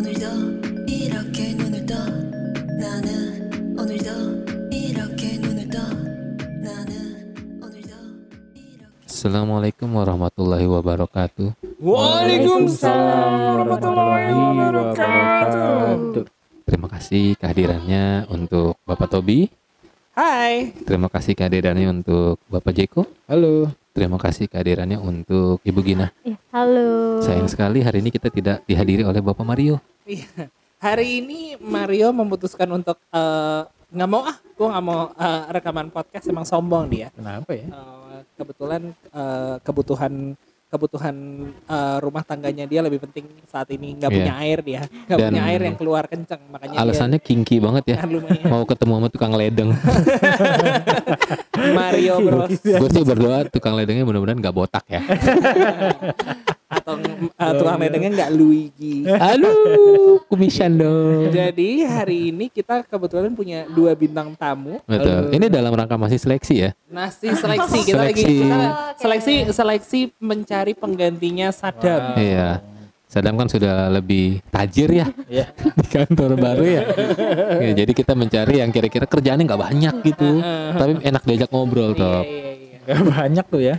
오늘도 0.00 0.24
이렇게 0.88 1.52
눈을 1.52 1.84
떠 1.84 1.94
나는 2.80 3.76
오늘도 3.76 4.08
이렇게 4.72 5.36
눈을 5.36 5.68
떠 5.68 5.78
나는 6.64 7.60
오늘도 7.60 7.92
이렇게 8.56 9.04
Assalamualaikum 9.04 9.92
warahmatullahi 9.92 10.64
wabarakatuh. 10.64 11.52
Waalaikumsalam 11.76 13.36
warahmatullahi 13.36 14.32
wabarakatuh. 14.32 16.24
Terima 16.64 16.88
kasih 16.88 17.36
kehadirannya 17.36 18.32
untuk 18.32 18.80
Bapak 18.88 19.12
Tobi. 19.12 19.52
Hai. 20.16 20.72
Terima 20.88 21.12
kasih 21.12 21.36
kehadirannya 21.36 22.00
untuk 22.00 22.40
Bapak 22.48 22.72
Jeko. 22.72 23.04
Halo. 23.28 23.68
Terima 23.91 24.15
kasih 24.15 24.47
kehadirannya 24.47 24.95
untuk 24.95 25.59
Ibu 25.67 25.79
Gina. 25.83 26.15
Ya, 26.23 26.39
halo. 26.55 27.19
Sayang 27.19 27.51
sekali 27.51 27.83
hari 27.83 27.99
ini 27.99 28.07
kita 28.07 28.31
tidak 28.31 28.63
dihadiri 28.63 29.03
oleh 29.03 29.19
Bapak 29.19 29.43
Mario. 29.43 29.83
Iya. 30.07 30.47
Hari 30.79 31.19
ini 31.19 31.59
Mario 31.59 32.15
memutuskan 32.15 32.71
untuk 32.71 32.95
eh, 33.11 33.61
nggak 33.91 34.09
mau 34.09 34.23
ah, 34.23 34.37
gue 34.39 34.67
nggak 34.71 34.85
mau 34.87 35.11
eh, 35.11 35.43
rekaman 35.51 35.91
podcast 35.91 36.23
emang 36.31 36.47
sombong 36.47 36.87
dia. 36.87 37.11
Kenapa 37.11 37.51
ya? 37.51 37.67
Eh, 37.67 38.21
kebetulan 38.39 38.95
eh, 39.11 39.55
kebutuhan 39.59 40.39
kebutuhan 40.71 41.15
eh, 41.61 41.97
rumah 41.99 42.23
tangganya 42.23 42.63
dia 42.63 42.79
lebih 42.79 43.01
penting 43.01 43.27
saat 43.45 43.69
ini 43.69 43.93
nggak 43.93 44.07
Iya. 44.07 44.17
punya 44.17 44.33
air 44.39 44.59
dia, 44.61 44.81
nggak 44.87 45.17
punya 45.21 45.43
air 45.45 45.61
yang 45.61 45.75
keluar 45.75 46.03
kenceng 46.07 46.41
makanya 46.47 46.75
Alasannya 46.79 47.19
kinky 47.19 47.59
banget 47.59 47.83
ya. 47.85 47.95
dia 47.99 48.07
lumayan 48.09 48.45
Mau 48.47 48.63
ketemu 48.63 48.93
sama 48.95 49.07
tukang 49.09 49.33
ledeng. 49.35 49.69
Mario 51.77 52.15
Bros 52.21 52.57
Gue 52.57 52.89
sih 52.89 53.03
berdoa 53.03 53.45
tukang 53.45 53.75
ledengnya 53.75 54.01
mudah-mudahan 54.01 54.39
nggak 54.39 54.55
botak 54.55 54.85
ya. 54.87 55.01
atau 56.71 56.95
eh, 56.95 57.53
tukang 57.53 57.75
ledengnya 57.77 58.09
nggak 58.15 58.31
Luigi. 58.31 59.03
Aduh, 59.03 60.23
kumisan 60.25 60.71
dong. 60.73 61.27
Jadi 61.29 61.83
hari 61.83 62.31
ini 62.31 62.47
kita 62.47 62.81
kebetulan 62.81 63.31
punya 63.31 63.67
dua 63.67 63.91
bintang 63.91 64.31
tamu. 64.33 64.79
Betul. 64.85 65.27
Ini 65.29 65.45
dalam 65.45 65.69
rangka 65.69 65.99
masih 65.99 66.15
seleksi 66.17 66.55
ya. 66.57 66.71
Nasi 66.87 67.27
seleksi 67.29 67.77
kita 67.83 67.99
lagi 67.99 68.23
Seleksi. 68.23 68.35
kita 68.39 68.59
seleksi 68.95 69.33
seleksi 69.51 69.99
mencari 70.17 70.71
penggantinya 70.71 71.51
Sadam. 71.51 72.15
Iya. 72.15 72.63
Sadam 73.05 73.35
kan 73.35 73.43
sudah 73.45 73.91
lebih 73.91 74.39
tajir 74.47 74.87
ya 74.89 75.11
Iya. 75.27 75.51
di 75.83 75.87
kantor 75.91 76.39
baru 76.39 76.63
ya. 76.63 76.81
Ya, 77.59 77.71
Jadi 77.75 77.91
kita 77.91 78.15
mencari 78.15 78.63
yang 78.63 78.71
kira-kira 78.71 79.03
kerjaannya 79.03 79.43
nggak 79.43 79.59
banyak 79.61 79.95
gitu, 80.05 80.39
tapi 80.71 80.91
enak 81.03 81.19
diajak 81.21 81.51
ngobrol 81.51 81.91
Iya, 81.91 81.99
toh. 81.99 82.21
iya, 82.23 82.51
iya. 82.55 82.77
Gak 82.87 83.03
banyak 83.03 83.45
tuh 83.45 83.61
ya. 83.61 83.75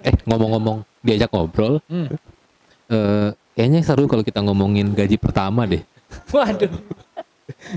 Eh 0.00 0.16
ngomong-ngomong 0.24 0.80
diajak 1.00 1.28
ngobrol, 1.28 1.84
Hmm. 1.86 2.08
Eh, 2.90 3.28
kayaknya 3.54 3.80
seru 3.80 4.04
kalau 4.04 4.20
kita 4.20 4.40
ngomongin 4.40 4.90
gaji 4.90 5.16
pertama 5.16 5.64
deh. 5.64 5.82
Waduh, 6.28 6.70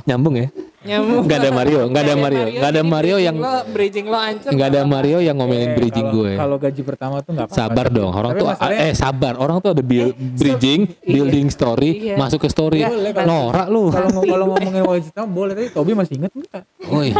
Nyambung 0.03 0.35
ya? 0.37 0.47
nyamuk. 0.83 1.23
Nggak 1.23 1.39
ada 1.39 1.51
Mario, 1.53 1.79
nggak 1.87 2.03
ada 2.03 2.15
Mario, 2.17 2.43
nggak 2.51 2.69
ada 2.69 2.83
Mario 2.83 3.15
yang 3.17 3.35
lo, 3.37 3.63
bridging 3.71 4.03
lo 4.03 4.19
ancur. 4.19 4.51
nggak 4.51 4.67
ada 4.67 4.81
Mario 4.83 5.17
yang 5.17 5.31
ngomelin 5.33 5.63
Eh, 5.65 5.73
bridging 5.73 6.03
kalau- 6.05 6.19
gue. 6.19 6.31
Kalau 6.35 6.57
gaji 6.59 6.81
pertama 6.83 7.15
tuh 7.19 7.31
nggak 7.31 7.47
apa-apa. 7.47 7.61
Sabar 7.63 7.87
dong, 7.87 8.11
orang 8.11 8.31
Tapi 8.31 8.39
tuh 8.39 8.47
masalahnya- 8.51 8.83
eh 8.83 8.93
sabar, 8.93 9.33
orang 9.37 9.57
tuh 9.59 9.69
ada 9.71 9.79
build- 9.81 10.11
bridging, 10.35 10.81
building 11.01 11.47
story, 11.47 11.89
Iya. 12.03 12.15
masuk 12.19 12.43
ke 12.43 12.49
story. 12.49 12.83
Boleh, 12.83 13.11
kalau- 13.15 13.27
Norak 13.47 13.67
lu. 13.69 13.83
Kalau 13.89 14.09
kalau 14.19 14.45
ngomongin 14.51 14.81
gaji 14.83 15.07
pertama 15.07 15.29
boleh 15.31 15.53
tapi 15.53 15.67
Tobi 15.71 15.91
masih 15.95 16.13
inget 16.19 16.31
enggak? 16.33 16.63
Woi. 16.83 17.09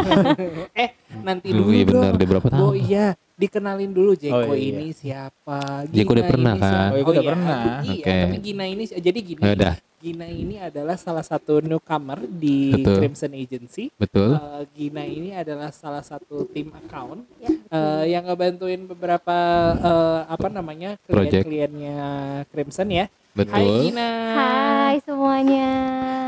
Eh, 0.76 0.90
nanti 1.18 1.48
Lu 1.50 1.64
dulu 1.64 1.72
iya 1.72 1.86
benar, 1.86 2.04
dong. 2.10 2.20
dia 2.20 2.28
berapa 2.28 2.48
tahun? 2.50 2.62
Oh 2.62 2.74
iya, 2.76 3.06
dikenalin 3.36 3.90
dulu 3.90 4.14
Jeko 4.14 4.46
Oh, 4.46 4.54
iya. 4.54 4.78
ini 4.78 4.88
siapa. 4.92 5.84
Jeko 5.88 6.14
udah 6.14 6.22
Gina 6.22 6.32
pernah 6.32 6.54
kan? 6.54 6.64
siapa. 6.64 6.86
Oh, 6.86 6.98
Jeko 6.98 7.10
udah 7.10 7.20
iya. 7.20 7.30
pernah. 7.30 7.64
Iya, 7.82 7.94
Oke. 7.96 8.16
tapi 8.20 8.38
Gina 8.40 8.64
ini 8.66 8.84
jadi 8.88 9.20
gini. 9.20 9.42
Ya 9.42 9.52
udah, 9.54 9.74
Gina 9.98 10.28
ini 10.28 10.56
adalah 10.58 10.96
salah 10.96 11.24
satu 11.24 11.54
newcomer 11.60 12.20
di 12.24 12.58
Betul. 12.74 12.96
Crimson 13.00 13.32
Agency. 13.34 13.86
betul. 13.96 14.36
Eh, 14.36 14.62
Gina 14.74 15.04
ini 15.04 15.30
adalah 15.32 15.72
salah 15.72 16.02
satu 16.02 16.44
tim 16.46 16.70
account 16.74 17.24
Ya, 17.38 17.50
eh, 17.50 18.04
yang 18.10 18.24
ngebantuin 18.24 18.84
beberapa 18.86 19.38
eh, 19.74 20.20
apa 20.28 20.48
namanya 20.48 21.00
klien-kliennya 21.04 21.98
Crimson 22.48 22.90
ya. 22.90 23.06
Hai 23.34 23.40
Betul. 23.40 23.76
Gina. 23.82 24.10
Hai 24.32 24.96
semuanya. 25.02 25.68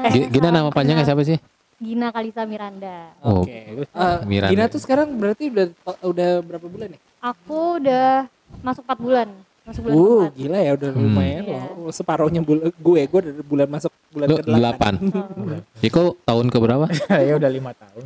Gi- 0.07 0.29
Gina 0.31 0.49
nama 0.49 0.69
panjangnya 0.69 1.03
siapa 1.03 1.21
sih? 1.21 1.37
Gina 1.75 2.07
Kalisa 2.09 2.43
Miranda. 2.43 3.11
Oh, 3.19 3.43
Oke. 3.43 3.83
Eh, 3.83 4.17
Miranda. 4.23 4.51
Gina 4.51 4.65
tuh 4.67 4.79
sekarang 4.79 5.11
berarti 5.13 5.51
udah 5.51 5.65
udah 6.01 6.29
berapa 6.39 6.65
bulan 6.65 6.87
ya? 6.89 6.99
Aku 7.21 7.77
udah 7.77 8.31
masuk 8.61 8.83
4 8.85 8.95
bulan. 8.97 9.27
Masuk 9.61 9.81
bulan 9.83 9.95
Uh, 9.97 10.23
gila 10.31 10.59
ya 10.61 10.71
udah 10.73 10.89
Hmm. 10.89 11.03
lumayan 11.03 11.43
Iya. 11.43 11.59
loh. 11.73 11.89
Separuhnya 11.89 12.39
bulan 12.39 12.69
gue, 12.71 13.01
gue 13.03 13.19
udah 13.19 13.33
bulan 13.43 13.67
masuk 13.67 13.91
bulan 14.09 14.27
Lu 14.29 14.35
ke 14.37 14.43
delapan. 14.45 14.93
Jiko 15.81 16.01
tahun 16.21 16.45
ke 16.47 16.57
berapa? 16.57 16.85
ya 17.27 17.33
udah 17.35 17.49
lima 17.49 17.71
tahun. 17.73 18.01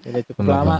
udah 0.00 0.22
cukup 0.24 0.40
Benar. 0.40 0.54
lama. 0.56 0.76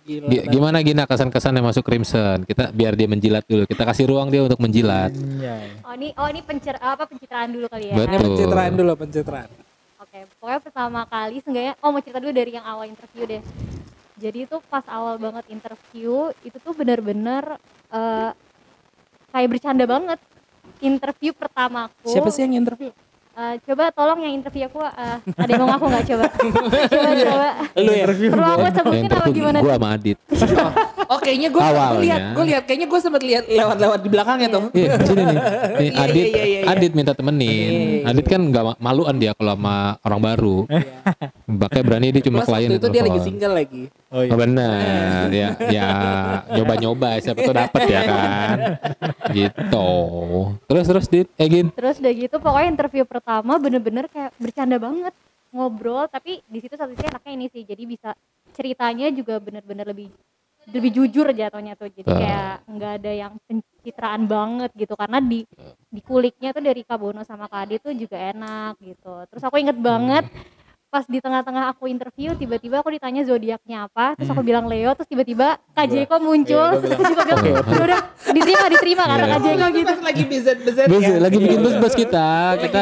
Gila. 0.00 0.26
Gi- 0.28 0.46
Gimana 0.48 0.78
Gina 0.80 1.04
kesan-kesan 1.04 1.52
yang 1.54 1.66
masuk 1.66 1.82
Crimson? 1.82 2.44
Kita 2.44 2.70
biar 2.70 2.92
dia 2.94 3.06
menjilat 3.06 3.42
dulu. 3.44 3.64
Kita 3.64 3.82
kasih 3.84 4.04
ruang 4.06 4.28
dia 4.28 4.42
untuk 4.42 4.58
menjilat. 4.58 5.10
Anjay. 5.10 5.80
Oh 5.80 5.92
ini 5.92 6.08
oh 6.14 6.28
ini 6.28 6.40
pencer 6.40 6.76
apa 6.76 7.02
pencitraan 7.04 7.50
dulu 7.50 7.66
kali 7.66 7.84
ya. 7.88 7.94
Betul. 7.96 8.20
Pencitraan 8.28 8.72
dulu, 8.74 8.92
pencitraan. 8.96 9.48
Oke, 10.10 10.26
pokoknya 10.42 10.58
pertama 10.58 11.00
kali 11.06 11.38
seenggaknya 11.38 11.78
oh 11.78 11.94
mau 11.94 12.02
cerita 12.02 12.18
dulu 12.18 12.34
dari 12.34 12.50
yang 12.50 12.66
awal 12.66 12.90
interview 12.90 13.30
deh. 13.30 13.42
Jadi 14.18 14.42
itu 14.42 14.58
pas 14.66 14.82
awal 14.90 15.22
banget 15.22 15.46
interview 15.54 16.34
itu 16.42 16.58
tuh 16.58 16.74
bener-bener 16.74 17.54
eh, 17.94 18.34
kayak 19.30 19.50
bercanda 19.54 19.86
banget. 19.86 20.18
Interview 20.82 21.30
pertamaku. 21.30 22.10
Siapa 22.10 22.26
sih 22.34 22.42
yang 22.42 22.58
interview? 22.58 22.90
Eh, 23.30 23.54
coba 23.62 23.94
tolong 23.94 24.18
yang 24.26 24.34
interview 24.36 24.66
aku 24.66 24.82
eh, 24.82 25.16
ada 25.22 25.48
yang 25.48 25.62
mau 25.62 25.70
ngaku 25.70 25.86
nggak 25.86 26.04
coba? 26.12 26.26
coba 26.90 27.10
coba. 27.14 27.48
Lu 27.78 27.90
ya? 27.94 28.04
Perlu 28.10 28.46
aku 28.50 28.66
sebutin 28.74 29.06
apa 29.06 29.26
gimana? 29.30 29.58
gue 29.62 29.72
sama 29.72 29.88
Adit. 29.94 30.18
Oh, 31.10 31.18
kayaknya 31.18 31.48
gue 31.48 31.62
lihat, 32.02 32.20
gue 32.34 32.44
lihat 32.50 32.62
kayaknya 32.66 32.86
gue 32.90 33.00
sempat 33.00 33.22
lihat 33.22 33.44
lewat-lewat 33.46 33.98
di 34.02 34.08
belakangnya 34.10 34.48
tuh. 34.50 34.62
Iya, 34.70 34.92
sini 35.02 35.22
nih. 35.22 35.38
Nih, 35.78 35.88
Iya, 35.90 36.02
Adit, 36.02 36.24
iya, 36.26 36.42
iya, 36.42 36.44
iya. 36.44 36.70
Adit 36.70 36.92
minta 36.92 37.12
temenin. 37.14 37.48
Iya, 37.48 37.70
iya. 37.70 38.06
Adit 38.10 38.26
kan 38.26 38.40
nggak 38.42 38.64
ma- 38.66 38.78
maluan 38.82 39.14
dia 39.16 39.32
kalau 39.34 39.54
sama 39.54 39.76
orang 40.02 40.20
baru. 40.20 40.56
Makanya 41.46 41.84
berani 41.86 42.06
dia 42.10 42.22
cuma 42.26 42.38
Plus 42.42 42.48
klien 42.50 42.66
waktu 42.66 42.78
itu 42.78 42.88
dia 42.90 43.02
lagi 43.06 43.20
single 43.22 43.54
lagi. 43.54 43.82
Oh 44.10 44.26
iya. 44.26 44.34
Oh 44.34 44.38
benar, 44.42 45.30
ya, 45.30 45.54
ya 45.70 45.90
nyoba-nyoba 46.50 47.22
siapa 47.22 47.46
tuh 47.46 47.54
dapet 47.54 47.82
ya 47.86 48.00
kan, 48.02 48.56
gitu. 49.30 49.90
Terus 50.66 50.84
terus 50.90 51.06
dit, 51.06 51.30
eh 51.38 51.46
Gin, 51.46 51.70
Terus 51.70 52.02
udah 52.02 52.12
gitu 52.18 52.36
pokoknya 52.42 52.68
interview 52.74 53.06
pertama 53.06 53.54
bener-bener 53.62 54.10
kayak 54.10 54.34
bercanda 54.34 54.82
banget. 54.82 55.14
Ngobrol 55.54 56.10
tapi 56.10 56.42
di 56.46 56.58
situ 56.58 56.74
satu 56.74 56.94
sisi 56.94 57.06
enaknya 57.06 57.32
ini 57.38 57.46
sih 57.50 57.62
jadi 57.66 57.82
bisa 57.82 58.10
ceritanya 58.54 59.10
juga 59.10 59.38
bener-bener 59.38 59.86
lebih 59.86 60.10
lebih 60.70 60.90
jujur 60.90 61.26
jatuhnya 61.30 61.74
tuh. 61.78 61.90
Jadi 61.90 62.06
kayak 62.06 62.66
nggak 62.66 62.92
ada 63.02 63.12
yang 63.14 63.32
pencitraan 63.46 64.26
banget 64.26 64.70
gitu 64.74 64.94
karena 64.98 65.18
di 65.22 65.42
di 65.90 66.00
kuliknya 66.02 66.50
tuh 66.50 66.62
dari 66.66 66.82
Kabono 66.82 67.22
sama 67.22 67.46
Kadi 67.46 67.78
tuh 67.78 67.94
juga 67.94 68.18
enak 68.18 68.78
gitu. 68.78 69.26
Terus 69.30 69.42
aku 69.46 69.58
inget 69.58 69.78
banget 69.78 70.26
pas 70.90 71.06
di 71.06 71.16
tengah-tengah 71.16 71.70
aku 71.70 71.86
interview 71.86 72.34
tiba-tiba 72.34 72.78
aku 72.78 72.90
ditanya 72.90 73.22
zodiaknya 73.22 73.86
apa 73.86 74.14
terus 74.14 74.26
aku 74.26 74.42
bilang 74.42 74.66
Leo 74.66 74.90
terus 74.92 75.06
tiba-tiba 75.06 75.54
Kak 75.70 75.86
Jeko 75.86 76.18
muncul 76.18 76.66
Iya, 76.74 76.82
terus 76.82 77.14
aku 77.14 77.34
bilang. 77.38 77.62
"Ya 77.62 77.80
udah 77.80 78.00
diterima 78.28 78.66
diterima 78.66 79.02
kata 79.06 79.16
Iya. 79.16 79.24
Kak 79.24 79.38
Jeko 79.40 79.62
Itu 79.62 79.76
gitu 79.76 79.92
lagi 80.02 80.22
bezet-bezet 80.26 80.84
Bus, 80.86 81.00
ya. 81.00 81.16
lagi 81.16 81.36
bikin 81.38 81.58
bus 81.60 81.74
bus 81.76 81.94
kita, 81.94 82.28
kita 82.58 82.78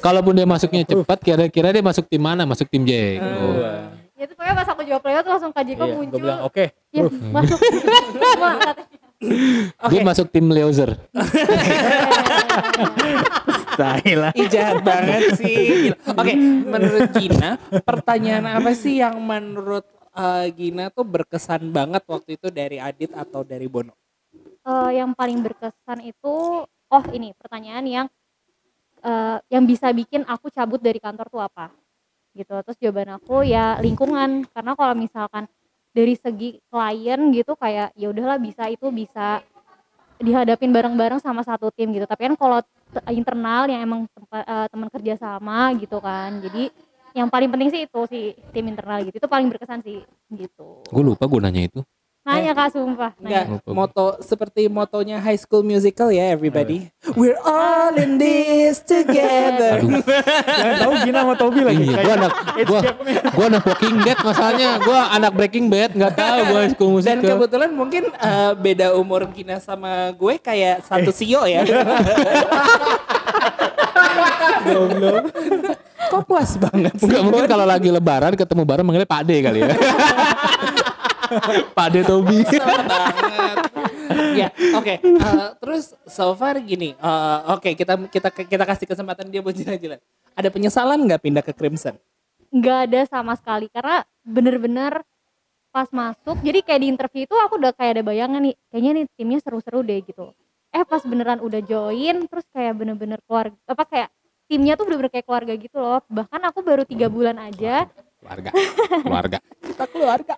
kalaupun 0.00 0.32
dia 0.32 0.44
masuknya 0.44 0.82
cepat, 0.82 1.18
kira-kira 1.20 1.68
dia 1.68 1.80
masuk 1.80 2.04
tim 2.06 2.18
mana? 2.18 2.42
Masuk 2.42 2.66
tim 2.66 2.82
J. 2.82 3.18
Ah. 3.18 3.24
Oh. 3.36 3.54
Ya 4.16 4.22
itu 4.24 4.32
pokoknya 4.32 4.54
pas 4.54 4.66
aku 4.66 4.80
jawab 4.82 5.02
Leo 5.02 5.18
tuh 5.20 5.30
langsung 5.30 5.50
Kak 5.52 5.62
Jeko 5.62 5.82
Iya, 5.82 5.94
muncul. 5.94 6.10
gue 6.10 6.20
bilang 6.24 6.40
oke. 6.42 6.64
Ya, 6.90 7.00
masuk 7.30 7.58
semua 7.60 8.50
katanya. 8.62 8.96
Dia 9.86 10.00
masuk 10.02 10.26
tim 10.28 10.46
Leozer. 10.48 10.90
Tai 13.76 14.10
lah. 14.16 14.32
Ih 14.34 14.48
jahat 14.50 14.82
banget 14.82 15.38
sih. 15.38 15.90
Oke, 15.94 16.34
menurut 16.66 17.08
Gina, 17.14 17.58
pertanyaan 17.84 18.46
apa 18.46 18.70
sih 18.74 18.98
yang 18.98 19.18
menurut 19.22 19.86
eh, 20.14 20.46
Gina 20.54 20.90
tuh 20.90 21.06
berkesan 21.06 21.70
banget 21.70 22.02
waktu 22.06 22.38
itu 22.38 22.48
dari 22.50 22.82
Adit 22.82 23.14
atau 23.14 23.46
dari 23.46 23.66
Bono? 23.70 23.94
Eh, 24.66 24.90
yang 25.00 25.14
paling 25.14 25.40
berkesan 25.40 26.04
itu 26.04 26.64
oh 26.66 27.04
ini 27.14 27.32
pertanyaan 27.38 27.84
yang 27.86 28.06
eh, 29.02 29.38
yang 29.50 29.64
bisa 29.64 29.90
bikin 29.94 30.26
aku 30.26 30.50
cabut 30.50 30.82
dari 30.82 30.98
kantor 30.98 31.26
tuh 31.30 31.42
apa? 31.42 31.70
Gitu. 32.34 32.52
Terus 32.52 32.78
jawaban 32.78 33.18
aku 33.18 33.42
ya 33.42 33.78
lingkungan 33.82 34.46
karena 34.50 34.72
kalau 34.78 34.94
misalkan 34.94 35.50
dari 35.90 36.14
segi 36.14 36.62
klien 36.70 37.20
gitu 37.34 37.58
kayak 37.58 37.90
ya 37.98 38.14
udahlah 38.14 38.38
bisa 38.38 38.70
itu 38.70 38.94
bisa 38.94 39.42
dihadapin 40.20 40.68
bareng-bareng 40.70 41.18
sama 41.18 41.40
satu 41.40 41.72
tim 41.72 41.90
gitu. 41.96 42.04
Tapi 42.04 42.28
kan 42.30 42.34
kalau 42.36 42.58
internal 43.08 43.66
yang 43.66 43.80
emang 43.82 44.00
tempat 44.12 44.44
teman 44.68 44.88
kerja 44.92 45.14
sama 45.16 45.72
gitu 45.80 45.96
kan. 45.98 46.38
Jadi 46.44 46.68
yang 47.16 47.26
paling 47.26 47.50
penting 47.50 47.68
sih 47.74 47.82
itu 47.88 48.00
sih 48.06 48.36
tim 48.54 48.68
internal 48.70 49.02
gitu. 49.02 49.16
Itu 49.18 49.26
paling 49.26 49.48
berkesan 49.50 49.82
sih 49.82 49.98
gitu. 50.36 50.84
Gue 50.92 51.02
lupa 51.02 51.24
gue 51.26 51.40
nanya 51.40 51.66
itu. 51.66 51.80
Nanya 52.20 52.52
kak 52.52 52.76
sumpah. 52.76 53.16
Enggak, 53.16 53.64
moto 53.64 54.20
seperti 54.20 54.68
motonya 54.68 55.16
High 55.24 55.40
School 55.40 55.64
Musical 55.64 56.12
ya 56.12 56.28
everybody. 56.28 56.92
We're 57.16 57.40
all 57.40 57.96
in 57.96 58.20
this 58.20 58.84
together. 58.84 59.80
Jangan 59.80 60.76
tahu 60.84 60.92
Gina 61.00 61.24
sama 61.24 61.34
Tobi 61.40 61.64
lagi. 61.64 61.80
Iya, 61.88 61.96
gua 62.04 62.14
anak 62.20 62.32
gua 62.68 62.80
gua 63.32 63.44
anak 63.48 63.62
Walking 63.64 63.96
Dead 64.04 64.18
masalahnya. 64.20 64.68
Gua 64.84 65.00
anak 65.16 65.32
Breaking 65.32 65.66
Bad 65.72 65.96
nggak 65.96 66.12
tahu 66.12 66.38
gua 66.44 66.60
school 66.68 66.90
Dan 67.00 67.24
musical. 67.24 67.40
kebetulan 67.40 67.70
mungkin 67.72 68.02
eh, 68.12 68.52
beda 68.52 68.92
umur 69.00 69.24
Gina 69.32 69.56
sama 69.56 70.12
gue 70.12 70.36
kayak 70.36 70.84
satu 70.84 71.16
sio 71.16 71.48
ya. 71.48 71.64
Kok 76.10 76.22
puas 76.26 76.58
banget 76.58 76.92
sih? 76.98 77.06
Enggak 77.06 77.22
mungkin 77.22 77.44
kalau 77.46 77.64
lagi 77.64 77.88
lebaran 77.88 78.34
ketemu 78.34 78.62
bareng 78.66 78.84
manggilnya 78.84 79.08
Pak 79.08 79.22
D 79.24 79.30
kali 79.40 79.60
ya. 79.62 79.72
Pak 81.76 81.86
D 81.92 81.96
Tobi. 82.02 82.42
Banget. 82.42 83.56
ya, 84.34 84.48
oke. 84.76 84.94
Eh, 84.98 85.48
terus 85.62 85.94
so 86.08 86.34
far 86.34 86.58
gini, 86.60 86.94
eh, 86.94 87.38
oke 87.54 87.72
kita 87.74 87.94
kita 88.10 88.28
kita 88.32 88.64
kasih 88.66 88.86
kesempatan 88.86 89.30
dia 89.30 89.40
buat 89.40 89.54
jalan-jalan. 89.54 90.00
Ada 90.34 90.48
penyesalan 90.48 90.98
nggak 91.06 91.22
pindah 91.22 91.44
ke 91.44 91.52
Crimson? 91.54 91.98
nggak 92.50 92.78
ada 92.90 93.00
sama 93.06 93.38
sekali 93.38 93.70
karena 93.70 94.02
bener-bener 94.26 95.06
pas 95.70 95.86
masuk 95.94 96.34
jadi 96.42 96.66
kayak 96.66 96.80
di 96.82 96.88
interview 96.90 97.22
itu 97.22 97.36
aku 97.38 97.62
udah 97.62 97.70
kayak 97.70 97.98
ada 97.98 98.02
bayangan 98.02 98.42
nih 98.42 98.58
kayaknya 98.74 98.90
nih 98.90 99.04
timnya 99.14 99.38
seru-seru 99.38 99.86
deh 99.86 100.02
gitu 100.02 100.34
eh 100.74 100.82
pas 100.82 100.98
beneran 101.06 101.38
udah 101.38 101.62
join 101.62 102.26
terus 102.26 102.42
kayak 102.50 102.74
bener-bener 102.74 103.22
keluarga 103.22 103.54
apa 103.70 103.86
kayak 103.86 104.08
timnya 104.50 104.74
tuh 104.74 104.82
bener-bener 104.82 105.14
kayak 105.14 105.26
keluarga 105.30 105.52
gitu 105.54 105.78
loh 105.78 106.02
bahkan 106.10 106.42
aku 106.42 106.58
baru 106.66 106.82
tiga 106.82 107.06
bulan 107.06 107.38
aja 107.38 107.86
Keluarga. 108.20 108.50
Keluarga. 109.00 109.38
Kita 109.64 109.84
keluarga. 109.88 110.34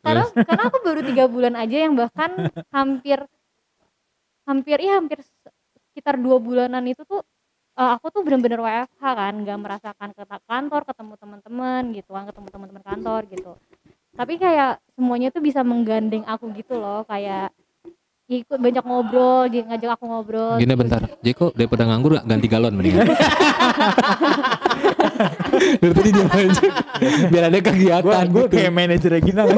Karena 0.00 0.24
karena 0.32 0.62
aku 0.70 0.78
baru 0.80 1.00
tiga 1.04 1.24
bulan 1.28 1.54
aja 1.58 1.76
yang 1.76 1.94
bahkan 1.98 2.30
hampir 2.72 3.18
hampir 4.48 4.78
ya 4.82 4.98
hampir 4.98 5.20
sekitar 5.92 6.16
dua 6.18 6.40
bulanan 6.40 6.82
itu 6.88 7.04
tuh 7.04 7.20
eh, 7.76 7.90
aku 7.94 8.08
tuh 8.08 8.20
bener-bener 8.24 8.60
WFH 8.60 9.02
kan 9.02 9.34
nggak 9.44 9.58
merasakan 9.60 10.08
ke 10.16 10.22
kantor 10.48 10.82
ketemu 10.88 11.14
teman-teman 11.20 11.82
gitu 11.92 12.10
kan 12.16 12.24
ketemu 12.28 12.48
teman-teman 12.48 12.84
kantor 12.84 13.20
gitu. 13.28 13.52
Tapi 14.12 14.34
kayak 14.36 14.80
semuanya 14.92 15.32
tuh 15.32 15.40
bisa 15.40 15.64
menggandeng 15.64 16.24
aku 16.28 16.52
gitu 16.52 16.76
loh 16.76 17.04
kayak 17.08 17.48
ya 18.32 18.40
ikut 18.40 18.56
banyak 18.56 18.80
ngobrol 18.80 19.44
dia 19.52 19.60
ngajak 19.68 20.00
aku 20.00 20.04
ngobrol 20.08 20.56
Gini 20.56 20.72
bentar. 20.72 21.04
Jeko 21.20 21.52
daripada 21.52 21.84
nganggur 21.84 22.16
gak 22.16 22.24
ganti 22.24 22.48
galon 22.48 22.72
mendingan. 22.72 23.12
Dari 25.82 25.92
tadi 25.92 26.10
dia 26.10 26.24
aja. 26.32 26.66
Biar 27.28 27.44
ada 27.52 27.58
kegiatan. 27.60 28.24
Gua 28.32 28.48
gitu. 28.48 28.56
kayak 28.56 28.72
manajer 28.72 29.20
Gina? 29.20 29.44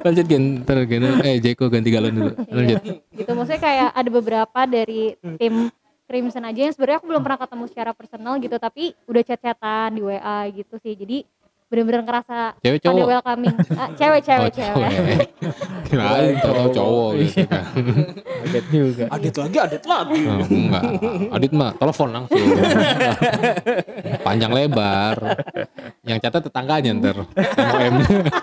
Lanjut 0.00 0.24
Gen, 0.24 0.64
ntar 0.64 0.80
Gen. 0.88 1.04
Eh 1.20 1.36
Jeko 1.44 1.68
ganti 1.68 1.92
galon 1.92 2.16
dulu. 2.16 2.32
Lanjut. 2.48 2.80
gitu 3.12 3.30
maksudnya 3.36 3.60
kayak 3.60 3.92
ada 3.92 4.08
beberapa 4.08 4.60
dari 4.64 5.12
tim 5.36 5.68
Crimson 6.08 6.42
aja 6.42 6.66
yang 6.66 6.74
sebenarnya 6.74 6.98
aku 6.98 7.06
belum 7.06 7.22
pernah 7.22 7.38
ketemu 7.38 7.64
secara 7.70 7.94
personal 7.94 8.34
gitu 8.42 8.56
tapi 8.58 8.98
udah 9.06 9.22
chat-chatan 9.22 9.94
di 9.94 10.02
WA 10.02 10.42
gitu 10.50 10.74
sih 10.82 10.98
jadi 10.98 11.22
bener-bener 11.70 12.02
ngerasa 12.02 12.58
Cewek 12.58 12.82
cowok. 12.82 13.06
welcoming 13.06 13.54
Ah, 13.78 13.88
cewek 13.94 14.20
cewek 14.26 14.50
Oh, 14.50 14.54
cewek 14.58 15.18
Kirain 15.86 16.34
tahu 16.42 16.66
cowok 16.74 17.10
gitu 17.22 17.46
kan. 17.46 17.64
Kaget 18.50 18.64
juga. 18.74 19.04
Adit 19.10 19.34
lagi, 19.38 19.56
adit 19.58 19.82
lagi. 19.86 20.20
Oh, 20.26 20.46
enggak. 20.50 20.82
Adit 21.30 21.52
mah 21.54 21.70
telepon 21.78 22.08
langsung. 22.10 22.46
Panjang 24.26 24.50
lebar. 24.50 25.16
Yang 26.02 26.18
catat 26.26 26.42
tetangganya 26.50 26.90
ntar. 26.98 27.16
MOM 27.22 27.94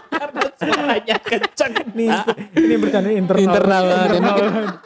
Karena 0.07 0.43
suaranya 0.55 1.17
kenceng. 1.19 1.73
Ini 1.97 2.07
ini 2.55 2.75
bercanda 2.79 3.11
internal. 3.11 3.43
internal. 3.43 3.83
Emang, 4.11 4.37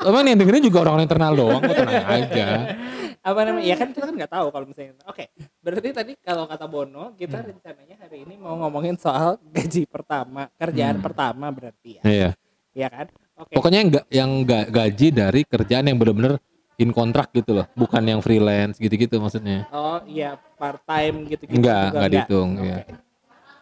emang 0.02 0.24
yang 0.26 0.38
dengerin 0.42 0.64
juga 0.66 0.78
orang 0.86 1.06
internal 1.06 1.34
doang. 1.38 1.62
Kok 1.62 1.76
tenang 1.76 2.06
aja. 2.10 2.48
Apa 3.21 3.39
namanya? 3.45 3.65
Ya 3.65 3.75
kan 3.77 3.94
kita 3.94 4.09
kan 4.09 4.15
nggak 4.18 4.33
tahu 4.33 4.47
kalau 4.50 4.65
misalnya. 4.65 4.97
Oke, 5.06 5.29
berarti 5.62 5.89
tadi 5.94 6.12
kalau 6.18 6.50
kata 6.50 6.65
Bono, 6.65 7.13
kita 7.13 7.38
rencananya 7.38 7.95
hari 8.01 8.25
ini 8.25 8.33
mau 8.35 8.57
ngomongin 8.57 8.97
soal 8.97 9.38
gaji 9.45 9.85
pertama, 9.85 10.50
kerjaan 10.57 10.97
pertama 10.97 11.53
berarti 11.53 12.01
ya. 12.01 12.03
Iya. 12.03 12.29
Iya 12.73 12.88
kan? 12.89 13.06
Oke. 13.38 13.53
Pokoknya 13.53 13.79
yang 13.85 13.91
yang 14.09 14.31
ga- 14.41 14.69
gaji 14.69 15.07
dari 15.13 15.41
kerjaan 15.45 15.85
yang 15.85 16.01
bener-bener 16.01 16.41
in 16.81 16.89
kontrak 16.89 17.29
gitu 17.29 17.62
loh. 17.62 17.65
Bukan 17.77 18.01
yang 18.01 18.25
freelance 18.25 18.81
gitu-gitu 18.81 19.21
maksudnya. 19.21 19.69
Oh 19.69 20.01
iya 20.09 20.41
part 20.57 20.81
time 20.81 21.29
gitu-gitu. 21.29 21.62
Enggak, 21.62 21.94
enggak 21.94 22.09
dihitung. 22.09 22.50
Oke. 22.57 22.65
Iya. 22.65 22.77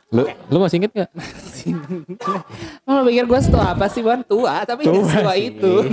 Lu, 0.10 0.24
lu 0.26 0.58
masih 0.58 0.78
inget 0.80 0.92
gak? 0.92 1.10
Lo 2.84 3.02
pikir 3.08 3.24
gue 3.24 3.40
setua 3.40 3.72
apa 3.72 3.86
sih 3.86 4.02
Wan? 4.02 4.24
Tua, 4.24 4.66
tapi 4.66 4.82
Tua 4.82 5.06
setua 5.06 5.34
sih. 5.34 5.54
itu. 5.54 5.74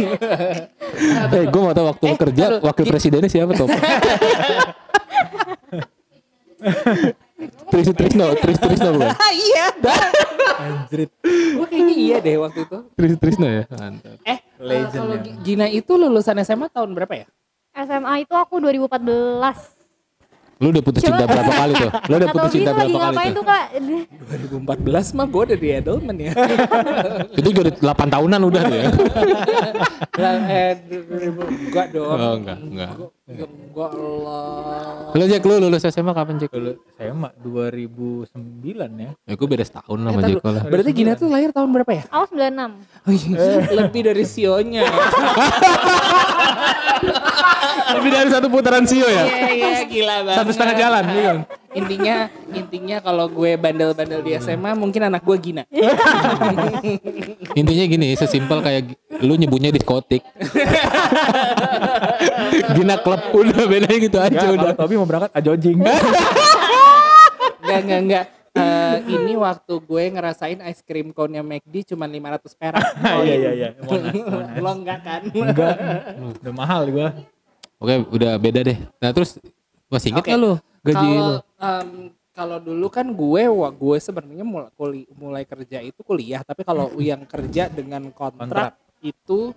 Eh, 1.29 1.45
gue 1.45 1.61
mau 1.61 1.71
tau 1.71 1.85
waktu 1.87 2.05
Eh, 2.07 2.17
kerja, 2.17 2.45
aduh, 2.49 2.61
wakil 2.65 2.85
presidennya 2.87 3.29
siapa 3.29 3.53
tuh? 3.53 3.69
Tris 7.69 7.89
Trisno, 7.93 8.33
Tris 8.35 8.57
Trisno 8.57 8.89
bukan? 8.95 9.13
iya. 9.31 9.67
Anjrit. 10.57 11.11
Gue 11.21 11.67
kayaknya 11.67 11.95
iya 11.95 12.17
deh 12.19 12.41
waktu 12.41 12.65
itu. 12.65 12.79
Tris 12.97 13.13
Trisno 13.19 13.45
ya? 13.45 13.69
Mantap. 13.69 14.17
Eh, 14.25 14.39
Legend 14.57 14.93
kalau 14.95 15.13
ya. 15.13 15.21
Gi- 15.21 15.37
Gina 15.45 15.67
itu 15.69 15.93
lulusan 15.93 16.41
SMA 16.41 16.73
tahun 16.73 16.97
berapa 16.97 17.13
ya? 17.15 17.27
SMA 17.77 18.25
itu 18.25 18.33
aku 18.33 18.57
2014 18.57 19.76
Lu 20.57 20.73
udah 20.73 20.81
putus 20.81 21.05
cinta 21.05 21.29
berapa 21.29 21.53
kali 21.53 21.73
tuh? 21.77 21.91
Lu 22.09 22.15
udah 22.17 22.29
putus 22.33 22.51
cinta 22.57 22.71
lagi 22.73 22.93
berapa 22.97 22.97
kali 22.97 23.13
ngapain 23.13 23.29
tuh? 23.29 23.37
tuh 23.37 23.45
kak 23.45 23.67
2014 24.65 25.17
mah 25.21 25.27
gue 25.29 25.43
udah 25.45 25.59
di 25.61 25.69
Edelman 25.69 26.17
ya. 26.17 26.33
Itu 27.37 27.49
juga 27.53 27.61
udah 27.69 27.75
8 27.93 28.15
tahunan 28.17 28.41
udah 28.41 28.63
tuh 28.65 28.77
ya? 28.77 28.89
Eh, 30.17 30.73
2000 30.89 31.69
enggak 31.69 31.87
dong. 31.93 32.09
Oh 32.09 32.35
enggak, 32.41 32.59
enggak. 32.65 32.91
Enggak, 33.27 33.51
enggak 33.51 33.91
lah. 34.23 35.11
Lu 35.11 35.25
Jack, 35.27 35.43
lu 35.43 35.59
lulus 35.59 35.83
SMA 35.83 36.15
kapan 36.15 36.39
Jack? 36.39 36.55
Dulu 36.55 36.79
saya 36.95 37.11
mah 37.11 37.35
2009 37.43 38.31
ya. 38.95 39.11
Ya 39.19 39.35
gue 39.35 39.49
beda 39.51 39.67
setahun 39.67 39.99
Eh, 39.99 40.07
sama 40.07 40.21
tar 40.23 40.31
Jack 40.31 40.47
lah. 40.47 40.63
Berarti 40.63 40.91
Gina 40.95 41.19
tuh 41.19 41.27
lahir 41.27 41.51
tahun 41.51 41.75
berapa 41.75 41.91
ya? 41.91 42.07
Aku 42.07 42.25
96 42.31 42.79
Oh, 43.03 43.11
iya. 43.11 43.67
Lebih 43.83 44.03
dari 44.07 44.23
sionya. 44.23 44.87
Lebih 47.97 48.11
dari 48.13 48.29
satu 48.31 48.47
putaran 48.47 48.87
Sio 48.87 49.07
ya? 49.07 49.25
Iya, 49.27 49.49
iya, 49.51 49.81
gila 49.87 50.17
banget. 50.23 50.37
Satu 50.39 50.51
setengah 50.55 50.77
jalan, 50.77 51.05
iya 51.11 51.23
kan? 51.25 51.39
Intinya, 51.77 52.33
intinya 52.57 52.97
kalau 53.05 53.29
gue 53.29 53.53
bandel-bandel 53.61 54.25
di 54.25 54.33
SMA, 54.41 54.73
mungkin 54.73 55.13
anak 55.13 55.21
gue 55.21 55.37
Gina. 55.37 55.63
Intinya 57.53 57.85
gini, 57.85 58.17
sesimpel 58.17 58.65
kayak 58.65 58.97
lu 59.21 59.37
nyebutnya 59.37 59.69
diskotik. 59.69 60.25
Gina 62.73 62.97
klub 63.05 63.21
udah 63.37 63.65
bedanya 63.69 63.99
gitu 64.01 64.17
aja 64.17 64.33
Enggak, 64.33 64.57
udah. 64.57 64.73
Tobi 64.73 64.95
mau 64.97 65.05
berangkat 65.05 65.31
ajojing. 65.37 65.77
Enggak, 67.61 67.79
enggak, 67.85 68.01
enggak. 68.01 68.25
Eh, 68.57 68.97
ini 69.13 69.37
waktu 69.37 69.75
gue 69.85 70.05
ngerasain 70.17 70.57
ice 70.73 70.81
cream 70.81 71.13
cone-nya 71.13 71.45
McD 71.45 71.93
cuma 71.93 72.09
500 72.09 72.57
perak. 72.57 72.81
Iya 73.27 73.35
iya 73.37 73.51
iya. 73.53 73.69
Monas. 73.85 74.17
Lo 74.65 74.71
enggak 74.73 75.01
kan? 75.05 75.23
Enggak. 75.29 75.77
Udah 76.41 76.53
mahal 76.57 76.89
gua. 76.89 77.13
Oke, 77.77 77.95
udah 78.17 78.41
beda 78.41 78.65
deh. 78.65 78.81
Nah, 78.97 79.13
terus 79.13 79.37
masih 79.93 80.17
inget 80.17 80.25
Oke. 80.25 80.33
gak 80.33 80.41
lu 80.41 80.57
gaji 80.87 81.05
lu? 81.05 81.21
Kalau 81.21 81.37
em, 81.57 81.89
kalau 82.31 82.59
dulu 82.59 82.87
kan 82.87 83.07
gue 83.07 83.43
wah, 83.47 83.71
gue 83.71 83.97
sebenarnya 83.97 84.45
mulai 84.45 84.69
kuli- 84.73 85.09
mulai 85.11 85.43
kerja 85.43 85.81
itu 85.81 86.01
kuliah, 86.01 86.41
tapi 86.41 86.63
kalau 86.63 86.93
yang 86.97 87.25
kerja 87.25 87.69
dengan 87.69 88.09
kontrak, 88.11 88.77
Kontrak. 88.77 89.03
itu 89.03 89.57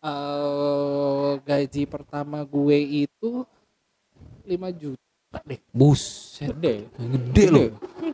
eh 0.00 1.32
gaji 1.40 1.82
pertama 1.84 2.40
gue 2.42 2.78
itu 3.04 3.44
5 4.42 4.70
juta 4.72 5.38
deh. 5.42 5.60
Buset, 5.70 6.50
Gede. 6.50 6.88
gede 6.90 7.44
loh. 7.48 7.66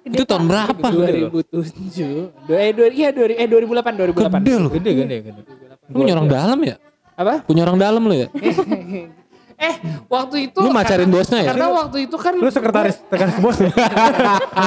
Itu 0.03 0.25
tahun 0.25 0.45
berapa? 0.47 0.87
2007. 0.91 2.33
Dua- 2.45 2.59
Eh, 2.59 2.73
dua, 2.73 2.89
iya, 2.91 3.09
dua, 3.11 3.27
eh 3.29 3.47
2008, 3.47 3.93
2008. 3.95 4.41
Gede 4.41 4.55
loh. 4.59 4.71
Gede 4.71 4.91
gede 4.95 5.17
gede. 5.23 5.41
Lu 5.87 6.03
punya 6.03 6.13
orang 6.13 6.29
dalam 6.29 6.59
ya? 6.61 6.77
Apa? 7.15 7.35
Punya 7.43 7.63
orang 7.63 7.79
dalam 7.79 8.03
lu 8.03 8.15
ya? 8.15 8.29
Eh, 9.57 9.75
waktu 10.07 10.37
itu 10.49 10.61
Lu 10.61 10.69
macarin 10.69 11.05
karena- 11.05 11.15
bosnya 11.17 11.39
ya? 11.41 11.49
Karena 11.49 11.67
waktu 11.73 11.97
itu 12.05 12.17
kan 12.17 12.33
Lu 12.35 12.49
sekretaris 12.49 12.97
sekretaris 13.03 13.39
bos 13.41 13.57
eh 13.65 13.71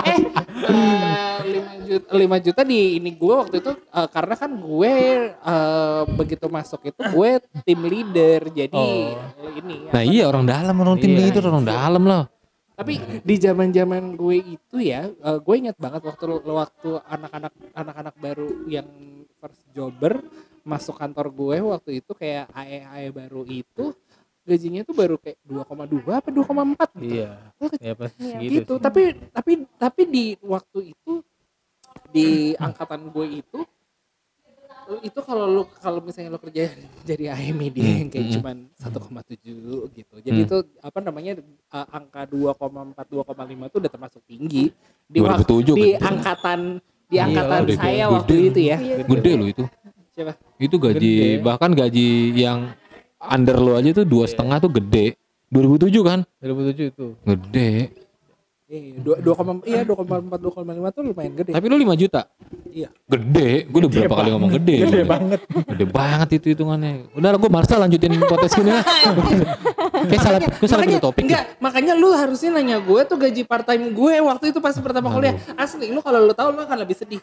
eh, 0.09 0.19
5 1.39 1.85
juta 1.85 2.05
5 2.11 2.45
juta 2.45 2.61
di 2.63 2.97
ini 2.97 3.11
gue 3.11 3.33
waktu 3.35 3.55
itu 3.59 3.71
eh, 3.71 4.07
karena 4.07 4.35
kan 4.35 4.51
gue 4.51 4.93
eh, 5.29 6.01
begitu 6.11 6.45
masuk 6.47 6.81
itu 6.83 7.01
gue 7.03 7.29
tim 7.63 7.79
leader 7.79 8.49
jadi 8.49 8.87
ini 9.55 9.77
Nah 9.89 10.01
iya 10.01 10.25
orang 10.25 10.45
dalam, 10.45 10.75
orang 10.75 10.97
tim 10.97 11.11
Iya. 11.11 11.21
leader, 11.23 11.43
orang 11.45 11.65
dalam 11.65 12.03
lah. 12.03 12.25
tapi 12.73 12.95
di 13.21 13.35
zaman 13.35 13.69
zaman 13.69 14.15
gue 14.15 14.37
itu 14.55 14.79
ya 14.79 15.05
eh, 15.05 15.37
gue 15.37 15.55
ingat 15.59 15.75
banget 15.75 16.01
waktu 16.01 16.23
waktu 16.41 16.89
anak-anak 17.03 17.53
anak-anak 17.75 18.15
baru 18.15 18.47
yang 18.65 18.87
first 19.35 19.67
jobber 19.69 20.23
masuk 20.63 20.95
kantor 20.95 21.27
gue 21.29 21.57
waktu 21.61 21.99
itu 21.99 22.11
kayak 22.13 22.47
AE 22.49 22.79
AE 22.85 23.09
baru 23.11 23.43
itu 23.43 23.91
gajinya 24.49 24.81
tuh 24.81 24.91
baru 24.91 25.15
kayak 25.15 25.37
2,2 25.43 25.65
apa 26.11 26.29
2,4 26.29 26.89
gitu. 26.97 27.13
Iya. 27.13 27.31
Ya 27.79 27.93
pas 27.93 28.11
Iya. 28.11 28.37
gitu. 28.39 28.51
gitu. 28.55 28.73
sih. 28.73 28.81
Tapi 28.81 29.01
tapi 29.29 29.51
tapi 29.75 30.01
di 30.03 30.25
waktu 30.41 30.79
itu 30.89 31.13
di 32.09 32.27
angkatan 32.65 33.07
gue 33.07 33.27
itu 33.39 33.59
itu 34.99 35.19
kalau 35.21 35.45
lu 35.45 35.63
kalau 35.77 36.01
misalnya 36.01 36.33
lu 36.33 36.41
kerja 36.41 36.65
jadi 37.09 37.29
AMD 37.29 37.77
Hmm, 37.77 37.97
yang 37.99 38.09
kayak 38.09 38.25
hmm. 38.25 38.35
cuman 38.35 38.57
1,7 38.73 39.37
gitu. 39.93 40.15
Jadi 40.19 40.33
Hmm. 40.35 40.47
itu 40.49 40.57
apa 40.81 40.97
namanya 40.99 41.31
uh, 41.69 41.87
angka 41.91 42.25
2,4 42.25 42.97
2,5 42.97 43.37
itu 43.63 43.77
udah 43.77 43.91
termasuk 43.91 44.21
tinggi 44.25 44.73
di 45.05 45.19
wak- 45.19 45.45
2007 45.45 45.77
di 45.77 45.93
gede. 45.93 46.01
angkatan 46.01 46.59
di 47.05 47.15
Iya, 47.15 47.21
angkatan 47.23 47.59
gede, 47.63 47.73
saya 47.75 47.93
gede. 47.99 48.13
waktu 48.15 48.33
itu 48.43 48.59
ya. 48.63 48.77
Iya. 48.79 48.95
Gede 49.03 49.31
lo 49.31 49.45
itu. 49.45 49.63
Siapa? 50.09 50.33
Itu 50.57 50.75
gaji 50.75 51.11
Gede. 51.13 51.39
bahkan 51.39 51.71
gaji 51.71 52.07
yang 52.35 52.59
under 53.19 53.57
lo 53.59 53.75
aja 53.75 53.91
tuh 53.91 54.07
dua 54.07 54.25
setengah 54.25 54.57
tuh 54.63 54.71
gede. 54.71 55.19
2007 55.51 55.91
kan? 56.05 56.19
2007 56.39 56.93
itu. 56.95 57.07
Gede. 57.25 57.91
Iya, 58.69 59.01
dua 59.01 59.17
dua 59.17 59.33
koma 59.33 59.65
iya 59.65 59.81
dua 59.81 59.97
koma 59.97 60.21
empat 60.21 60.39
dua 60.45 60.53
koma 60.53 60.77
lima 60.77 60.93
tuh 60.93 61.01
lumayan 61.01 61.33
gede. 61.33 61.57
Tapi 61.57 61.65
lu 61.65 61.81
5 61.81 61.89
juta. 62.05 62.29
Iya. 62.69 62.93
Gede. 63.09 63.65
Gue 63.65 63.81
udah 63.81 63.89
berapa 63.89 64.13
kali 64.13 64.29
ngomong 64.29 64.51
gede. 64.61 64.75
Gede 64.85 65.01
banget. 65.09 65.39
Gede 65.73 65.85
banget 65.89 66.29
itu 66.37 66.45
hitungannya. 66.53 67.09
Udah 67.17 67.33
lah 67.33 67.39
gue 67.41 67.49
Marsa 67.49 67.81
lanjutin 67.81 68.13
podcast 68.29 68.53
gini 68.53 68.69
lah. 68.69 68.85
Kayak 70.13 70.21
salah, 70.21 70.39
gue 70.45 70.69
salah 70.69 70.85
pilih 70.85 71.01
topik. 71.01 71.25
ya. 71.25 71.25
enggak, 71.25 71.43
makanya 71.57 71.93
lu 71.97 72.13
harusnya 72.13 72.61
nanya 72.61 72.77
gue 72.77 73.01
tuh 73.09 73.17
gaji 73.17 73.41
part 73.41 73.65
time 73.65 73.89
gue 73.89 74.15
waktu 74.21 74.53
itu 74.53 74.61
pas 74.61 74.77
pertama 74.77 75.09
kuliah. 75.09 75.33
Asli, 75.57 75.89
lu 75.89 76.05
kalau 76.05 76.29
lu 76.29 76.33
tahu 76.37 76.53
lu 76.53 76.61
akan 76.61 76.77
lebih 76.85 76.93
sedih. 76.93 77.21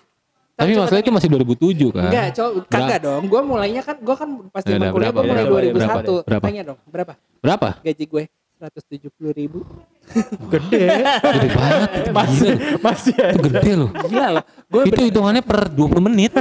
Tapi 0.56 0.72
coba 0.72 0.82
masalah 0.88 1.00
itu 1.04 1.12
masih 1.12 1.28
2007 1.28 1.92
kan? 1.92 2.08
Enggak, 2.08 2.26
cowok 2.32 2.52
kagak 2.72 2.98
dong. 3.04 3.22
Gue 3.28 3.40
mulainya 3.44 3.82
kan 3.84 3.96
gue 4.00 4.16
kan 4.16 4.28
pas 4.48 4.62
Ya 4.64 4.88
kuliah 4.88 5.12
gue 5.12 5.20
ya? 5.20 5.28
mulai 5.28 5.44
Berapa, 5.68 6.00
2001. 6.00 6.24
berapa? 6.24 6.44
Tanya 6.48 6.62
dong, 6.64 6.78
berapa 6.88 7.12
Berapa? 7.44 7.68
gaji 7.84 8.04
gue? 8.08 8.24
170 8.56 9.12
ribu. 9.36 9.60
Gede. 10.48 10.88
Gede 11.20 11.48
banget. 11.52 11.90
itu. 12.00 12.10
masih 12.16 12.52
masih 12.80 13.12
ya. 13.12 13.28
Itu 13.36 13.40
gede 13.52 13.72
loh. 13.76 13.90
Gila 14.08 14.28
loh. 14.40 14.44
Gue 14.72 14.82
Itu 14.88 15.00
hitungannya 15.04 15.42
per 15.44 15.68
20 15.68 16.06
menit. 16.08 16.32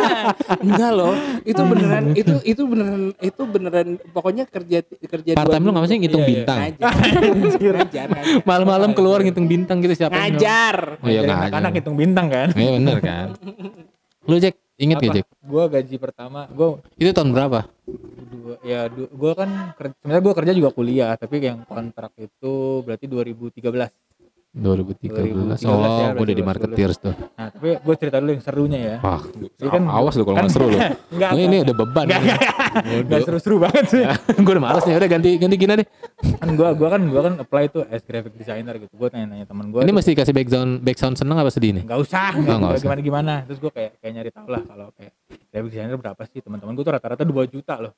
enggak 0.64 0.90
loh. 0.96 1.12
Itu 1.44 1.62
beneran 1.68 2.04
itu 2.16 2.34
itu 2.48 2.62
beneran 2.64 3.02
itu 3.20 3.42
beneran 3.44 3.88
pokoknya 4.10 4.48
kerja 4.48 4.78
kerja 4.88 5.30
Part 5.36 5.52
time 5.52 5.64
lu 5.68 5.70
nggak 5.76 5.84
sih 5.86 5.98
ngitung 6.00 6.22
Iya, 6.22 6.24
iya. 6.24 6.32
bintang? 6.32 6.58
ngajar. 6.58 6.92
ngajar. 6.96 7.74
ngajar. 7.76 8.06
Malam-malam 8.48 8.90
keluar 8.96 9.18
ngitung 9.20 9.46
bintang 9.46 9.76
gitu 9.84 9.94
siapa 10.00 10.16
Ngajar. 10.16 10.96
Oh 11.04 11.08
iya 11.12 11.20
ngajar. 11.22 11.36
anak-anak 11.44 11.72
hitung 11.76 11.96
bintang 12.00 12.26
kan. 12.32 12.48
Iya 12.56 12.70
bener 12.80 12.98
kan. 13.04 13.26
Lu 14.24 14.36
Jack, 14.36 14.56
inget 14.80 14.96
gak? 14.98 15.14
Jack? 15.20 15.26
Gua 15.44 15.64
gaji 15.68 15.96
pertama, 16.00 16.48
gua 16.48 16.80
Itu 16.96 17.12
tahun 17.12 17.36
berapa? 17.36 17.68
dua 18.30 18.54
ya 18.64 18.86
gua 18.90 19.32
kan 19.36 19.76
sebenarnya 19.76 20.22
gua 20.24 20.34
kerja 20.34 20.52
juga 20.56 20.70
kuliah, 20.72 21.12
tapi 21.20 21.44
yang 21.44 21.68
kontrak 21.68 22.16
itu 22.16 22.80
berarti 22.82 23.04
2013. 23.04 23.92
2013. 24.50 25.62
2013 25.62 25.62
Oh, 25.62 25.78
ya, 25.78 26.10
gue 26.10 26.24
udah 26.26 26.34
di 26.34 26.42
marketeers 26.42 26.98
tuh. 26.98 27.14
Nah, 27.14 27.54
tapi 27.54 27.78
gua 27.78 27.94
cerita 27.94 28.18
dulu 28.18 28.34
yang 28.34 28.42
serunya 28.42 28.78
ya. 28.82 28.96
Wah, 28.98 29.22
Jadi 29.22 29.70
kan- 29.70 29.86
awas 29.86 30.14
lu 30.14 30.26
kalau 30.26 30.34
kan- 30.34 30.42
nggak 30.42 30.52
seru 30.52 30.66
lu. 30.66 30.78
Enggak, 31.14 31.30
Ini, 31.30 31.42
ini 31.44 31.56
udah 31.62 31.74
beban. 31.76 32.04
Enggak, 32.04 32.20
enggak, 32.20 32.42
enggak 33.06 33.20
seru-seru 33.22 33.56
banget 33.56 33.84
sih. 33.86 34.02
gue 34.42 34.52
udah 34.52 34.64
males 34.64 34.82
nih, 34.82 34.94
udah 34.96 35.08
ganti 35.08 35.30
ganti 35.38 35.56
gina 35.56 35.74
deh. 35.74 35.86
kan 36.36 36.48
gua 36.52 36.68
gua 36.74 36.88
kan 36.90 37.02
gua 37.06 37.22
kan 37.22 37.34
apply 37.38 37.64
tuh 37.68 37.82
as 37.86 38.02
graphic 38.02 38.34
designer 38.34 38.74
gitu. 38.76 38.90
Gua 38.92 39.06
tanya-nanya 39.06 39.46
teman 39.46 39.70
gua. 39.70 39.80
Ini 39.80 39.88
tuh, 39.88 39.96
mesti 39.96 40.10
kasih 40.12 40.34
background 40.34 40.72
background 40.80 41.14
seneng 41.14 41.36
apa 41.36 41.50
sedih 41.50 41.70
nih? 41.72 41.84
nggak 41.86 42.00
usah, 42.00 42.30
Oh, 42.32 42.42
nggak 42.42 42.72
usah. 42.74 42.84
gimana 42.84 43.00
gimana. 43.00 43.32
Terus 43.46 43.58
gua 43.60 43.70
kayak 43.70 44.02
kayak 44.02 44.12
nyari 44.12 44.30
tahu 44.30 44.48
lah 44.50 44.62
kalau 44.66 44.86
kayak 44.92 45.12
graphic 45.46 45.70
designer 45.70 45.94
berapa 45.96 46.22
sih 46.26 46.40
teman-teman 46.40 46.74
gua 46.74 46.84
tuh 46.84 46.94
rata-rata 46.98 47.22
2 47.22 47.46
juta 47.46 47.78
loh. 47.78 47.94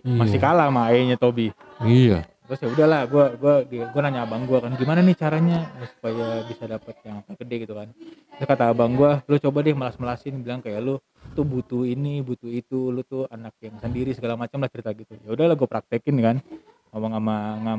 Masih 0.00 0.38
kalah 0.38 0.70
sama 0.70 0.88
AE-nya 0.88 1.18
Tobi. 1.18 1.50
Iya. 1.82 2.22
Terus 2.52 2.68
ya 2.68 2.68
udahlah 2.68 3.08
gua 3.08 3.32
gua 3.40 3.64
dia 3.64 3.88
gua 3.88 4.04
nanya 4.04 4.28
abang 4.28 4.44
gua 4.44 4.60
kan 4.60 4.76
gimana 4.76 5.00
nih 5.00 5.16
caranya? 5.16 5.72
Supaya 5.96 6.44
bisa 6.44 6.68
dapat 6.68 7.00
yang 7.00 7.24
gede 7.24 7.56
gitu 7.64 7.72
kan. 7.72 7.88
Terus 8.36 8.44
kata 8.44 8.68
abang 8.68 8.92
gua 8.92 9.24
lu 9.24 9.40
coba 9.40 9.64
deh 9.64 9.72
melas-melasin 9.72 10.36
bilang 10.44 10.60
kayak 10.60 10.84
lu 10.84 11.00
tuh 11.32 11.48
butuh 11.48 11.88
ini 11.88 12.20
butuh 12.20 12.52
itu 12.52 12.92
lu 12.92 13.00
tuh 13.08 13.24
anak 13.32 13.56
yang 13.64 13.80
sendiri 13.80 14.12
segala 14.12 14.36
macam 14.36 14.60
lah 14.60 14.68
cerita 14.68 14.92
gitu. 14.92 15.16
Ya 15.24 15.32
udahlah 15.32 15.56
gua 15.56 15.64
praktekin 15.64 16.12
kan 16.20 16.44
ngomong 16.92 17.16
sama 17.16 17.36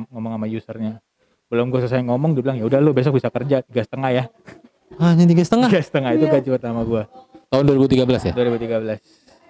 ngomong 0.09 0.31
sama 0.41 0.45
usernya. 0.49 0.93
Belum 1.53 1.69
gua 1.69 1.79
selesai 1.85 2.01
ngomong 2.09 2.33
dia 2.33 2.41
bilang 2.41 2.57
ya 2.57 2.65
udah 2.65 2.81
lu 2.81 2.97
besok 2.97 3.21
bisa 3.21 3.29
kerja 3.29 3.61
tiga 3.61 3.85
setengah 3.85 4.09
ya. 4.09 4.23
Hanya 4.97 5.29
tiga 5.29 5.45
setengah. 5.45 5.69
tiga 5.69 5.85
setengah 5.85 6.11
itu 6.17 6.25
gaji 6.25 6.49
pertama 6.49 6.81
gua. 6.81 7.05
Tahun 7.53 7.61
2013 7.69 8.25
ya? 8.25 8.33
2013 8.33 8.97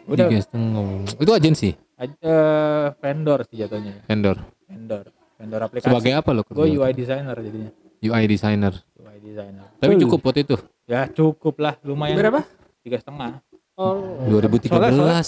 udah. 0.04 0.28
Tiga 0.28 0.40
setengah. 0.44 0.84
Itu 1.16 1.32
agensi, 1.32 1.70
aj- 1.96 2.20
eh, 2.20 2.88
vendor 3.00 3.40
sih 3.48 3.56
jatuhnya. 3.64 4.04
Vendor. 4.04 4.36
Vendor 4.74 5.06
vendor 5.38 5.62
aplikasi 5.70 5.90
Sebagai 5.94 6.12
apa 6.18 6.30
lo? 6.34 6.42
gua 6.50 6.66
UI 6.66 6.92
designer 6.98 7.38
jadinya 7.38 7.72
UI 8.04 8.28
designer. 8.28 8.74
UI 9.00 9.18
designer 9.24 9.66
Tapi 9.80 9.96
cukup 10.04 10.20
buat 10.20 10.36
itu. 10.36 10.56
Ya 10.84 11.08
cukup 11.08 11.56
lah, 11.64 11.80
lumayan. 11.88 12.20
Berapa? 12.20 12.44
Tiga 12.84 13.00
setengah. 13.00 13.40
Oh. 13.80 14.20
2013 14.28 14.68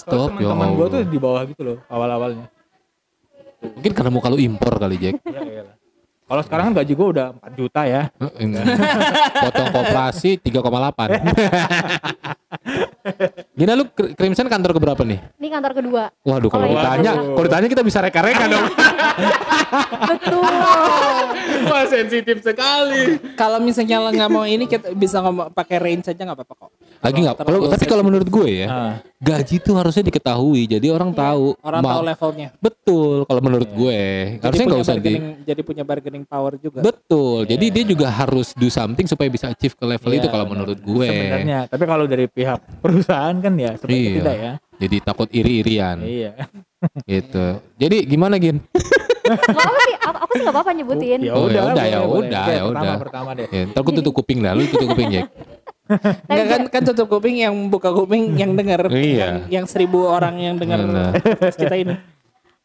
top. 0.03 0.35
Ya 0.37 0.51
Teman 0.51 0.75
gue 0.75 0.87
tuh 0.91 1.01
di 1.07 1.15
bawah 1.15 1.41
gitu 1.47 1.61
loh, 1.63 1.77
awal-awalnya. 1.87 2.51
Mungkin 3.63 3.91
karena 3.95 4.11
mau 4.11 4.19
kalau 4.19 4.35
impor 4.35 4.75
kali 4.75 4.99
Jack. 4.99 5.23
Ya 5.23 5.41
iyalah. 5.41 5.75
Kalau 6.25 6.41
sekarang 6.41 6.63
kan 6.67 6.73
gaji 6.81 6.93
gue 6.97 7.07
udah 7.15 7.27
4 7.37 7.53
juta 7.59 7.81
ya. 7.85 8.09
Eh. 8.17 8.49
Potong 9.39 9.69
koperasi 9.71 10.41
3,8. 10.41 11.21
Gina 13.51 13.73
lu 13.73 13.85
Cri- 13.87 14.13
Crimson 14.13 14.45
kantor 14.45 14.71
ke 14.71 14.79
berapa 14.79 15.01
nih? 15.01 15.19
Ini 15.35 15.47
kantor 15.49 15.71
kedua. 15.73 16.03
Waduh 16.21 16.49
kalau 16.49 16.65
Oh, 16.65 16.69
iya. 16.69 16.75
ditanya, 16.75 17.11
kalau 17.15 17.45
ditanya 17.45 17.67
kita 17.67 17.81
bisa 17.81 17.99
reka-reka 17.99 18.45
dong. 18.47 18.65
Betul. 20.05 20.43
Wah 21.65 21.85
sensitif 21.85 22.37
sekali. 22.41 23.21
Kalau 23.33 23.57
misalnya 23.59 23.97
lo 23.99 24.09
nggak 24.09 24.31
mau 24.31 24.43
ini 24.43 24.65
kita 24.65 24.91
bisa 24.91 25.19
ngomong 25.19 25.49
pakai 25.51 25.77
range 25.77 26.07
aja 26.07 26.21
nggak 26.21 26.35
apa-apa 26.35 26.53
kok. 26.57 26.71
Lagi 26.99 27.19
nggak? 27.19 27.35
Kalau 27.39 27.59
tapi 27.69 27.85
kalau 27.85 28.03
menurut 28.03 28.25
gue 28.25 28.49
ya, 28.55 28.67
Nah, 28.67 28.93
gaji 29.15 29.55
tuh 29.59 29.75
harusnya 29.75 30.03
diketahui. 30.03 30.65
Jadi 30.67 30.87
orang 30.87 31.11
tahu. 31.11 31.53
Orang 31.59 31.81
tahu 31.81 32.01
levelnya. 32.03 32.49
Betul. 32.57 33.23
Kalau 33.23 33.41
menurut 33.41 33.69
gue, 33.69 33.99
harusnya 34.35 34.41
Jadi 34.41 34.57
nggak 34.63 34.73
punya 34.73 34.83
usah 34.83 34.95
di. 34.95 35.01
bargaining, 35.05 35.25
jadi 35.43 35.61
punya 35.61 35.83
bargaining 35.83 36.23
power 36.23 36.53
juga. 36.57 36.79
Betul. 36.81 37.45
Jadi 37.45 37.65
dia 37.69 37.83
juga 37.85 38.07
harus 38.09 38.51
do 38.51 38.67
something 38.67 39.05
supaya 39.05 39.29
bisa 39.29 39.45
achieve 39.47 39.73
ke 39.73 39.85
level 39.85 40.09
Iya, 40.09 40.17
itu 40.17 40.27
kalau 40.27 40.45
menurut 40.45 40.79
gue. 40.79 41.07
sebenarnya. 41.07 41.59
Tapi 41.67 41.83
kalau 41.83 42.05
dari 42.05 42.25
pihak 42.25 42.59
perusahaan 42.95 43.35
kan 43.35 43.53
ya 43.53 43.71
seperti 43.75 43.95
Iya. 43.97 44.13
tidak 44.15 44.35
ya. 44.37 44.53
Jadi 44.75 44.95
takut 44.99 45.29
iri-irian 45.29 45.97
Iya. 45.99 46.31
gitu. 47.05 47.45
Jadi 47.75 47.97
gimana 48.05 48.35
Gin? 48.37 48.59
Apa 49.25 49.41
sih, 49.81 49.95
aku, 49.97 50.17
aku 50.21 50.31
sih 50.31 50.43
gak 50.43 50.53
apa-apa 50.53 50.71
nyebutin. 50.71 51.19
Ya 51.19 51.33
Oh, 51.33 51.49
ya 51.49 51.49
udah, 51.49 51.63
udah, 51.67 51.85
ya 51.85 51.99
udah, 52.01 52.45
ya 52.45 52.61
pertama, 52.61 52.69
udah. 52.69 52.95
Pertama 53.01 53.29
deh. 53.33 53.47
Ya, 53.49 53.61
ntar 53.65 53.81
gue 53.81 53.93
tutup 53.97 54.13
kuping 54.15 54.39
dah, 54.39 54.53
lu 54.53 54.63
tutup 54.67 54.87
kuping 54.91 55.09
Jack. 55.11 55.27
Enggak 56.29 56.45
kan 56.47 56.61
kan 56.69 56.81
tutup 56.83 57.07
kuping 57.07 57.35
yang 57.37 57.53
buka 57.67 57.89
kuping 57.89 58.33
yang 58.35 58.53
dengar 58.53 58.85
Iya. 58.91 59.01
yang, 59.17 59.35
yang 59.51 59.65
seribu 59.65 60.05
orang 60.05 60.37
yang 60.37 60.55
dengar 60.55 60.81
kita 61.51 61.75
ini. 61.75 61.95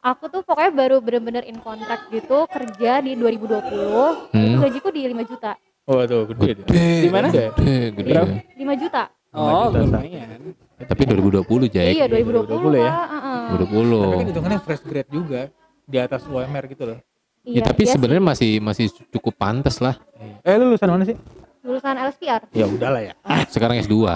Aku 0.01 0.29
tuh 0.29 0.41
pokoknya 0.41 0.73
baru 0.73 0.97
bener-bener 0.99 1.45
in 1.45 1.61
kontrak 1.61 2.09
gitu 2.09 2.49
kerja 2.49 3.01
di 3.01 3.13
2020. 3.13 3.61
Itu 3.61 4.09
Hmm. 4.33 4.57
gajiku 4.59 4.89
di 4.89 5.05
5 5.07 5.25
juta. 5.25 5.53
Oh 5.85 6.01
tuh 6.05 6.25
gede. 6.29 6.61
Gede. 6.61 6.85
Di 7.05 7.09
mana? 7.09 7.29
Gede, 7.29 7.77
gede. 7.93 8.09
Berapa? 8.09 8.33
5 8.57 8.75
juta. 8.77 9.03
Oh, 9.31 9.71
lumayan. 9.71 10.55
Tapi 10.81 11.03
2020 11.07 11.71
Jack. 11.71 11.93
Iya 11.95 12.07
2020, 12.11 12.51
2020 12.51 12.83
ya. 12.83 12.91
Kak, 12.91 13.09
heeh. 13.15 13.43
2020. 13.63 14.03
Tapi 14.03 14.17
kan 14.19 14.27
hitungannya 14.35 14.61
fresh 14.65 14.83
grade 14.83 15.11
juga 15.11 15.41
di 15.87 15.97
atas 16.03 16.23
UMR 16.27 16.65
gitu 16.67 16.83
loh. 16.91 16.99
Ya, 17.47 17.63
tapi 17.65 17.89
iya 17.89 17.95
sebenarnya 17.97 18.21
masih 18.23 18.61
masih 18.61 18.87
cukup 19.09 19.33
pantas 19.39 19.79
lah. 19.81 19.97
Eh 20.45 20.55
lu 20.59 20.75
lulusan 20.75 20.89
mana 20.91 21.05
sih? 21.07 21.17
lulusan 21.61 21.93
LSPR. 21.93 22.43
Ya 22.57 22.67
udahlah 22.67 23.03
ya. 23.05 23.15
Sekarang 23.55 23.77
S2. 23.79 23.97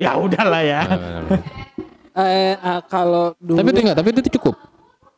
Ya 0.00 0.16
udahlah 0.16 0.64
ya. 0.64 0.80
Eh 2.16 2.56
ah, 2.56 2.80
kalau 2.88 3.36
dulu 3.36 3.60
tapi 3.60 3.68
itu 3.68 3.80
enggak, 3.84 3.98
tapi 4.00 4.08
itu 4.16 4.22
cukup 4.32 4.56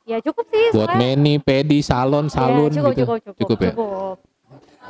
Ya 0.03 0.19
cukup 0.19 0.51
sih 0.51 0.75
buat 0.75 0.99
meni, 0.99 1.39
pedi, 1.39 1.79
salon, 1.87 2.27
Ya, 2.27 2.35
salon 2.35 2.71
cukup, 2.75 2.91
gitu. 2.91 3.03
cukup, 3.07 3.19
cukup, 3.23 3.39
Cukup 3.39 3.59
ya? 3.63 3.71
cukup. 3.71 4.17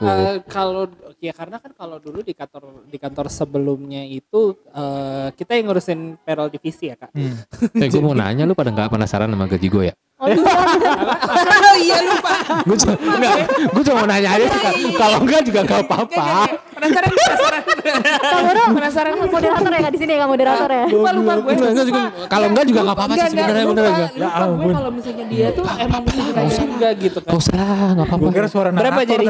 Eh, 0.00 0.40
kalau 0.48 0.88
ya 1.20 1.36
karena 1.36 1.60
kan 1.60 1.76
kalau 1.76 2.00
dulu 2.00 2.24
di 2.24 2.32
kantor 2.32 2.88
di 2.88 2.96
kantor 2.96 3.28
sebelumnya 3.28 4.00
itu 4.08 4.56
eh, 4.72 5.28
kita 5.36 5.52
yang 5.52 5.68
ngurusin 5.68 6.16
payroll 6.24 6.48
divisi 6.48 6.88
ya 6.88 6.96
kak. 6.96 7.12
Hmm. 7.12 7.36
Eh, 7.82 7.88
gue 7.92 8.00
mau 8.00 8.16
nanya 8.16 8.48
lu 8.48 8.56
pada 8.56 8.72
nggak 8.72 8.88
penasaran 8.88 9.28
sama 9.28 9.44
gaji 9.44 9.68
gue 9.68 9.84
ya? 9.92 9.94
Oh 10.22 10.30
iya, 10.30 10.38
oh 11.66 11.76
iya 11.82 11.98
lupa. 12.06 12.30
gue 12.62 12.76
cuma, 12.78 12.94
enggak, 12.94 13.34
gue 13.74 13.82
cuma 13.82 13.96
mau 13.98 14.06
nanya 14.06 14.30
aja 14.38 14.46
sih. 14.46 14.60
Kak. 14.62 14.74
Kalau 14.94 15.18
enggak 15.18 15.40
juga 15.42 15.60
nggak 15.66 15.80
apa-apa. 15.82 16.26
Penasaran 16.78 17.10
penasaran. 17.10 17.62
Kang 18.22 18.42
Boro, 18.46 18.62
penasaran. 18.70 19.12
moderator 19.18 19.70
ya 19.74 19.78
nggak 19.82 19.94
di 19.94 20.00
sini 20.00 20.12
ya, 20.14 20.26
moderator 20.30 20.70
ya. 20.70 20.84
Lupa 20.86 21.10
lupa 21.10 21.32
gue. 21.42 21.52
Enggak, 21.58 21.70
enggak 21.74 21.86
juga. 21.90 22.02
Kalau 22.30 22.46
enggak 22.54 22.64
juga 22.70 22.80
nggak 22.86 22.96
apa-apa 22.96 23.12
sih 23.12 23.18
Enggak, 23.18 23.30
sebenarnya 23.34 23.64
enggak, 23.66 23.74
bener 23.74 23.84
enggak. 23.90 24.10
Ya 24.14 24.22
gue 24.22 24.30
ampun. 24.30 24.72
kalau 24.78 24.90
misalnya 24.94 25.24
dia 25.26 25.48
tuh 25.50 25.64
emang 25.74 26.02
suka 26.06 26.42
juga 26.46 26.88
gitu 26.94 27.18
kan. 27.18 27.30
Gak 27.34 27.40
usah 27.42 27.54
lah, 27.58 27.88
nggak 27.98 28.06
apa-apa. 28.06 28.22
Gue 28.22 28.32
kira 28.38 28.48
suara 28.48 28.68
Berapa 28.70 29.00
jadi? 29.02 29.26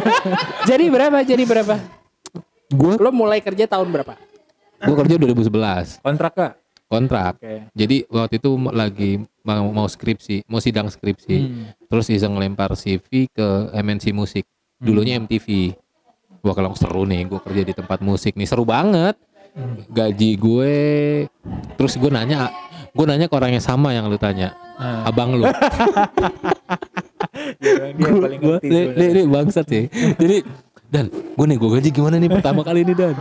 Jadi 0.70 0.84
berapa? 0.94 1.18
Jadi 1.26 1.42
berapa? 1.42 1.74
Gue 2.70 2.94
Lo 3.02 3.10
mulai 3.10 3.42
kerja 3.42 3.66
tahun 3.66 3.90
berapa? 3.90 4.14
gue 4.80 4.96
kerja 4.96 5.14
2011. 5.18 6.00
Kontrak 6.06 6.32
kak? 6.38 6.52
Kontrak. 6.90 7.38
Oke. 7.38 7.70
Jadi 7.72 8.02
waktu 8.04 8.34
itu 8.36 8.50
lagi 8.68 9.10
mau 9.40 9.70
mau 9.70 9.86
skripsi, 9.86 10.42
mau 10.44 10.58
sidang 10.58 10.86
skripsi. 10.86 11.36
Hmm. 11.38 11.64
Terus 11.86 12.10
iseng 12.10 12.34
lempar 12.34 12.74
CV 12.74 13.06
ke 13.26 13.46
MNC 13.72 14.10
Musik. 14.10 14.42
Dulunya 14.76 15.14
MTV. 15.16 15.70
Gua 16.40 16.52
kalau 16.52 16.74
seru 16.74 17.04
nih, 17.04 17.24
gue 17.26 17.38
kerja 17.38 17.62
di 17.62 17.70
tempat 17.70 18.00
musik 18.00 18.32
nih 18.32 18.44
seru 18.44 18.64
banget. 18.64 19.14
Gaji 19.86 20.30
gue, 20.36 20.74
terus 21.74 21.94
gue 21.94 22.06
nanya, 22.08 22.48
gue 22.88 23.02
nanya 23.02 23.26
ke 23.26 23.34
orang 23.34 23.50
yang 23.52 23.60
sama 23.60 23.90
yang 23.90 24.06
lu 24.06 24.14
tanya, 24.16 24.54
Ah. 24.74 25.04
abang 25.04 25.34
lu. 25.34 25.42
Dia, 27.58 27.72
dia 27.92 27.92
Gua- 27.94 28.20
paling 28.20 28.40
gua- 28.40 28.58
ngerti. 28.58 28.68
dia, 28.68 28.82
dia, 28.90 29.08
dia 29.12 29.24
bangsat 29.26 29.66
sih. 29.66 29.84
Jadi 30.16 30.36
dan 30.86 31.04
gue 31.08 31.46
nih 31.46 31.56
gue 31.56 31.70
gaji 31.70 31.88
gimana 31.90 32.16
nih 32.16 32.30
pertama 32.30 32.60
kali 32.62 32.82
ini 32.82 32.92
dan 32.92 33.14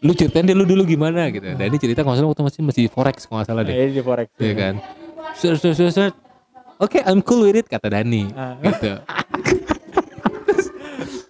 lu 0.00 0.12
ceritain 0.12 0.42
deh 0.42 0.52
lu 0.52 0.64
dulu 0.64 0.82
gimana 0.82 1.28
gitu. 1.28 1.44
Dan 1.46 1.66
ini 1.66 1.76
cerita 1.76 2.00
kalau 2.00 2.12
nggak 2.12 2.20
salah 2.20 2.30
waktu 2.30 2.44
masih 2.44 2.60
masih 2.62 2.84
forex 2.88 3.16
kalau 3.24 3.36
nggak 3.38 3.48
salah 3.48 3.62
deh. 3.62 3.74
Iya, 3.74 3.86
di 3.90 4.00
forex. 4.00 4.28
Iya 4.36 4.52
kan. 4.54 4.74
Set, 5.32 5.56
set, 5.56 5.74
set, 5.74 5.90
set. 5.90 6.12
Oke, 6.76 6.98
I'm 6.98 7.20
cool 7.20 7.44
with 7.44 7.56
it 7.56 7.66
kata 7.66 7.90
Dani. 7.90 8.32
Ah. 8.32 8.56
Gitu. 8.58 8.92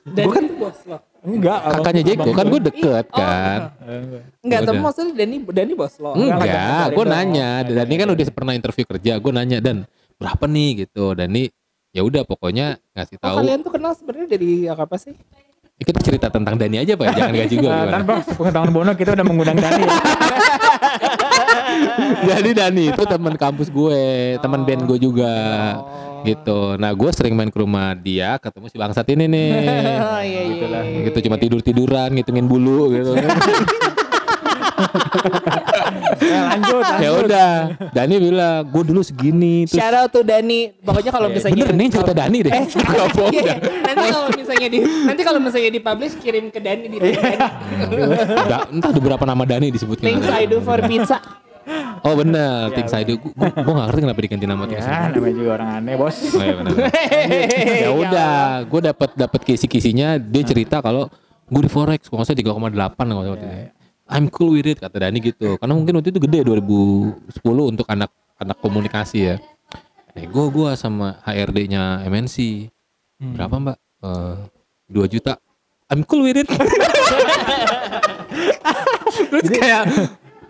Dan 0.07 0.25
Gua 0.25 0.35
kan- 0.35 0.49
bos 0.57 0.79
lo. 0.85 0.99
Enggak. 1.21 1.59
Kakaknya 1.61 2.03
Jeko 2.03 2.31
kan 2.33 2.33
gua. 2.41 2.51
gue 2.51 2.61
deket 2.65 3.05
Oh. 3.07 3.19
kan. 3.19 3.59
Eh, 3.79 3.99
enggak. 4.01 4.23
Enggak, 4.41 4.61
tapi 4.65 4.79
maksudnya 4.81 5.13
Dani 5.15 5.37
Dani 5.45 5.73
bos 5.75 5.95
lo. 5.97 6.11
Enggak, 6.15 6.87
gue 6.91 7.05
nanya. 7.07 7.49
Dani 7.63 7.95
kan 7.95 8.09
udah 8.09 8.25
pernah 8.31 8.53
interview 8.53 8.85
kerja. 8.87 9.13
Gue 9.17 9.31
nanya 9.31 9.59
dan 9.59 9.77
berapa 10.17 10.45
nih 10.45 10.87
gitu. 10.87 11.13
Dani 11.13 11.51
ya 11.91 12.03
udah 12.03 12.23
pokoknya 12.23 12.79
ngasih 12.93 13.17
Oh, 13.17 13.23
tahu. 13.23 13.37
kalian 13.43 13.59
tuh 13.61 13.73
kenal 13.75 13.93
sebenarnya 13.93 14.29
dari 14.31 14.51
apa 14.65 14.97
sih? 14.97 15.15
Ya, 15.81 15.89
kita 15.89 16.01
cerita 16.05 16.29
tentang 16.29 16.61
Dani 16.61 16.77
aja 16.77 16.93
pak, 16.93 17.17
jangan 17.17 17.33
gaji 17.33 17.57
gue. 17.57 17.73
Nah, 17.73 17.89
tanpa 17.89 18.21
sepengetahuan 18.21 18.69
Bono 18.69 18.93
kita 18.93 19.17
udah 19.17 19.25
mengundang 19.25 19.57
Dani 19.65 19.81
ya. 19.89 19.97
Jadi 22.37 22.51
Dani 22.53 22.85
itu 22.93 23.03
teman 23.09 23.33
kampus 23.41 23.73
gue, 23.73 24.37
teman 24.45 24.69
band 24.69 24.85
gue 24.85 25.01
juga. 25.01 25.33
Oh. 25.81 26.21
Gitu. 26.21 26.77
Nah 26.77 26.93
gue 26.93 27.11
sering 27.17 27.33
main 27.33 27.49
ke 27.49 27.57
rumah 27.65 27.97
dia, 27.97 28.37
ketemu 28.37 28.69
si 28.69 28.77
bangsat 28.77 29.09
ini 29.09 29.25
nih. 29.25 29.53
Oh, 30.05 30.21
iya, 30.21 30.41
iya, 30.45 30.53
Gitulah. 30.53 30.83
iya, 30.85 30.99
gitu 31.09 31.17
iya. 31.17 31.25
cuma 31.25 31.37
tidur 31.41 31.61
tiduran 31.65 32.09
ngitungin 32.13 32.45
bulu 32.45 32.93
gitu 32.93 33.17
Ya, 36.31 36.43
lanjut. 36.49 36.85
ya 36.85 37.09
lanjut. 37.11 37.25
udah 37.27 37.51
Dani 37.91 38.15
bilang 38.17 38.59
gue 38.65 38.83
dulu 38.87 39.01
segini 39.01 39.55
terus 39.65 39.77
Shout 39.77 39.95
out 39.97 40.09
to 40.09 40.21
Dani. 40.21 40.71
Pokoknya 40.77 41.11
kalau 41.11 41.27
misalnya 41.29 41.63
bener 41.65 41.77
nih 41.77 41.89
cerita 41.91 42.13
Dani 42.13 42.39
deh 42.41 42.53
Eh, 42.53 42.65
Nggak 42.89 43.09
bohong 43.13 43.33
iya, 43.33 43.55
nanti 43.83 44.07
kalau 44.09 44.29
misalnya 44.31 44.69
di 44.69 44.79
nanti 44.81 45.23
kalau 45.23 45.39
misalnya 45.39 45.71
di 45.71 45.81
publish 45.81 46.15
kirim 46.17 46.45
ke 46.49 46.59
Dani 46.59 46.85
di 46.87 46.97
Dani. 46.97 47.19
Udah, 48.41 48.61
entah 48.69 48.89
ada 48.89 49.01
berapa 49.01 49.25
nama 49.25 49.43
Dani 49.45 49.67
disebutnya 49.69 50.07
Things 50.07 50.27
I 50.27 50.45
do 50.45 50.59
for 50.59 50.79
pizza. 50.83 51.19
oh 52.01 52.17
bener 52.17 52.73
things 52.73 52.91
I 52.91 53.05
do 53.05 53.15
gue 53.15 53.31
gue 53.37 53.47
gak 53.71 53.87
ngerti 53.87 54.01
kenapa 54.01 54.21
diganti 54.21 54.47
nama 54.47 54.65
things 54.65 54.83
I 54.83 54.91
Ya, 54.91 55.01
do 55.07 55.21
namanya 55.21 55.35
juga 55.37 55.51
orang 55.53 55.69
aneh, 55.77 55.95
Bos. 55.95 56.17
Oh, 56.31 56.41
iya 56.41 56.55
bener. 56.57 56.73
ya 57.77 57.91
udah 57.93 58.33
gue 58.65 58.81
dapat 58.83 59.11
dapat 59.15 59.41
kisi-kisinya 59.45 60.17
dia 60.17 60.43
cerita 60.43 60.81
kalau 60.81 61.07
gue 61.47 61.63
di 61.63 61.69
forex 61.69 62.07
kalau 62.07 62.23
nggak 62.23 62.33
salah 62.33 62.41
3,8 62.41 62.97
kalau 62.97 63.13
nggak 63.13 63.27
salah 63.27 63.31
waktu 63.31 63.47
itu. 63.47 63.80
I'm 64.11 64.27
cool 64.29 64.59
with 64.59 64.67
it 64.67 64.83
kata 64.83 65.07
Dani 65.07 65.23
gitu. 65.23 65.55
Karena 65.57 65.73
mungkin 65.79 66.03
waktu 66.03 66.11
itu 66.11 66.21
gede 66.21 66.43
2010 66.43 67.31
untuk 67.47 67.87
anak 67.87 68.11
anak 68.43 68.59
komunikasi 68.59 69.19
ya. 69.23 69.37
Eh 70.19 70.27
gue 70.27 70.47
gua 70.51 70.75
sama 70.75 71.23
HRD-nya 71.23 72.03
MNC 72.11 72.67
berapa 73.23 73.55
mbak? 73.63 73.79
Eh, 74.03 74.37
2 74.91 75.07
juta. 75.07 75.39
I'm 75.91 76.03
cool 76.07 76.27
with 76.27 76.43
it. 76.43 76.51
Terus 79.31 79.47
kayak 79.51 79.83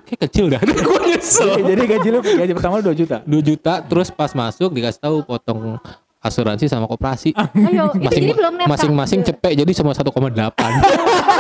kayak 0.05 0.21
kecil 0.29 0.53
dah. 0.53 0.61
Gue 0.85 0.99
nyesel. 1.07 1.65
Jadi 1.65 1.83
gaji 1.87 2.09
lu 2.13 2.19
gaji 2.21 2.53
pertama 2.53 2.81
lu 2.81 2.93
2 2.93 3.01
juta. 3.01 3.17
2 3.25 3.41
juta 3.41 3.75
terus 3.85 4.09
pas 4.13 4.33
masuk 4.37 4.71
dikasih 4.75 5.01
tahu 5.01 5.17
potong 5.25 5.81
asuransi 6.21 6.69
sama 6.69 6.85
koperasi. 6.85 7.33
Ayo, 7.33 7.89
itu 7.89 8.05
masing 8.05 8.25
jadi 8.29 8.37
belum 8.37 8.53
net 8.61 8.67
masing-masing 8.69 9.21
cepet 9.25 9.53
jadi 9.65 9.73
semua 9.73 9.97
1,8 9.97 10.05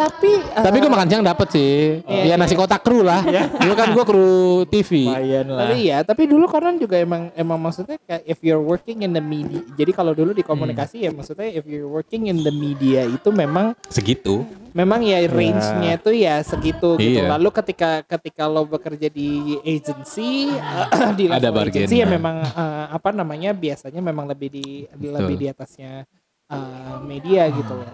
Tapi 0.00 0.30
eh, 0.32 0.64
tapi 0.64 0.76
gue 0.80 0.88
makan 0.88 1.08
siang 1.12 1.24
dapet 1.24 1.48
sih 1.52 2.00
ya 2.08 2.40
nasi 2.40 2.56
kotak 2.56 2.80
kru 2.80 3.04
lah 3.04 3.20
dulu 3.60 3.74
kan 3.76 3.88
gue 3.92 4.04
kru 4.08 4.30
TV 4.72 5.04
Lumayan 5.12 5.46
lah. 5.52 5.58
tapi 5.66 5.76
ya, 5.84 5.98
tapi 6.00 6.22
dulu 6.24 6.44
konon 6.48 6.80
juga 6.80 6.96
emang 6.96 7.28
emang 7.36 7.58
maksudnya 7.60 8.00
kayak 8.08 8.22
if 8.24 8.38
you're 8.40 8.62
working 8.62 9.04
in 9.04 9.12
the 9.12 9.20
media. 9.20 9.60
Jadi 9.76 9.92
kalau 9.92 10.16
dulu 10.16 10.32
di 10.32 10.40
komunikasi 10.40 11.04
ya 11.04 11.10
maksudnya 11.12 11.52
if 11.52 11.64
you're 11.68 11.90
working 11.90 12.32
in 12.32 12.40
the 12.40 12.54
media 12.54 13.04
itu 13.04 13.28
memang 13.28 13.76
segitu 13.92 14.42
memang 14.70 15.02
ya 15.02 15.18
range-nya 15.26 15.98
itu 15.98 16.10
ya 16.14 16.40
segitu 16.46 16.96
gitu. 16.96 17.20
Iya. 17.20 17.30
Lalu 17.36 17.48
ketika 17.50 18.06
ketika 18.06 18.46
lo 18.46 18.64
bekerja 18.66 19.10
di 19.10 19.58
agency 19.66 20.50
di 21.18 21.24
Ada 21.28 21.50
level 21.50 21.68
agency 21.68 22.00
ya 22.00 22.06
memang 22.06 22.42
eh, 22.44 22.86
apa 22.90 23.10
namanya 23.12 23.50
biasanya 23.52 24.00
memang 24.00 24.30
lebih 24.30 24.48
di 24.48 24.66
lebih 24.96 25.36
di 25.36 25.46
atasnya 25.50 26.06
eh, 26.48 26.96
media 27.04 27.50
gitu 27.50 27.74
loh. 27.74 27.90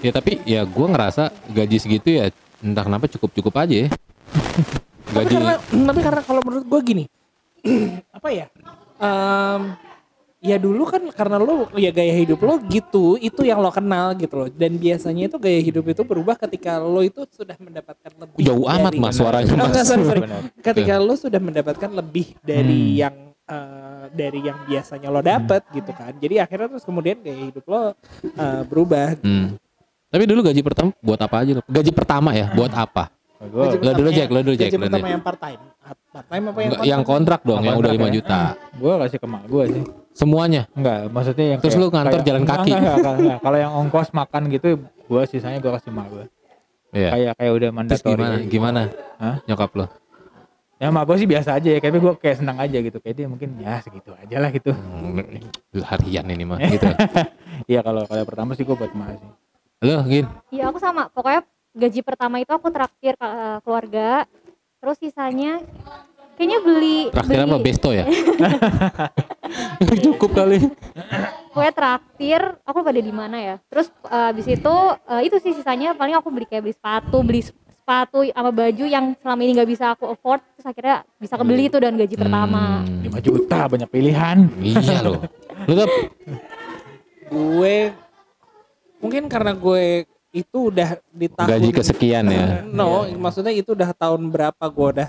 Ya 0.00 0.10
tapi 0.10 0.38
ya 0.44 0.62
gue 0.62 0.86
ngerasa 0.86 1.22
gaji 1.48 1.76
segitu 1.76 2.08
ya 2.12 2.24
entah 2.58 2.82
kenapa 2.82 3.06
cukup 3.08 3.30
cukup 3.32 3.54
aja 3.58 3.76
ya 3.76 3.88
Tapi 5.08 5.24
gaji 5.24 5.34
karena 5.34 5.54
tapi 5.58 6.00
karena 6.00 6.20
kalau 6.20 6.40
menurut 6.40 6.64
gue 6.64 6.80
gini 6.84 7.04
apa 8.12 8.28
ya? 8.28 8.46
Em, 8.98 9.60
ya 10.38 10.54
dulu 10.56 10.84
kan 10.84 11.02
karena 11.08 11.36
lo 11.36 11.66
ya 11.74 11.88
gaya 11.88 12.14
hidup 12.14 12.38
lo 12.38 12.60
gitu 12.62 13.16
itu 13.16 13.42
yang 13.42 13.58
lo 13.58 13.70
kenal 13.70 14.14
gitu 14.14 14.34
loh 14.36 14.48
dan 14.48 14.74
biasanya 14.74 15.26
itu 15.26 15.36
gaya 15.36 15.58
hidup 15.58 15.82
itu 15.84 16.02
berubah 16.02 16.36
ketika 16.36 16.78
lo 16.78 17.00
itu 17.00 17.26
sudah 17.26 17.56
mendapatkan 17.56 18.12
lebih 18.12 18.42
jauh 18.44 18.66
amat 18.68 18.92
dari- 18.92 19.00
mas 19.00 19.14
suaranya 19.14 19.50
Oh, 19.50 19.66
enggak, 19.66 19.74
mas 19.76 19.88
sorry, 19.90 20.04
sorry. 20.04 20.20
Benar. 20.22 20.42
ketika 20.62 20.94
lo 20.96 21.14
sudah 21.14 21.40
mendapatkan 21.40 21.90
lebih 21.90 22.38
dari 22.38 22.78
Hmm. 22.86 23.00
yang 23.00 23.16
eh, 23.48 24.04
dari 24.12 24.40
yang 24.40 24.58
biasanya 24.62 25.08
lo 25.08 25.20
dapet 25.20 25.62
gitu 25.72 25.90
kan 25.90 26.12
jadi 26.14 26.44
akhirnya 26.44 26.68
terus 26.68 26.84
kemudian 26.84 27.18
gaya 27.18 27.42
hidup 27.44 27.64
lo 27.64 27.96
eh, 28.22 28.62
berubah 28.62 29.18
Hmm. 29.18 29.58
Tapi 30.08 30.24
dulu 30.24 30.40
gaji 30.42 30.60
pertama 30.60 30.90
buat 30.98 31.20
apa 31.20 31.36
aja 31.40 31.52
lo 31.58 31.62
gaji 31.64 31.90
pertama 31.92 32.30
ya 32.32 32.48
buat 32.52 32.72
apa 32.72 33.12
Gaji 33.38 33.78
Lo 33.78 33.94
dulu, 33.94 34.10
pertama 34.10 34.10
Jack, 34.18 34.28
lo 34.34 34.40
dulu, 34.42 34.54
gaji 34.58 34.66
Jack, 34.66 34.72
lo 34.74 34.82
pertama 34.90 35.08
yang 35.08 35.22
part 35.22 35.38
time 35.38 35.60
part 36.10 36.26
time 36.26 36.44
apa 36.50 36.58
yang 36.58 36.72
yang 36.82 37.02
kontrak 37.06 37.40
dong 37.46 37.62
yang 37.62 37.78
udah 37.78 37.92
5 37.92 37.94
Kontrak 37.94 38.10
ya. 38.10 38.16
juta 38.18 38.40
gua 38.74 38.94
kasih 39.06 39.18
ke 39.22 39.26
mak 39.30 39.42
gua 39.46 39.62
sih. 39.70 39.82
semuanya 40.10 40.62
Enggak, 40.74 40.98
maksudnya 41.08 41.46
yang 41.54 41.60
Terus 41.62 41.74
lu 41.78 41.86
ngantor 41.86 42.20
jalan 42.26 42.42
kaki? 42.42 42.70
enggak. 42.74 43.38
Kalau 43.38 43.58
yang 43.62 43.72
ongkos 43.78 44.10
makan 44.10 44.42
gitu 44.50 44.68
gua 45.06 45.22
sisanya 45.22 45.62
gua 45.62 45.78
kasih 45.78 45.94
mak 45.94 46.06
gua. 46.10 46.24
Iya. 46.90 47.08
Kayak 47.14 47.32
kayak 47.38 47.52
udah 47.54 47.68
terus 47.70 47.78
mandatori. 47.78 48.10
gimana 48.10 48.36
gimana 48.50 48.80
Hah? 49.22 49.36
nyokap 49.46 49.70
lo 49.78 49.86
Ya 50.78 50.88
mak 50.90 51.04
gua 51.06 51.14
sih 51.14 51.28
biasa 51.30 51.50
aja 51.54 51.68
ya, 51.70 51.78
tapi 51.78 51.98
gua 51.98 52.12
kayak 52.18 52.36
senang 52.38 52.58
aja 52.58 52.78
gitu. 52.78 52.98
Kayak 52.98 53.16
dia 53.18 53.26
mungkin 53.30 53.48
ya 53.62 53.78
segitu 53.78 54.10
aja 54.18 54.36
lah 54.38 54.50
gitu. 54.50 54.74
Hmm, 54.74 55.22
harian 55.78 56.26
ini 56.26 56.42
mah 56.42 56.58
gitu 56.58 56.86
Iya 57.70 57.86
kalau 57.86 58.02
kalau 58.02 58.26
pertama 58.26 58.58
sih 58.58 58.66
gua 58.66 58.74
buat 58.74 58.90
mak 58.98 59.14
sih. 59.14 59.30
Lo 59.78 60.02
gin 60.06 60.26
Iya 60.50 60.72
aku 60.72 60.78
sama. 60.82 61.06
Pokoknya 61.12 61.46
gaji 61.76 62.00
pertama 62.02 62.42
itu 62.42 62.50
aku 62.50 62.68
traktir 62.74 63.14
eh, 63.14 63.58
keluarga. 63.62 64.26
Terus 64.78 64.96
sisanya 65.02 65.62
kayaknya 66.38 66.58
beli 66.62 66.98
traktir 67.10 67.34
beli, 67.34 67.50
apa 67.50 67.58
besto 67.58 67.90
ya 67.90 68.06
cukup 70.06 70.38
kali 70.38 70.70
Pokoknya 71.50 71.74
traktir. 71.74 72.40
Aku 72.62 72.86
pada 72.86 73.00
di 73.02 73.10
mana 73.10 73.36
ya? 73.42 73.56
Terus 73.66 73.90
habis 74.06 74.46
itu 74.46 74.74
eh, 75.10 75.22
itu 75.26 75.36
sih 75.42 75.52
sisanya 75.54 75.98
paling 75.98 76.14
aku 76.14 76.30
beli 76.30 76.46
kayak 76.46 76.62
beli 76.66 76.74
sepatu, 76.78 77.18
beli 77.26 77.42
sepatu 77.42 78.22
sama 78.22 78.50
baju 78.54 78.84
yang 78.86 79.18
selama 79.18 79.40
ini 79.42 79.52
nggak 79.58 79.70
bisa 79.70 79.84
aku 79.98 80.14
afford. 80.14 80.42
Terus 80.54 80.66
akhirnya 80.70 80.96
bisa 81.18 81.34
kebeli 81.34 81.66
itu 81.66 81.78
dan 81.82 81.98
gaji 81.98 82.14
pertama. 82.14 82.86
Hmm, 82.86 83.02
5 83.02 83.26
juta 83.26 83.58
banyak 83.66 83.90
pilihan. 83.90 84.38
iya 84.62 85.02
lo 85.02 85.18
lo 85.66 85.72
tuh 85.74 85.88
gue 87.28 87.76
mungkin 88.98 89.26
karena 89.26 89.52
gue 89.52 90.04
itu 90.28 90.58
udah 90.68 91.00
di 91.08 91.26
tahun 91.26 91.48
gaji 91.48 91.70
kesekian 91.72 92.24
ya. 92.28 92.46
No 92.78 93.08
maksudnya 93.16 93.50
itu 93.50 93.72
udah 93.72 93.90
tahun 93.92 94.28
berapa 94.28 94.64
gue 94.64 94.88
udah 94.94 95.08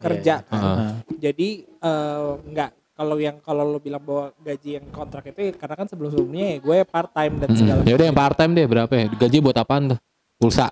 kerja 0.00 0.40
kan. 0.42 0.56
Heeh. 0.56 0.90
jadi 1.20 1.48
eh, 1.66 2.30
nggak 2.40 2.70
kalau 2.94 3.16
yang 3.16 3.40
kalau 3.40 3.64
lo 3.64 3.80
bilang 3.80 4.00
bahwa 4.00 4.28
gaji 4.38 4.76
yang 4.76 4.86
kontrak 4.92 5.24
itu 5.26 5.40
ya 5.40 5.52
karena 5.56 5.74
kan 5.74 5.86
sebelum 5.88 6.12
sebelumnya 6.12 6.46
ya 6.52 6.56
gue 6.60 6.78
part 6.84 7.10
time 7.10 7.34
dan 7.40 7.48
segala 7.56 7.80
ya 7.82 7.94
udah 7.96 8.06
yang 8.06 8.18
part 8.18 8.36
time 8.36 8.52
deh 8.52 8.66
berapa 8.68 8.92
ya? 8.92 9.06
Gaji 9.10 9.36
buat 9.40 9.56
apaan 9.56 9.96
tuh? 9.96 9.98
Pulsa. 10.36 10.68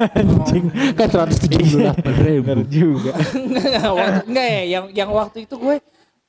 Anjing. 0.00 0.66
kan 0.98 1.08
178 1.12 2.00
ribu 2.24 2.42
Bener 2.42 2.60
juga. 2.66 3.12
enggak 3.36 3.64
enggak, 3.68 3.92
waktu- 3.92 4.24
enggak 4.26 4.46
ya. 4.48 4.62
Yang 4.66 4.84
yang 4.96 5.10
waktu 5.12 5.38
itu 5.44 5.54
gue 5.54 5.76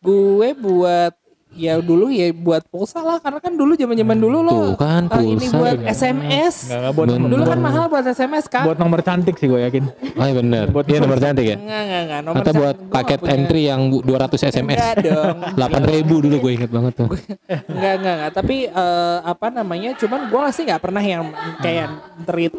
gue 0.01 0.49
buat 0.57 1.13
ya 1.51 1.75
dulu 1.77 2.07
ya 2.07 2.31
buat 2.31 2.63
pulsa 2.65 2.99
lah 2.99 3.17
karena 3.17 3.37
kan 3.37 3.51
dulu 3.51 3.73
zaman 3.73 3.91
zaman 3.93 4.17
dulu 4.17 4.37
lo 4.39 4.55
Tuh 4.71 4.79
kan, 4.79 5.03
ini 5.19 5.35
pulsa. 5.37 5.55
buat 5.55 5.75
Enggak. 5.77 5.91
SMS 5.93 6.55
Enggak, 6.63 6.79
enggak 6.79 6.93
buat 6.93 7.07
Bener. 7.07 7.27
dulu 7.27 7.41
kan 7.41 7.49
buat- 7.51 7.65
mahal 7.65 7.85
buat 7.85 8.05
SMS 8.07 8.45
kan 8.47 8.63
Buat 8.63 8.79
nomor 8.79 8.99
cantik 9.01 9.35
sih 9.35 9.47
gue 9.47 9.59
yakin. 9.61 9.83
oh 9.89 10.23
iya 10.23 10.33
bener. 10.33 10.65
Buat- 10.69 10.87
iya 10.87 10.99
nomor 10.99 11.17
cantik 11.17 11.45
ya? 11.45 11.57
Enggak 11.57 11.81
enggak 11.81 12.01
enggak 12.01 12.21
nomor 12.23 12.41
atau 12.41 12.53
buat 12.55 12.75
paket 12.89 13.19
entry 13.27 13.61
yang 13.65 13.81
bu- 13.85 14.01
200 14.01 14.41
SMS 14.41 14.77
enggak 14.77 14.95
dong. 15.03 15.35
8 15.75 15.91
ribu 15.91 16.15
dulu 16.21 16.35
gue 16.39 16.51
inget 16.53 16.69
banget 16.69 16.93
tuh. 16.95 17.07
Enggak 17.71 17.93
enggak 17.97 18.13
enggak 18.15 18.31
tapi 18.33 18.57
eh, 18.65 19.17
apa 19.21 19.47
namanya 19.49 19.91
cuman 19.95 20.21
gue 20.25 20.43
sih 20.51 20.63
nggak 20.63 20.81
pernah 20.81 21.03
yang 21.03 21.29
kayak 21.57 21.87
treat 22.23 22.53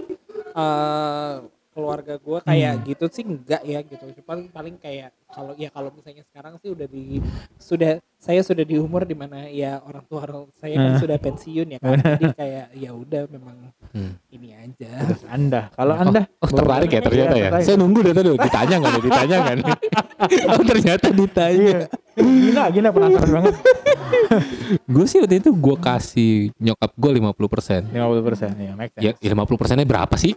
eh, 0.53 1.35
keluarga 1.73 2.15
gue 2.19 2.39
kayak 2.43 2.85
gitu 2.85 3.05
sih 3.09 3.25
enggak 3.25 3.63
ya 3.63 3.81
gitu. 3.81 4.05
Paling 4.23 4.47
paling 4.47 4.77
kayak 4.77 5.17
kalau 5.33 5.57
ya 5.57 5.73
kalau 5.73 5.89
misalnya 5.91 6.23
sekarang 6.29 6.61
sih 6.61 6.69
udah 6.69 6.85
di 6.85 7.19
sudah 7.57 7.97
saya 8.21 8.45
sudah 8.45 8.63
di 8.63 8.77
umur 8.77 9.03
di 9.03 9.17
mana 9.17 9.49
ya 9.49 9.81
orang 9.81 10.05
tua 10.05 10.23
orang 10.23 10.45
saya 10.55 10.77
kan 10.77 11.01
sudah 11.01 11.17
pensiun 11.17 11.67
ya 11.73 11.79
kan 11.81 11.97
jadi 11.99 12.27
kayak 12.41 12.67
ya 12.77 12.91
udah 12.93 13.23
memang 13.33 13.57
Hmm. 13.93 14.17
ini 14.33 14.57
aja 14.57 15.05
anda, 15.29 15.69
kalau 15.77 15.93
anda 15.93 16.25
Oh 16.41 16.49
tertarik 16.49 16.89
ya 16.89 17.05
ternyata 17.05 17.37
ya. 17.37 17.49
Saya 17.61 17.77
nunggu 17.77 18.01
dari 18.01 18.17
tadi 18.17 18.33
ditanya 18.41 18.75
nggak 18.81 18.89
nih, 18.89 19.03
ditanya 19.05 19.37
nggak 19.37 19.55
nih. 19.61 19.67
oh 20.57 20.65
ternyata 20.65 21.07
ditanya. 21.13 21.77
Gina, 22.17 22.63
Gina 22.73 22.89
penasaran 22.89 23.29
banget. 23.37 23.55
gue 24.89 25.05
sih 25.05 25.21
waktu 25.21 25.45
itu 25.45 25.53
gue 25.53 25.77
kasih 25.77 26.33
nyokap 26.57 26.89
gue 26.97 27.11
50 27.21 27.53
persen. 27.53 27.81
50 27.85 28.29
persen, 28.33 28.51
ya 28.57 28.73
make 28.73 28.97
Ya 28.97 29.13
sense. 29.13 29.29
50 29.29 29.61
persennya 29.61 29.85
berapa 29.85 30.15
sih? 30.17 30.33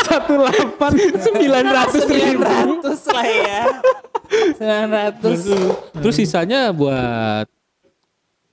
Satu 0.00 0.32
delapan 0.36 0.92
Sembilan 1.24 1.64
ratus 1.66 2.04
ribu. 2.04 2.42
900 2.42 2.86
lah 3.10 3.26
ya 3.26 3.62
900 4.56 5.98
Terus 5.98 6.14
sisanya 6.16 6.70
buat 6.70 7.46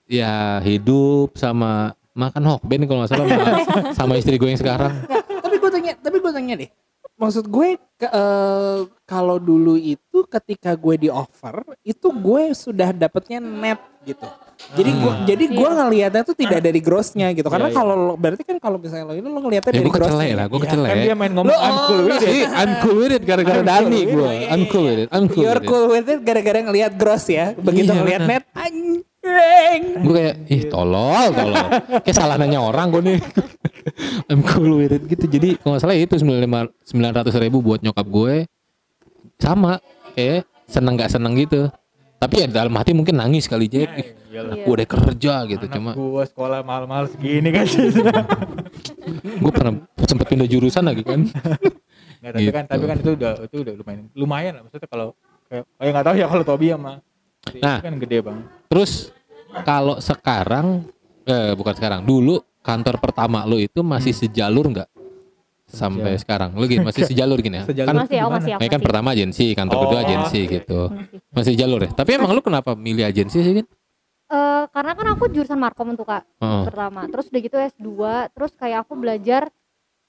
ya 0.05 0.33
hidup 0.59 1.35
sama 1.35 1.91
makan 2.11 2.43
hokben 2.47 2.85
kalau 2.85 3.03
nggak 3.03 3.11
salah 3.11 3.27
sama, 3.27 3.51
sama 3.99 4.13
istri 4.15 4.35
gue 4.35 4.47
yang 4.47 4.57
sekarang. 4.57 4.93
tapi 5.37 5.55
gue 5.57 5.69
tanya 5.69 5.93
tapi 5.95 6.17
gue 6.17 6.31
tanya 6.31 6.53
deh 6.55 6.69
maksud 7.13 7.45
gue 7.45 7.69
ke- 7.93 8.07
eh, 8.07 8.79
kalau 9.03 9.37
dulu 9.37 9.75
itu 9.75 10.25
ketika 10.27 10.73
gue 10.73 10.95
di 10.97 11.09
offer 11.09 11.53
itu 11.81 12.07
gue 12.09 12.43
sudah 12.51 12.89
dapetnya 12.89 13.37
net 13.37 13.77
gitu 14.03 14.25
jadi 14.73 14.89
gue 14.89 15.13
jadi 15.23 15.45
gue 15.47 15.69
Iya. 15.69 15.77
ngelihatnya 15.77 16.21
tuh 16.25 16.33
tidak 16.33 16.59
dari 16.59 16.81
grossnya 16.81 17.27
gitu 17.31 17.45
karena 17.47 17.69
Iya, 17.69 17.77
iya. 17.77 17.79
kalau 17.79 18.17
berarti 18.17 18.43
kan 18.43 18.57
kalau 18.57 18.77
misalnya 18.77 19.05
lo 19.05 19.13
ini 19.13 19.27
lo 19.29 19.39
ngelihatnya 19.39 19.69
Ya 19.69 19.75
dari 19.77 19.85
gue 19.85 19.93
kecele 19.93 20.09
grossnya 20.09 20.35
lah, 20.35 20.45
gue 20.45 20.57
Iya. 20.57 20.65
kecele. 20.65 20.87
Kan 20.87 20.97
dia 20.97 21.15
main 21.15 21.31
ngomong 21.31 21.53
I'm 21.53 21.77
cool 21.85 22.01
with 22.03 22.21
it. 22.21 22.47
I'm 22.51 22.73
cool 22.81 22.97
with 22.97 23.13
it 23.13 23.23
gara-gara 23.23 23.61
Dani 23.61 24.01
gue. 24.03 24.29
I'm 24.49 24.63
cool 24.67 24.85
with 24.85 24.99
it. 24.99 25.07
I'm 25.13 25.25
cool 25.29 25.43
You're 25.45 25.57
with 25.57 25.65
it. 25.65 25.69
cool 25.69 25.85
with 25.87 26.07
it 26.07 26.19
gara-gara 26.21 26.57
ngelihat 26.59 26.91
gross 26.97 27.25
ya 27.27 27.53
begitu 27.53 27.93
Iya, 27.93 27.99
ngelihat 28.01 28.21
net 28.25 28.43
anjing 28.51 29.05
Gue 29.97 30.13
kayak 30.15 30.35
ih 30.47 30.63
tolol 30.71 31.27
tolol. 31.31 31.65
Kayak 32.01 32.15
salah 32.15 32.35
nanya 32.39 32.63
orang 32.63 32.87
gue 32.89 33.01
nih. 33.03 33.19
I'm 34.31 34.39
cool 34.41 34.79
with 34.79 34.91
it 34.91 35.03
gitu. 35.05 35.27
Jadi 35.27 35.59
kalau 35.59 35.75
nggak 35.75 35.83
salah 35.83 35.95
itu 35.95 36.15
sembilan 36.17 37.11
ratus 37.13 37.35
ribu 37.35 37.59
buat 37.59 37.83
nyokap 37.83 38.07
gue 38.07 38.35
sama 39.37 39.77
kayak 40.15 40.47
seneng 40.65 40.95
nggak 40.95 41.11
seneng 41.11 41.35
gitu. 41.35 41.67
Tapi 42.17 42.33
ya 42.41 42.47
dalam 42.47 42.73
hati 42.73 42.91
mungkin 42.91 43.13
nangis 43.13 43.45
kali 43.45 43.65
Jack. 43.65 43.93
Ih, 43.93 44.07
Iyalah. 44.27 44.53
Gue 44.57 44.73
udah 44.73 44.87
kerja 44.87 45.33
gitu 45.45 45.65
Anak 45.65 45.75
cuma 45.77 45.91
gua 45.93 46.23
sekolah 46.25 46.59
mahal-mahal 46.61 47.05
segini 47.07 47.49
kan 47.49 47.65
gue 49.41 49.51
pernah 49.53 49.73
sempet 50.03 50.25
pindah 50.27 50.45
jurusan 50.45 50.83
lagi 50.83 51.01
kan. 51.01 51.21
Nggak, 52.17 52.31
tapi 52.33 52.49
kan 52.49 52.63
Gitu. 52.65 52.71
tapi 52.73 52.83
kan 52.83 52.97
itu 52.97 53.11
udah 53.13 53.33
itu 53.45 53.55
udah 53.61 53.73
lumayan 53.77 54.03
lumayan 54.11 54.51
lah 54.57 54.61
maksudnya 54.65 54.89
kalau 54.89 55.07
kayak 55.45 55.63
kayak 55.71 55.91
nggak 55.93 56.05
tahu 56.05 56.15
ya 56.17 56.25
kalau 56.27 56.43
Tobi 56.43 56.67
sama 56.69 56.93
Nah. 57.63 57.79
kan 57.79 57.95
gede 57.95 58.17
bang. 58.19 58.37
Terus 58.67 58.91
kalau 59.63 59.95
sekarang 59.97 60.83
eh 61.23 61.53
bukan 61.53 61.71
sekarang, 61.71 62.01
dulu 62.03 62.35
kantor 62.59 62.99
pertama 62.99 63.43
lo 63.43 63.55
itu 63.55 63.79
masih 63.79 64.11
sejalur 64.11 64.67
nggak? 64.67 64.89
Sampai 65.67 66.15
Sejauh. 66.15 66.21
sekarang. 66.23 66.49
Lo 66.53 66.63
gini 66.63 66.79
masih 66.79 67.03
sejalur 67.03 67.37
gini 67.37 67.59
ya? 67.59 67.63
Sejalur 67.65 67.91
Kan 67.91 67.97
masih 67.99 68.15
ya, 68.15 68.23
gimana? 68.23 68.35
masih 68.35 68.49
ya, 68.49 68.57
Ini 68.57 68.63
kan 68.63 68.71
masih. 68.71 68.85
pertama 68.87 69.07
agensi, 69.11 69.45
kantor 69.51 69.77
kedua 69.77 69.91
Oh, 69.93 70.05
agensi 70.05 70.39
oke. 70.39 70.51
gitu. 70.53 70.79
Masih. 70.89 71.17
Masih 71.29 71.53
jalur 71.55 71.79
ya. 71.81 71.89
Tapi 71.91 72.09
emang 72.13 72.31
lu 72.31 72.41
kenapa 72.41 72.71
milih 72.73 73.03
agensi 73.03 73.37
sih, 73.37 73.53
Gin? 73.53 73.67
Eh, 74.27 74.63
karena 74.69 74.91
kan 74.93 75.07
aku 75.09 75.23
jurusan 75.29 75.55
markom 75.55 75.91
tuh 75.93 76.03
kak 76.03 76.27
Heeh. 76.37 76.63
pertama 76.65 77.07
terus 77.07 77.27
udah 77.27 77.41
gitu 77.41 77.55
S2 77.57 77.87
terus 78.29 78.51
kayak 78.53 78.83
aku 78.83 78.93
belajar 78.93 79.47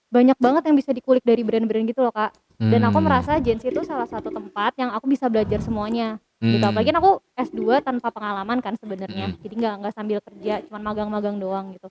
banyak 0.09 0.35
banget 0.37 0.63
yang 0.65 0.75
bisa 0.75 0.91
dikulik 0.91 1.23
dari 1.23 1.41
brand-brand 1.41 1.87
gitu 1.87 2.03
loh 2.03 2.11
kak 2.11 2.35
dan 2.57 2.83
aku 2.83 2.99
Hmm. 2.99 3.07
merasa 3.07 3.31
agensi 3.33 3.69
itu 3.69 3.79
salah 3.81 4.07
satu 4.07 4.27
tempat 4.29 4.75
yang 4.75 4.91
aku 4.91 5.07
bisa 5.07 5.27
belajar 5.27 5.59
semuanya 5.59 6.19
gitu 6.37 6.59
Hmm. 6.59 6.67
apalagi 6.67 6.91
kan 6.91 6.99
aku 6.99 7.13
S2 7.33 7.63
tanpa 7.79 8.11
pengalaman 8.11 8.59
kan 8.59 8.75
sebenarnya 8.75 9.31
Hmm. 9.31 9.39
jadi 9.39 9.55
nggak 9.55 9.75
nggak 9.79 9.95
sambil 9.95 10.19
kerja 10.21 10.55
cuman 10.65 10.83
magang-magang 10.85 11.37
doang 11.37 11.71
gitu 11.71 11.87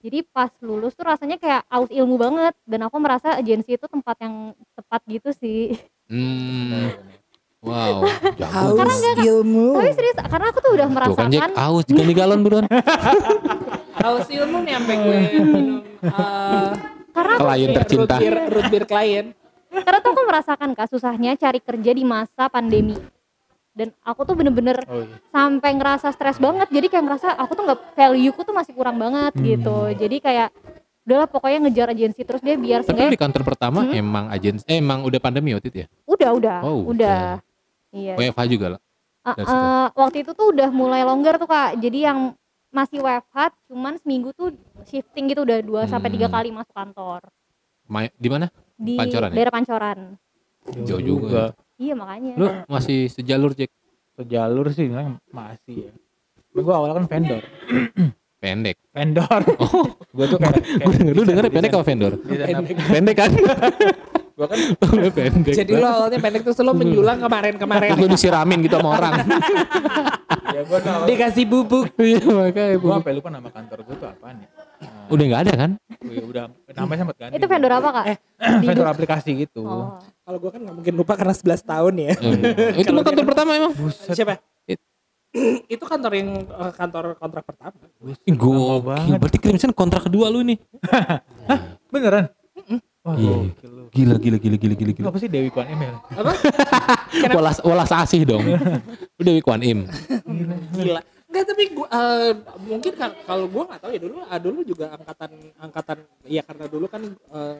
jadi 0.00 0.24
pas 0.32 0.48
lulus 0.64 0.96
tuh 0.96 1.04
rasanya 1.04 1.36
kayak 1.36 1.68
aus 1.68 1.92
ilmu 1.92 2.16
banget. 2.16 2.56
Dan 2.64 2.80
aku 2.88 2.96
merasa 2.96 3.36
agensi 3.36 3.76
itu 3.76 3.84
tempat 3.84 4.16
yang 4.24 4.56
tepat 4.72 5.00
gitu 5.04 5.30
sih. 5.36 5.76
Hmm. 6.08 6.96
Wow, 7.60 8.08
haus 8.40 9.04
ilmu. 9.20 9.76
Tapi 9.76 9.92
serius 9.92 10.16
karena 10.16 10.48
aku 10.48 10.64
tuh 10.64 10.72
udah 10.80 10.88
Tuh 10.88 10.96
kan 10.96 11.28
Jack, 11.28 11.52
merasakan 11.52 11.52
aus. 11.60 11.84
Ganti 11.84 12.14
galon 12.16 12.40
buruan. 12.40 12.64
haus 14.04 14.26
ilmu 14.32 14.64
nih 14.64 14.72
sampai 14.80 14.96
gue 14.96 15.18
minum 15.44 15.84
eh, 16.00 16.72
karena 17.12 17.32
aku 17.36 17.44
Klien 17.44 17.70
tercinta. 17.76 18.16
root 18.16 18.20
beer, 18.24 18.36
root 18.48 18.66
beer 18.72 18.84
klien. 18.88 19.26
Karena 19.68 19.98
tuh 20.00 20.10
aku 20.16 20.22
merasakan 20.24 20.72
kak 20.72 20.88
susahnya 20.88 21.36
cari 21.36 21.60
kerja 21.60 21.92
di 21.92 22.00
masa 22.00 22.48
pandemi 22.48 22.96
dan 23.72 23.94
aku 24.00 24.20
tuh 24.22 24.34
bener-bener 24.34 24.82
Oh 24.84 25.00
iya. 25.00 25.16
sampai 25.28 25.70
ngerasa 25.72 26.10
stres 26.10 26.36
banget 26.36 26.66
jadi 26.68 26.86
kayak 26.86 27.04
ngerasa 27.06 27.28
aku 27.34 27.52
tuh 27.52 27.64
nggak 27.64 27.80
value 27.94 28.32
ku 28.32 28.42
tuh 28.42 28.50
masih 28.50 28.72
kurang 28.72 28.96
banget 28.96 29.32
Hmm. 29.32 29.44
gitu 29.44 29.76
jadi 29.94 30.16
kayak 30.18 30.48
udahlah 31.00 31.26
pokoknya 31.26 31.58
ngejar 31.62 31.88
agensi 31.88 32.20
terus 32.20 32.38
dia 32.40 32.54
biar 32.54 32.80
Tapi 32.80 32.92
seenggaknya 32.92 33.14
di 33.14 33.20
kantor 33.20 33.42
pertama 33.44 33.80
Hmm. 33.82 33.94
emang 33.96 34.24
agensi, 34.28 34.62
eh, 34.64 34.78
emang 34.78 35.02
udah 35.02 35.18
pandemi 35.18 35.50
waktu 35.52 35.68
itu 35.68 35.78
ya? 35.80 35.88
udah 36.04 36.30
udah 36.32 36.58
Oh, 36.62 36.82
udah 36.86 37.38
iya 37.90 38.14
WFH 38.14 38.42
juga 38.46 38.66
lah. 38.68 38.80
Ah, 39.20 39.34
situ. 39.36 39.52
ah, 39.52 39.86
waktu 39.94 40.16
itu 40.20 40.32
tuh 40.32 40.46
udah 40.48 40.68
mulai 40.70 41.02
longgar 41.02 41.36
tuh 41.36 41.44
kak 41.44 41.76
jadi 41.76 42.10
yang 42.10 42.18
masih 42.70 42.98
WFH 42.98 43.36
cuman 43.66 43.98
seminggu 43.98 44.30
tuh 44.32 44.54
shifting 44.84 45.26
gitu 45.26 45.42
udah 45.42 45.58
dua 45.60 45.82
sampai 45.84 46.08
tiga 46.08 46.26
Hmm. 46.26 46.34
kali 46.36 46.48
masuk 46.50 46.70
kantor 46.70 47.20
Ma- 47.84 48.12
Di 48.12 48.28
mana? 48.28 48.46
di 48.72 48.94
Pancoran 48.94 49.28
ya? 49.28 49.36
daerah 49.36 49.52
Pancoran 49.52 49.98
Jauh 50.80 51.00
juga. 51.00 51.52
Iya 51.80 51.94
makanya 51.96 52.36
Lu 52.36 52.46
masih 52.68 53.08
sejalur 53.08 53.50
Jack? 53.50 53.72
Sejalur 54.14 54.68
sih 54.68 54.92
masih 55.32 55.88
ya. 55.88 55.92
Tapi 56.50 56.60
gua 56.60 56.74
awalnya 56.76 57.00
kan 57.00 57.06
vendor. 57.08 57.42
Pendek. 58.36 58.76
Vendor. 58.90 59.40
Oh, 59.56 59.84
gua 60.10 60.24
tuh 60.26 60.36
kayak, 60.36 60.60
gue 60.60 60.92
denger, 60.94 61.12
lu 61.12 61.22
denger 61.24 61.44
pendek 61.48 61.72
apa 61.72 61.84
vendor? 61.84 62.12
Pendek. 62.18 62.76
Pendek 62.78 63.16
kan? 63.16 63.30
Gua 64.32 64.48
kan 64.48 64.56
Lu 64.96 65.12
pendek. 65.12 65.52
jadi 65.52 65.72
lo 65.74 65.84
awalnya 65.86 66.16
pendek 66.16 66.40
terus 66.40 66.56
lo 66.58 66.72
menjulang 66.72 67.20
kemarin-kemarin 67.20 67.92
Terus 67.92 68.00
lu 68.00 68.08
disiramin 68.08 68.64
gitu 68.64 68.80
sama 68.80 68.96
orang. 68.96 69.12
ya 70.56 70.60
gua 70.64 70.78
dikasih 71.04 71.44
bubuk 71.44 71.92
Iya 71.96 72.24
makanya. 72.24 72.80
gua 72.80 72.80
Bu. 72.80 72.96
sampai 73.04 73.12
lupa 73.14 73.28
nama 73.28 73.48
kantor 73.48 73.78
gua 73.84 73.96
tuh 73.96 74.08
apaan 74.08 74.36
ya. 74.40 74.48
Udah 75.10 75.24
nggak 75.26 75.42
ada 75.42 75.52
kan? 75.54 75.70
ya 76.00 76.22
udah 76.22 76.44
namanya 76.72 76.98
sempat 77.04 77.16
ganti. 77.18 77.34
itu 77.34 77.46
vendor 77.46 77.72
apa 77.72 77.88
kak 77.92 78.04
Di 78.56 78.66
vendor 78.68 78.88
aplikasi 78.88 79.30
gitu. 79.38 79.60
oh. 79.60 79.98
kalau 80.22 80.38
gue 80.38 80.50
kan 80.50 80.60
nggak 80.60 80.76
mungkin 80.76 80.94
lupa 80.94 81.12
karena 81.14 81.34
11 81.34 81.60
tahun 81.62 81.94
ya 81.98 82.12
itu 82.80 82.90
mah 82.90 83.02
kantor 83.02 83.24
pertama 83.26 83.50
emang. 83.52 83.72
siapa 84.08 84.38
It- 84.64 84.82
itu 85.70 85.84
kantor 85.84 86.12
yang 86.12 86.28
eh, 86.42 86.72
kantor 86.72 87.04
kontrak 87.14 87.44
pertama 87.44 87.74
Gokil. 88.26 88.82
banget. 88.82 89.18
Berarti 89.18 89.38
Crimson 89.38 89.70
kontrak 89.70 90.06
kedua 90.06 90.26
lu 90.26 90.42
nih. 90.42 90.58
Beneran? 91.92 92.26
Wah, 93.00 93.14
Iya. 93.14 93.34
lu. 93.64 93.86
Gila 93.90 94.14
gila 94.16 94.36
gila 94.36 94.56
gila 94.56 94.74
gila 94.74 94.90
Itu 94.90 94.98
gila. 94.98 95.08
apa 95.08 95.18
sih 95.18 95.26
Dewi 95.26 95.48
Kwan 95.48 95.66
Emil? 95.68 95.94
apa 96.10 96.32
Walas 97.30 97.58
walas 97.60 97.90
asih 97.90 98.22
dong. 98.24 98.42
Udah 99.16 99.32
Kwan 99.40 99.62
Im. 99.62 99.86
gila 100.72 101.00
Enggak 101.30 101.44
tapi 101.46 101.64
gua 101.70 101.86
eh, 101.88 102.32
mungkin 102.60 102.92
kan 102.92 103.14
kalau 103.22 103.46
gua 103.46 103.62
nggak 103.70 103.80
tahu 103.80 103.90
ya 103.94 104.00
dulu 104.02 104.14
ah, 104.20 104.38
dulu 104.38 104.60
juga 104.62 104.86
angkatan 104.90 105.30
angkatan 105.56 105.98
ya 106.26 106.42
karena 106.42 106.66
dulu 106.66 106.86
kan 106.86 107.02
eh, 107.06 107.56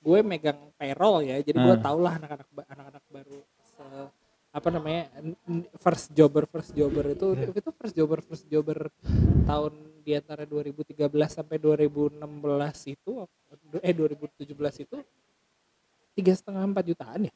gue 0.00 0.18
megang 0.22 0.56
payroll 0.74 1.20
ya 1.20 1.36
jadi 1.38 1.58
gua 1.58 1.74
Hmm. 1.74 1.84
tau 1.84 1.98
lah 1.98 2.16
anak-anak 2.16 2.46
anak-anak 2.64 3.02
baru 3.06 3.38
se- 3.60 4.10
apa 4.50 4.68
namanya 4.68 5.02
first 5.76 6.10
jobber 6.10 6.42
first 6.44 6.72
jobber 6.72 7.06
itu 7.08 7.26
itu 7.36 7.70
first 7.72 7.94
jobber 7.94 8.18
first 8.18 8.46
jobber 8.46 8.90
tahun 9.44 9.72
di 10.00 10.16
antara 10.16 10.42
2013 10.42 10.96
sampai 11.28 11.56
2016 11.56 12.18
itu 12.88 13.12
eh 13.76 13.92
2017 13.92 14.50
itu 14.80 14.96
tiga 16.12 16.32
setengah 16.32 16.62
empat 16.64 16.84
jutaan 16.86 17.26
ya 17.26 17.34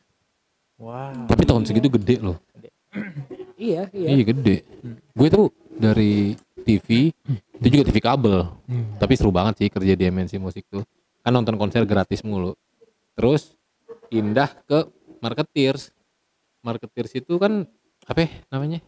Wow. 0.74 1.30
Tapi 1.30 1.46
tahun 1.46 1.62
segitu 1.62 1.86
gede 1.88 2.18
loh. 2.18 2.34
iya 3.54 3.86
iya 3.94 4.08
Iya 4.10 4.24
gede. 4.26 4.66
Gue 5.14 5.30
tuh 5.30 5.54
dari 5.74 6.34
TV 6.64 7.12
itu 7.60 7.66
juga 7.68 7.84
TV 7.86 7.98
kabel. 8.00 8.48
Tapi 8.98 9.12
seru 9.14 9.30
banget 9.30 9.60
sih 9.60 9.68
kerja 9.68 9.94
di 9.94 10.04
MNC 10.08 10.38
Musik 10.38 10.64
tuh. 10.66 10.82
Kan 11.20 11.32
nonton 11.32 11.56
konser 11.56 11.84
gratis 11.84 12.24
mulu. 12.24 12.56
Terus 13.14 13.54
pindah 14.08 14.50
ke 14.64 14.88
marketeers. 15.20 15.92
Marketeers 16.64 17.12
itu 17.14 17.36
kan 17.36 17.68
apa 18.04 18.18
ya 18.24 18.30
namanya? 18.48 18.80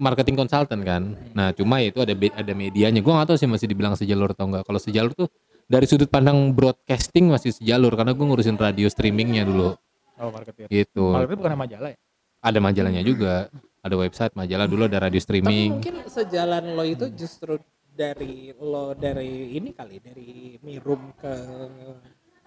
Marketing 0.00 0.32
consultant 0.32 0.80
kan. 0.80 1.12
Nah, 1.36 1.52
cuma 1.52 1.84
itu 1.84 2.00
ada 2.00 2.16
ada 2.16 2.52
medianya. 2.56 3.04
Gua 3.04 3.20
nggak 3.20 3.28
tahu 3.32 3.36
sih 3.36 3.44
masih 3.44 3.68
dibilang 3.68 3.92
sejalur 3.92 4.32
atau 4.32 4.48
enggak. 4.48 4.64
Kalau 4.64 4.80
sejalur 4.80 5.12
tuh 5.12 5.28
dari 5.68 5.84
sudut 5.84 6.08
pandang 6.08 6.50
broadcasting 6.56 7.28
masih 7.30 7.52
sejalur 7.54 7.94
karena 7.94 8.10
gue 8.10 8.26
ngurusin 8.26 8.58
radio 8.58 8.90
streamingnya 8.90 9.46
dulu 9.46 9.78
Oh, 10.18 10.28
marketer. 10.34 10.66
gitu. 10.66 11.14
Marketer 11.14 11.38
bukan 11.38 11.54
majalah 11.54 11.88
ya? 11.94 11.98
Ada 12.42 12.58
majalahnya 12.58 13.02
juga, 13.06 13.46
ada 13.80 13.96
website 13.96 14.32
majalah 14.36 14.68
dulu 14.68 14.84
ada 14.86 15.00
radio 15.00 15.20
tapi 15.20 15.24
streaming. 15.24 15.80
mungkin 15.80 15.96
sejalan 16.04 16.64
lo 16.76 16.84
itu 16.84 17.08
justru 17.16 17.56
dari 18.00 18.54
lo 18.56 18.96
dari 18.96 19.56
ini 19.56 19.76
kali 19.76 20.00
dari 20.00 20.56
Mirum 20.64 21.12
ke 21.20 21.32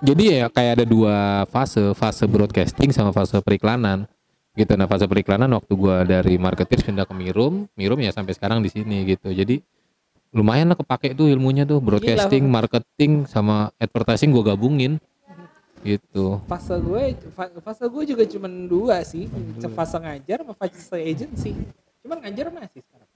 Jadi 0.03 0.35
ya 0.35 0.51
kayak 0.51 0.81
ada 0.81 0.85
dua 0.89 1.47
fase, 1.47 1.95
fase 1.95 2.27
broadcasting 2.27 2.91
sama 2.91 3.15
fase 3.15 3.39
periklanan. 3.39 4.03
Gitu. 4.51 4.75
Nah, 4.75 4.83
fase 4.83 5.07
periklanan 5.07 5.47
waktu 5.55 5.73
gua 5.79 6.03
dari 6.03 6.35
marketer 6.35 6.83
pindah 6.83 7.07
ke 7.07 7.15
Mirum, 7.15 7.71
Mirum 7.79 7.99
ya 8.03 8.11
sampai 8.11 8.35
sekarang 8.35 8.59
di 8.59 8.67
sini 8.67 9.07
gitu. 9.07 9.31
Jadi 9.31 9.63
lumayan 10.35 10.75
lah 10.75 10.77
kepake 10.77 11.15
tuh 11.15 11.31
ilmunya 11.31 11.63
tuh 11.63 11.79
broadcasting, 11.79 12.51
marketing 12.51 13.23
sama 13.31 13.71
advertising 13.79 14.35
gua 14.35 14.53
gabungin. 14.53 14.99
Gitu. 15.83 16.39
fase 16.47 16.75
gue 16.79 17.03
fa- 17.35 17.51
fase 17.59 17.83
gue 17.91 18.03
juga 18.07 18.23
cuma 18.23 18.47
dua 18.47 19.03
sih. 19.03 19.27
Fase 19.75 19.99
ngajar 19.99 20.47
sama 20.47 20.53
fase 20.55 20.95
agency. 20.95 21.51
Cuman 21.99 22.23
ngajar 22.23 22.47
masih 22.51 22.81
sekarang. 22.81 23.09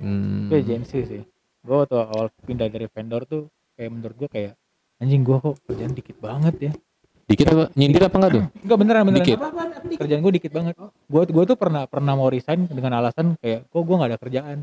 Hmm. 0.00 0.48
itu 0.48 0.54
agensi 0.56 0.98
sih. 1.04 1.22
Gue 1.60 1.76
waktu 1.76 1.96
awal 2.00 2.32
pindah 2.48 2.72
dari 2.72 2.88
vendor 2.88 3.28
tuh 3.28 3.52
kayak 3.76 3.90
menurut 3.92 4.16
gue 4.16 4.28
kayak 4.32 4.52
anjing 4.96 5.20
gue 5.20 5.36
kok 5.36 5.56
kerjaan 5.68 5.92
dikit 5.92 6.16
banget 6.16 6.54
ya. 6.56 6.72
Dikit 7.28 7.46
apa? 7.52 7.64
Nyindir 7.76 8.02
apa 8.08 8.16
enggak 8.16 8.32
tuh? 8.32 8.44
enggak 8.64 8.78
beneran 8.80 9.02
beneran. 9.04 9.20
Dikit. 9.20 9.36
apa 9.36 9.48
apa 9.52 9.62
dikit? 9.84 9.98
Kerjaan 10.00 10.20
gue 10.24 10.32
dikit 10.40 10.52
banget. 10.56 10.74
Gue 10.80 11.22
gue 11.28 11.44
tuh 11.44 11.56
pernah 11.60 11.84
pernah 11.84 12.12
mau 12.16 12.32
resign 12.32 12.64
dengan 12.64 12.96
alasan 12.96 13.36
kayak 13.44 13.68
kok 13.68 13.82
gue 13.84 13.94
nggak 14.00 14.10
ada 14.16 14.18
kerjaan 14.18 14.58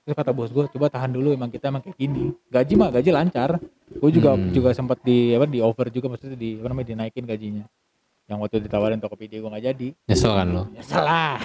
terus 0.00 0.14
kata 0.14 0.30
bos 0.30 0.48
gue 0.48 0.64
coba 0.68 0.86
tahan 0.88 1.10
dulu 1.10 1.30
emang 1.30 1.46
kita 1.46 1.68
emang 1.68 1.80
kayak 1.80 1.94
gini 1.94 2.32
gaji 2.46 2.72
mah 2.74 2.90
gaji 2.90 3.10
lancar 3.10 3.50
gue 3.90 4.10
juga 4.10 4.32
Hmm. 4.32 4.50
juga 4.50 4.70
sempat 4.70 4.98
di 5.00 5.30
apa 5.30 5.44
di 5.44 5.58
over 5.58 5.86
juga 5.88 6.08
maksudnya 6.08 6.34
di 6.34 6.56
apa 6.56 6.66
namanya 6.66 6.88
dinaikin 6.88 7.24
gajinya 7.24 7.64
yang 8.24 8.38
waktu 8.38 8.60
ditawarin 8.60 8.96
Tokopedia 8.96 9.38
gue 9.38 9.48
nggak 9.48 9.64
jadi 9.66 9.88
Nyesel 10.04 10.32
kan 10.32 10.46
lo? 10.48 10.62
ya 10.70 10.82
salah 10.82 11.36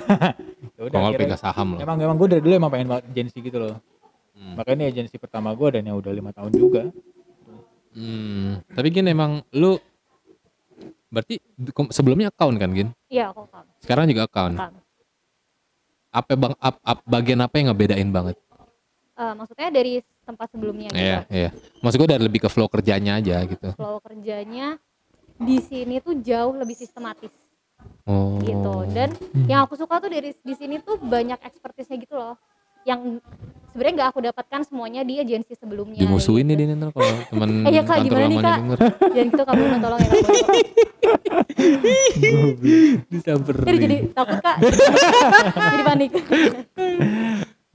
ya 0.72 0.82
udah 0.82 0.92
Kongol 0.92 1.10
akhirnya 1.12 1.26
pegang 1.28 1.42
saham 1.42 1.68
lo. 1.72 1.78
emang 1.80 1.98
emang 2.00 2.16
gue 2.16 2.28
dari 2.30 2.42
dulu 2.42 2.54
emang 2.56 2.70
pengen 2.70 2.88
banget 2.90 3.06
agensi 3.08 3.38
gitu 3.40 3.58
loh 3.60 3.76
Hmm. 4.32 4.52
makanya 4.54 4.76
ini 4.78 4.94
agensi 4.94 5.16
pertama 5.16 5.52
gue 5.52 5.68
dan 5.70 5.84
yang 5.84 5.96
udah 5.96 6.12
lima 6.12 6.30
tahun 6.30 6.52
juga 6.52 6.84
Hmm. 7.92 8.60
Tapi 8.68 8.88
gini 8.90 9.08
emang 9.08 9.40
lu 9.52 9.80
berarti 11.08 11.40
sebelumnya 11.90 12.28
account 12.28 12.60
kan 12.60 12.68
Gin? 12.70 12.92
Iya, 13.08 13.32
aku 13.32 13.48
kan. 13.48 13.64
Sekarang 13.80 14.04
juga 14.06 14.28
account. 14.28 14.52
kan. 14.54 14.74
Apa 16.12 16.32
bang 16.34 16.54
ap, 16.58 16.76
ap- 16.82 17.06
bagian 17.06 17.40
apa 17.40 17.56
yang 17.56 17.72
ngebedain 17.72 18.10
banget? 18.10 18.36
Eh, 19.16 19.34
maksudnya 19.34 19.70
dari 19.70 19.94
tempat 20.22 20.48
sebelumnya 20.50 20.92
gitu. 20.92 21.00
Iya, 21.00 21.20
iya. 21.30 21.50
Maksud 21.80 21.98
gue 21.98 22.10
dari 22.10 22.20
lebih 22.22 22.42
ke 22.42 22.50
flow 22.50 22.68
kerjanya 22.68 23.16
aja 23.16 23.40
gitu. 23.42 23.72
Flow 23.72 24.04
kerjanya 24.04 24.76
di 25.38 25.58
sini 25.58 26.00
tuh 26.00 26.20
jauh 26.20 26.52
lebih 26.54 26.74
sistematis 26.74 27.32
Oh. 28.04 28.38
gitu. 28.40 28.84
Dan 28.90 29.14
yang 29.46 29.64
aku 29.64 29.76
suka 29.76 29.98
tuh 29.98 30.10
dari 30.10 30.34
di 30.34 30.54
sini 30.54 30.78
tuh 30.80 30.98
banyak 30.98 31.38
expertise-nya 31.40 31.96
gitu 31.98 32.14
loh. 32.14 32.36
Yang 32.84 33.24
sebenarnya 33.70 33.94
nggak 33.96 34.10
aku 34.10 34.20
dapatkan 34.22 34.62
semuanya 34.64 35.02
di 35.02 35.18
agensi 35.18 35.54
sebelumnya. 35.54 35.98
dimusuhin 35.98 36.46
nih 36.46 36.56
gitu. 36.56 36.64
dia 36.66 36.76
ntar 36.76 36.90
kalau 36.92 37.08
teman 37.32 37.50
Eh, 37.62 37.72
iya, 37.72 37.82
Kak, 37.82 37.98
gimana 38.02 38.26
nih, 38.26 38.40
Kak? 38.40 38.58
denger. 38.58 38.80
Jangan 39.08 39.28
gitu 39.28 39.44
kamu 39.44 39.62
minta 39.64 39.80
tolong 39.82 40.00
ya 40.00 40.10
Kak. 40.10 40.22
Disamperin. 43.08 43.64
Jadi 43.64 43.78
jadi 43.80 43.98
takut 44.12 44.38
Kak. 44.40 44.58
jadi 45.72 45.84
panik. 45.84 46.12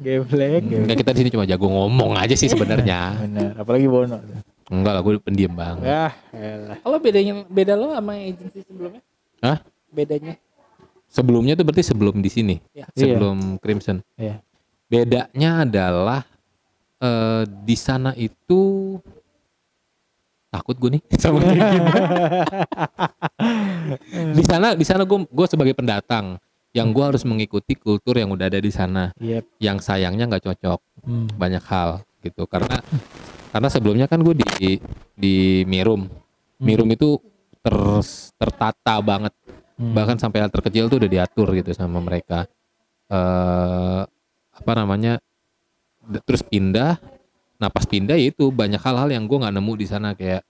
Geblek, 0.00 0.64
Enggak 0.64 0.96
kita 1.04 1.10
di 1.12 1.18
sini 1.20 1.30
cuma 1.30 1.44
jago 1.44 1.68
ngomong 1.68 2.16
aja 2.16 2.32
sih 2.32 2.48
sebenarnya. 2.48 3.12
Bener, 3.20 3.52
apalagi 3.60 3.84
Bono. 3.84 4.16
Enggak 4.72 4.92
lah, 4.96 5.02
gue 5.04 5.20
pendiam 5.20 5.52
banget. 5.52 5.84
Ya, 5.84 6.08
elah. 6.32 6.80
kalau 6.80 6.96
bedanya 6.96 7.44
beda 7.44 7.76
lo 7.76 7.92
sama 7.92 8.16
agency 8.16 8.64
sebelumnya 8.64 9.04
Hah? 9.44 9.60
bedanya 9.92 10.40
Sebelumnya 11.10 11.58
tuh 11.58 11.66
berarti 11.66 11.82
sebelum 11.82 12.22
di 12.22 12.30
sini, 12.30 12.56
Iya. 12.70 12.86
sebelum 12.94 13.58
Crimson. 13.58 13.98
Iya. 14.14 14.38
Bedanya 14.86 15.66
adalah 15.66 16.22
eh, 17.02 17.42
di 17.66 17.74
sana 17.74 18.14
itu 18.14 18.94
takut 20.50 20.74
gue 20.78 20.98
nih 20.98 21.02
sama 21.22 21.38
kayak 21.42 21.66
di 24.38 24.42
sana 24.42 24.74
di 24.74 24.82
sana 24.82 25.06
gue 25.06 25.18
gue 25.26 25.46
sebagai 25.46 25.74
pendatang 25.78 26.38
yang 26.70 26.94
gue 26.94 27.02
harus 27.02 27.26
mengikuti 27.26 27.74
kultur 27.74 28.14
yang 28.14 28.30
udah 28.30 28.46
ada 28.46 28.60
di 28.62 28.70
sana. 28.70 29.10
Yep. 29.18 29.58
yang 29.58 29.78
sayangnya 29.78 30.30
nggak 30.30 30.44
cocok. 30.46 30.80
Hmm. 31.00 31.26
banyak 31.34 31.64
hal 31.64 32.04
gitu. 32.20 32.44
Karena 32.44 32.76
karena 33.50 33.68
sebelumnya 33.68 34.06
kan 34.06 34.20
gue 34.20 34.36
di 34.36 34.78
di 35.16 35.34
Mirum. 35.64 36.06
Mirum 36.60 36.88
itu 36.92 37.16
ter, 37.58 37.74
tertata 38.36 39.00
banget. 39.00 39.32
Hmm. 39.80 39.96
bahkan 39.96 40.20
sampai 40.20 40.44
hal 40.44 40.52
terkecil 40.52 40.92
tuh 40.92 41.00
udah 41.00 41.08
diatur 41.08 41.56
gitu 41.56 41.72
sama 41.72 41.98
mereka. 41.98 42.44
Eh 43.08 44.02
apa 44.52 44.72
namanya? 44.76 45.16
Terus 46.28 46.44
pindah. 46.44 47.00
Nah 47.56 47.68
pas 47.68 47.84
pindah 47.84 48.16
ya 48.16 48.28
itu 48.28 48.52
banyak 48.52 48.78
hal-hal 48.78 49.08
yang 49.08 49.24
gue 49.24 49.40
nggak 49.40 49.54
nemu 49.56 49.72
di 49.74 49.86
sana. 49.88 50.12
Kayak 50.12 50.44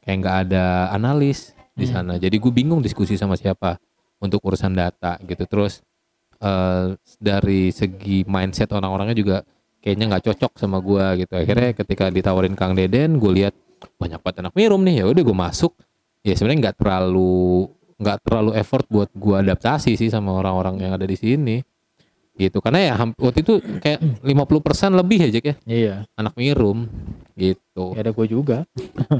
kayak 0.00 0.16
nggak 0.18 0.36
ada 0.48 0.64
analis 0.90 1.52
di 1.76 1.84
Hmm. 1.86 1.92
sana. 1.92 2.12
Jadi 2.16 2.40
gue 2.40 2.52
bingung 2.52 2.80
diskusi 2.80 3.14
sama 3.14 3.36
siapa 3.36 3.76
untuk 4.20 4.40
urusan 4.44 4.76
data 4.76 5.16
gitu. 5.24 5.44
Terus 5.48 5.82
eh 6.40 6.96
dari 7.20 7.68
segi 7.68 8.24
mindset 8.24 8.72
orang-orangnya 8.72 9.16
juga 9.16 9.36
kayaknya 9.80 10.16
nggak 10.16 10.24
cocok 10.30 10.52
sama 10.60 10.78
gua 10.80 11.16
gitu. 11.16 11.32
Akhirnya 11.36 11.72
ketika 11.72 12.12
ditawarin 12.12 12.56
Kang 12.56 12.76
Deden 12.76 13.16
gue 13.16 13.32
lihat 13.44 13.56
banyak 13.96 14.20
banget 14.20 14.44
anak 14.44 14.54
mirum 14.56 14.80
nih. 14.84 15.02
Ya 15.02 15.04
udah 15.08 15.22
gue 15.24 15.36
masuk. 15.36 15.72
Ya 16.20 16.36
sebenarnya 16.36 16.68
nggak 16.68 16.76
terlalu 16.80 17.68
nggak 18.00 18.18
terlalu 18.24 18.50
effort 18.56 18.88
buat 18.88 19.12
gua 19.12 19.44
adaptasi 19.44 19.96
sih 19.96 20.08
sama 20.08 20.32
orang-orang 20.36 20.80
yang 20.80 20.92
ada 20.96 21.04
di 21.04 21.16
sini. 21.16 21.60
Gitu. 22.40 22.56
Karena 22.64 22.80
ya 22.80 22.94
waktu 22.96 23.44
itu 23.44 23.60
kayak 23.84 24.24
50% 24.24 24.96
lebih 24.96 25.18
ya 25.20 25.28
Jack 25.28 25.44
ya? 25.44 25.54
Iya, 25.68 25.94
anak 26.16 26.32
mirum 26.40 26.88
gitu. 27.36 27.92
Ya 27.92 28.00
ada 28.00 28.12
gue 28.16 28.26
juga. 28.32 28.64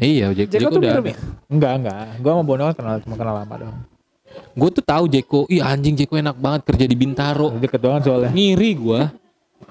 iya 0.00 0.32
Jeko 0.32 0.72
tuh 0.72 0.80
udah 0.80 0.88
mirum 0.88 1.06
ya? 1.12 1.16
Enggak, 1.52 1.72
enggak. 1.84 2.04
Gue 2.16 2.30
sama 2.32 2.44
Bono 2.48 2.62
kan 2.72 2.74
kenal 2.80 2.96
cuma 3.04 3.14
kenal 3.20 3.34
lama 3.44 3.54
dong. 3.60 3.76
Gue 4.50 4.70
tuh 4.70 4.82
tahu 4.82 5.04
Jeko. 5.06 5.40
Ih 5.46 5.60
anjing 5.60 5.94
Jeko 5.94 6.14
enak 6.14 6.34
banget 6.34 6.60
kerja 6.64 6.84
di 6.84 6.94
Bintaro. 6.94 7.52
Deket 7.52 7.78
banget 7.78 8.00
soalnya. 8.04 8.30
ngiri 8.30 8.70
gua. 8.74 9.10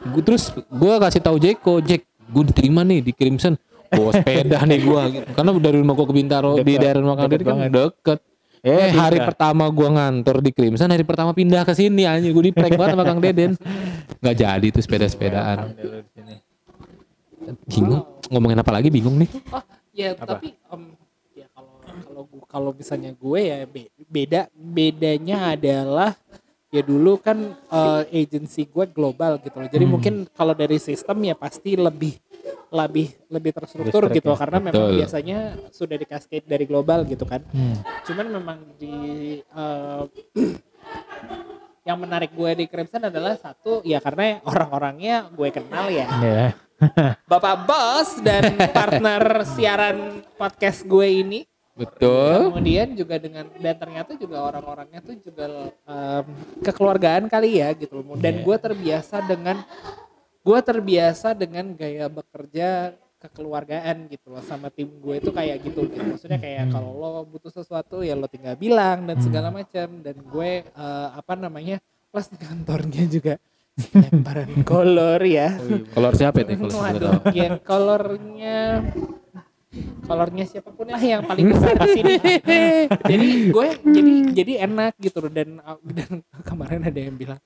Gua 0.06 0.22
terus 0.22 0.44
gua 0.68 0.98
kasih 1.00 1.20
tahu 1.20 1.38
Jeko 1.38 1.80
Jack 1.80 2.04
gue 2.06 2.44
diterima 2.46 2.82
nih 2.82 3.02
di 3.02 3.12
Crimson. 3.12 3.58
Bawa 3.88 4.14
sepeda 4.14 4.62
nih 4.70 4.80
gua. 4.82 5.02
Gitu. 5.08 5.26
karena 5.32 5.50
dari 5.56 5.78
rumah 5.78 5.94
gua 5.94 6.06
ke 6.06 6.16
Bintaro 6.16 6.50
di 6.56 6.64
Deket, 6.64 6.80
daerah 6.80 7.00
rumah 7.00 7.16
deket 7.20 7.40
kan 7.40 7.50
banget. 7.52 7.70
deket. 7.72 8.20
Eh, 8.60 8.92
hari 8.92 9.20
pertama 9.20 9.64
gua 9.68 9.88
ngantor 9.90 10.38
di 10.40 10.52
Crimson 10.52 10.88
hari 10.88 11.02
pertama 11.02 11.32
pindah 11.32 11.64
ke 11.64 11.72
sini 11.72 12.04
anjing. 12.04 12.30
Gue 12.30 12.46
diprek 12.46 12.74
banget 12.74 12.94
sama 12.94 13.04
Kang 13.04 13.18
Deden. 13.18 13.56
Nggak 14.20 14.36
jadi 14.36 14.68
tuh 14.70 14.82
sepeda-sepedaan. 14.82 15.58
Bingung. 17.66 18.04
Ngomongin 18.28 18.60
apa 18.60 18.70
lagi? 18.70 18.88
Bingung 18.88 19.16
nih. 19.16 19.30
Oh 19.50 19.64
ya 19.90 20.14
Apa? 20.14 20.38
tapi 20.38 20.54
ya 21.34 21.48
kalau 21.50 21.72
kalau 22.00 22.22
gua- 22.26 22.48
kalau 22.48 22.72
misalnya 22.72 23.12
gue 23.12 23.40
ya 23.42 23.58
be- 23.66 23.90
beda 24.10 24.50
bedanya 24.52 25.54
adalah 25.54 26.18
ya 26.70 26.82
dulu 26.82 27.18
kan 27.18 27.38
eh, 27.54 28.04
agency 28.16 28.66
gue 28.66 28.86
global 28.88 29.38
gitu 29.40 29.56
loh 29.56 29.70
jadi 29.70 29.86
Hmm. 29.86 29.94
mungkin 29.94 30.14
kalau 30.30 30.54
dari 30.54 30.78
sistem 30.78 31.18
ya 31.24 31.34
pasti 31.34 31.74
lebih 31.74 32.18
lebih 32.70 33.10
lebih 33.28 33.52
terstruktur 33.52 34.06
Lebih 34.06 34.22
gitu 34.22 34.30
ya. 34.30 34.38
karena 34.38 34.58
memang 34.62 34.86
Betul. 34.86 34.98
biasanya 35.02 35.38
sudah 35.70 35.98
dikascade 35.98 36.46
dari 36.46 36.66
global 36.66 37.02
gitu 37.04 37.26
kan 37.26 37.42
Hmm. 37.50 37.78
cuman 38.04 38.26
memang 38.30 38.58
di 38.78 38.94
eh, 39.42 40.04
yang 41.82 41.98
menarik 41.98 42.30
gue 42.32 42.52
di 42.56 42.66
Crimson 42.66 43.02
adalah 43.04 43.34
satu 43.34 43.82
ya 43.82 43.98
karena 43.98 44.38
orang-orangnya 44.44 45.26
gue 45.30 45.50
kenal 45.50 45.90
ya 45.90 46.06
Ya. 46.20 46.46
Bapak 47.26 47.66
Bos 47.66 48.22
dan 48.22 48.46
partner 48.72 49.22
siaran 49.50 49.98
podcast 50.38 50.86
gue 50.86 51.08
ini. 51.10 51.49
Betul 51.80 52.52
Kemudian 52.52 52.88
juga 52.94 53.16
dengan 53.16 53.48
dan 53.56 53.76
ternyata 53.76 54.12
juga 54.14 54.38
orang-orangnya 54.44 55.00
tuh 55.00 55.16
juga 55.18 55.46
em, 55.82 56.26
kekeluargaan 56.60 57.26
kali 57.26 57.58
ya 57.58 57.72
gitu 57.74 57.98
loh. 57.98 58.16
Dan 58.16 58.40
Iya. 58.40 58.44
gue 58.44 58.58
terbiasa 58.60 59.16
dengan 59.24 59.58
gue 60.40 60.60
terbiasa 60.60 61.28
dengan 61.34 61.66
gaya 61.74 62.06
bekerja 62.08 62.92
kekeluargaan 63.20 64.08
gitu 64.08 64.32
loh 64.32 64.40
sama 64.42 64.68
tim 64.68 64.88
gue 64.88 65.16
itu 65.18 65.30
kayak 65.30 65.60
gitu 65.62 65.88
gitu. 65.88 66.04
Maksudnya 66.06 66.38
kayak 66.38 66.68
Hmm. 66.68 66.74
kalau 66.74 66.92
lo 66.94 67.10
butuh 67.26 67.52
sesuatu 67.52 68.00
ya 68.00 68.14
lo 68.14 68.28
tinggal 68.28 68.56
bilang 68.56 69.04
dan 69.06 69.16
Hmm. 69.16 69.26
segala 69.26 69.48
macam 69.50 69.88
dan 70.00 70.16
gue 70.16 70.52
eh, 70.64 71.08
apa 71.12 71.34
namanya 71.34 71.80
plus 72.10 72.28
di 72.28 72.38
kantornya 72.38 73.04
juga 73.06 73.34
lemparan 73.94 74.48
kolor 74.68 75.20
ya. 75.22 75.56
kolor 75.90 76.14
siapa 76.14 76.42
itu 76.42 76.52
Waduh, 76.68 77.20
tahu 77.24 77.32
ya 77.32 77.50
kolornya 77.60 78.58
kolornya 80.06 80.46
siapa 80.50 80.74
pun 80.74 80.90
lah 80.90 80.98
yang 80.98 81.22
paling 81.22 81.46
besar 81.54 81.78
di 81.78 81.90
sini. 81.94 82.14
jadi 83.06 83.30
gue 83.54 83.68
jadi 83.86 84.12
jadi 84.34 84.54
enak 84.66 84.94
gitu 84.98 85.18
loh. 85.22 85.32
Dan 85.32 85.62
dan 85.94 86.26
kemarin 86.42 86.82
ada 86.86 87.00
yang 87.00 87.16
bilang 87.16 87.40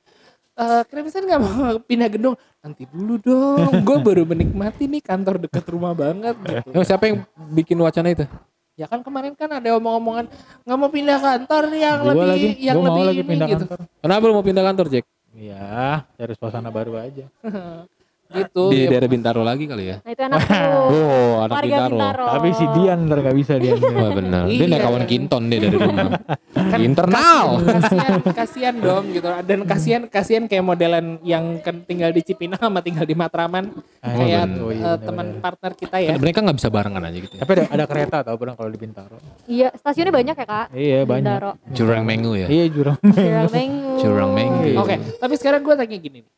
eh 0.54 0.82
Crimson 0.86 1.26
nggak 1.26 1.42
mau 1.42 1.82
pindah 1.82 2.10
gedung? 2.14 2.36
Nanti 2.62 2.86
dulu 2.86 3.18
dong. 3.20 3.82
Gue 3.82 3.98
baru 4.00 4.24
menikmati 4.24 4.86
nih 4.86 5.02
kantor 5.02 5.42
dekat 5.50 5.66
rumah 5.68 5.98
banget 5.98 6.38
gitu. 6.46 6.78
Siapa 6.86 7.10
yang 7.10 7.26
bikin 7.52 7.76
wacana 7.82 8.14
itu? 8.14 8.26
Ya 8.74 8.90
kan 8.90 9.06
kemarin 9.06 9.38
kan 9.38 9.50
ada 9.54 9.70
omong-omongan 9.78 10.26
nggak 10.66 10.78
mau 10.82 10.90
pindah 10.90 11.20
kantor 11.22 11.64
yang 11.78 11.98
Gua 12.02 12.10
lebih 12.10 12.28
lagi, 12.30 12.50
yang 12.58 12.76
gua 12.78 12.86
mau 12.86 12.90
lebih 12.90 13.06
lagi 13.06 13.22
ini 13.22 13.30
pindah 13.30 13.48
gitu. 13.54 13.66
kantor. 13.70 13.78
kenapa 14.02 14.24
lu 14.26 14.34
mau 14.34 14.46
pindah 14.46 14.64
kantor 14.66 14.86
Jack? 14.90 15.06
Iya, 15.34 16.06
cari 16.18 16.34
suasana 16.38 16.70
baru 16.74 16.94
aja. 16.98 17.26
gitu. 18.36 18.64
Di 18.70 18.78
Ya, 18.80 18.90
daerah 18.90 19.08
Bintaro 19.08 19.42
lagi 19.42 19.64
kali 19.64 19.84
ya. 19.86 19.98
Nah 20.00 20.12
itu 20.12 20.22
enak 20.22 20.40
tuh. 20.42 20.62
Oh, 20.94 21.34
anak 21.40 21.56
Warga 21.56 21.64
Bintaro. 21.64 21.96
Bintaro. 21.96 22.26
Tapi 22.30 22.48
si 22.52 22.66
Dian 22.74 23.00
ntar 23.06 23.18
nggak 23.20 23.38
bisa 23.38 23.54
Dian. 23.56 23.78
Wah 23.96 24.12
benar. 24.12 24.44
Dia 24.46 24.66
naik 24.66 24.74
Iya. 24.74 24.86
kawan 24.86 25.04
Kinton 25.06 25.44
dia 25.48 25.60
dari 25.60 25.78
rumah. 25.78 26.08
kan 26.74 26.80
Internal. 26.80 27.46
Kasihan, 27.64 28.14
kasihan 28.34 28.76
dong 28.76 29.06
gitu. 29.10 29.28
Dan 29.44 29.60
kasihan 29.64 30.02
kasihan 30.06 30.44
kayak 30.46 30.64
modelan 30.64 31.06
yang 31.22 31.60
kan 31.60 31.82
tinggal 31.82 32.10
di 32.10 32.22
Cipinang 32.22 32.60
sama 32.60 32.80
tinggal 32.80 33.04
di 33.04 33.14
Matraman 33.14 33.72
Ah, 34.00 34.14
kayak 34.14 34.44
bener. 34.46 34.60
Oh, 34.60 34.70
iya, 34.70 34.84
bener, 34.92 34.98
teman 35.02 35.26
bener. 35.28 35.40
partner 35.40 35.72
kita 35.74 35.98
ya. 35.98 36.10
Kan 36.12 36.20
mereka 36.20 36.40
nggak 36.42 36.58
bisa 36.58 36.70
barengan 36.70 37.04
aja 37.04 37.18
gitu 37.18 37.34
ya. 37.34 37.42
Tapi 37.42 37.52
ada, 37.54 37.64
ada 37.70 37.86
kereta 37.86 38.18
tau 38.22 38.36
pernah 38.36 38.54
kalau 38.54 38.68
di 38.68 38.78
Bintaro. 38.78 39.18
Iya 39.46 39.70
stasiunnya 39.74 40.12
banyak 40.12 40.36
ya 40.36 40.46
kak. 40.46 40.68
Iya 40.72 41.00
banyak. 41.04 41.24
Bintaro. 41.24 41.52
Jurang 41.72 42.04
Mengu 42.04 42.34
ya. 42.34 42.48
Iya 42.48 42.66
jurang. 42.68 42.98
Jurang 43.00 43.50
Mengu. 43.50 43.94
Jurang 43.98 44.32
Mengu. 44.32 44.70
Oke, 44.78 44.96
tapi 45.16 45.34
sekarang 45.36 45.62
gue 45.62 45.74
tanya 45.74 45.98
gini 45.98 46.20
nih. 46.20 46.32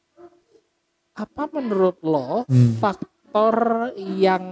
Apa 1.15 1.47
menurut 1.49 1.97
lo 2.01 2.43
Hmm. 2.45 2.75
faktor 2.75 3.56
yang 3.97 4.43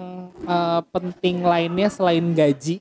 eh, 0.41 0.81
penting 0.89 1.39
lainnya 1.41 1.87
selain 1.87 2.31
gaji 2.31 2.79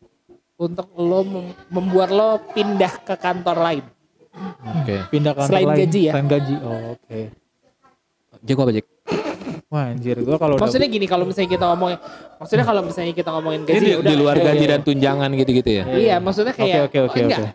untuk 0.57 0.91
lo 0.95 1.23
mem- 1.23 1.55
membuat 1.69 2.11
lo 2.11 2.29
pindah 2.51 3.03
ke 3.03 3.15
kantor 3.15 3.57
lain? 3.57 3.85
Oke. 4.73 5.07
Pindah 5.09 5.33
kantor 5.33 5.51
Selain 5.51 5.69
lain. 5.69 5.79
gaji 5.79 6.01
ya? 6.01 6.13
Selain 6.13 6.29
gaji. 6.29 6.55
Oh, 6.59 6.95
oke. 6.95 7.21
Jago 8.41 8.61
apa 8.61 8.73
Jack? 8.73 8.87
Wah 9.73 9.89
anjir 9.89 10.21
gua 10.21 10.37
kalau 10.37 10.55
udah 10.55 10.63
Maksudnya 10.63 10.85
gini 10.87 11.07
kalau 11.07 11.25
misalnya 11.25 11.51
kita 11.51 11.65
ngomongin, 11.65 11.97
maksudnya 12.37 12.61
kalau 12.63 12.81
misalnya 12.85 13.15
kita 13.15 13.31
ngomongin 13.33 13.61
gaji 13.63 13.73
Jadi 13.73 13.81
ya 13.83 13.89
di, 13.89 13.97
udah. 13.97 14.05
di 14.05 14.17
luar 14.17 14.37
Iya, 14.37 14.45
gaji 14.45 14.61
iya. 14.61 14.69
dan 14.69 14.81
tunjangan 14.83 15.31
gitu-gitu 15.33 15.71
ya. 15.73 15.85
Iya, 15.89 16.17
maksudnya 16.19 16.53
kayak 16.53 16.77
Oke, 16.85 16.99
oke, 17.01 17.19
oke, 17.25 17.41
oh. 17.41 17.49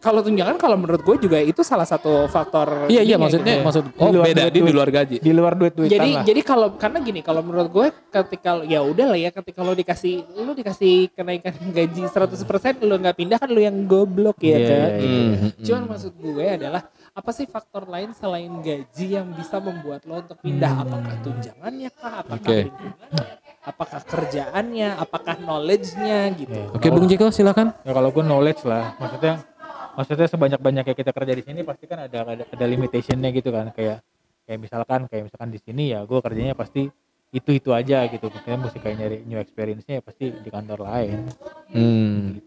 Kalau- 0.00 0.24
tunjangan 0.24 0.56
kalau 0.56 0.76
menurut 0.76 1.00
gue 1.00 1.16
juga 1.18 1.36
itu 1.38 1.60
salah 1.60 1.84
satu 1.84 2.24
faktor. 2.26 2.88
Iya 2.88 3.04
iya 3.04 3.04
ininya 3.04 3.18
maksudnya 3.20 3.54
gitu. 3.54 3.64
maksud 3.64 3.84
Di 3.86 4.00
oh 4.00 4.08
luar 4.10 4.24
beda 4.26 4.40
duit- 4.40 4.48
di 4.48 4.60
duit. 4.62 4.72
luar 4.72 4.88
gaji. 4.90 5.16
di 5.18 5.32
luar 5.32 5.52
duit-duitan 5.54 5.92
Jadi 5.94 6.10
lah. 6.10 6.24
jadi 6.24 6.40
kalau 6.42 6.68
karena 6.74 6.98
gini 7.00 7.20
kalau 7.20 7.40
menurut 7.40 7.68
gue 7.68 7.86
ketika 8.10 8.50
ya 8.62 8.80
udah 8.80 9.06
lah 9.06 9.18
ya 9.18 9.30
ketika 9.30 9.60
lo 9.60 9.72
dikasih 9.72 10.14
lo 10.38 10.52
dikasih 10.52 10.94
kenaikan 11.10 11.52
gaji 11.70 12.02
100% 12.04 12.40
lo 12.82 12.96
nggak 12.96 13.16
pindah 13.16 13.36
kan 13.36 13.48
lo 13.48 13.60
yang 13.60 13.84
goblok 13.84 14.40
ya 14.40 14.48
Iya, 14.50 14.60
kan. 14.62 14.72
iya, 14.72 14.88
gitu. 14.94 15.06
Hmm, 15.06 15.32
hmm, 15.34 15.50
Cuman 15.62 15.82
maksud 15.86 16.12
gue 16.14 16.46
adalah 16.46 16.82
apa 17.14 17.30
sih 17.30 17.46
faktor 17.46 17.86
lain 17.86 18.10
selain 18.10 18.50
gaji 18.58 19.06
yang 19.06 19.30
bisa 19.38 19.62
membuat 19.62 20.02
lo 20.02 20.18
untuk 20.18 20.34
pindah? 20.42 20.82
Apakah 20.82 21.14
tunjangannya 21.22 21.90
kah? 21.94 22.26
Apakah 22.26 22.50
lingkungannya? 22.66 23.26
Apakah 23.64 24.00
kerjaannya? 24.02 24.88
Apakah 24.98 25.34
knowledge-nya 25.38 26.34
gitu? 26.34 26.50
Iya. 26.50 26.74
Oke 26.74 26.90
Bung 26.90 27.06
Jeko 27.06 27.30
silakan. 27.30 27.70
Ya 27.86 27.94
kalau 27.94 28.10
gue 28.10 28.24
knowledge 28.26 28.66
lah, 28.66 28.98
maksudnya 28.98 29.46
maksudnya 29.94 30.26
sebanyak 30.26 30.58
banyaknya 30.58 30.94
kita 30.98 31.14
kerja 31.14 31.32
di 31.38 31.42
sini 31.46 31.60
pasti 31.62 31.86
kan 31.86 32.10
ada 32.10 32.18
ada, 32.26 32.44
ada 32.50 32.64
limitationnya 32.66 33.30
gitu 33.30 33.54
kan 33.54 33.70
kayak 33.70 34.02
kayak 34.42 34.58
misalkan 34.58 35.06
kayak 35.06 35.30
misalkan 35.30 35.50
di 35.54 35.62
sini 35.62 35.94
ya 35.94 36.02
gue 36.02 36.18
kerjanya 36.18 36.58
pasti 36.58 36.90
itu 37.30 37.50
itu 37.54 37.70
aja 37.70 38.02
gitu 38.10 38.26
kita 38.26 38.58
mesti 38.58 38.78
kayak 38.82 38.96
nyari 38.98 39.16
new 39.22 39.38
experience-nya 39.38 39.98
ya 39.98 40.02
pasti 40.02 40.34
di 40.34 40.50
kantor 40.50 40.82
lain 40.82 41.30
Hmm. 41.74 42.38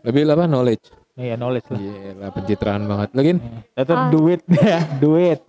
Lebih 0.00 0.24
apa 0.32 0.48
knowledge. 0.48 0.88
Nah, 1.12 1.24
ya 1.24 1.34
knowledge 1.34 1.68
lah 1.68 1.80
Iya, 1.80 2.28
pencitraan 2.30 2.82
banget. 2.84 3.08
Lagi 3.12 3.30
tetap 3.72 3.96
Ah. 3.96 4.08
duit 4.08 4.40
ya 4.70 4.80
duit 4.96 5.40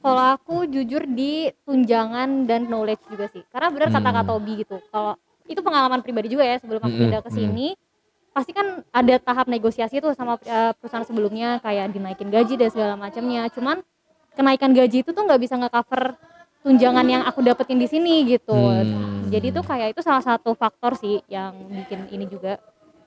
Kalau 0.00 0.24
aku 0.32 0.64
jujur 0.64 1.04
di 1.04 1.48
tunjangan 1.62 2.44
dan 2.44 2.66
knowledge 2.66 3.04
juga 3.06 3.28
sih. 3.28 3.42
Karena 3.48 3.68
benar 3.68 3.88
kata 3.90 4.00
Hmm. 4.02 4.16
Kak 4.16 4.24
Tobi 4.26 4.52
gitu. 4.58 4.76
Kalau 4.88 5.12
itu 5.44 5.60
pengalaman 5.60 6.00
pribadi 6.00 6.28
juga 6.28 6.42
ya 6.42 6.56
sebelum 6.56 6.80
aku 6.80 6.96
pindah 6.96 7.20
ke 7.20 7.30
sini. 7.30 7.74
Pasti 8.30 8.50
kan 8.50 8.86
ada 8.88 9.14
tahap 9.18 9.46
negosiasi 9.46 9.98
tuh 9.98 10.14
sama 10.14 10.38
eh, 10.40 10.72
perusahaan 10.74 11.04
sebelumnya 11.04 11.58
kayak 11.58 11.90
dinaikin 11.90 12.30
gaji 12.30 12.54
dan 12.54 12.70
segala 12.70 12.94
macamnya. 12.94 13.50
Cuman 13.50 13.82
kenaikan 14.32 14.70
gaji 14.70 15.02
itu 15.02 15.10
tuh 15.10 15.20
nggak 15.20 15.40
bisa 15.40 15.58
nge-cover 15.58 16.14
tunjangan 16.60 17.04
yang 17.04 17.22
aku 17.24 17.40
dapetin 17.40 17.76
di 17.76 17.88
sini 17.88 18.24
gitu. 18.24 18.54
Hmm. 18.54 19.26
Jadi 19.28 19.50
tuh 19.50 19.62
kayak 19.62 19.92
itu 19.92 20.00
salah 20.00 20.22
satu 20.22 20.54
faktor 20.54 20.94
sih 20.94 21.20
yang 21.26 21.52
bikin 21.68 22.08
ini 22.08 22.24
juga 22.24 22.56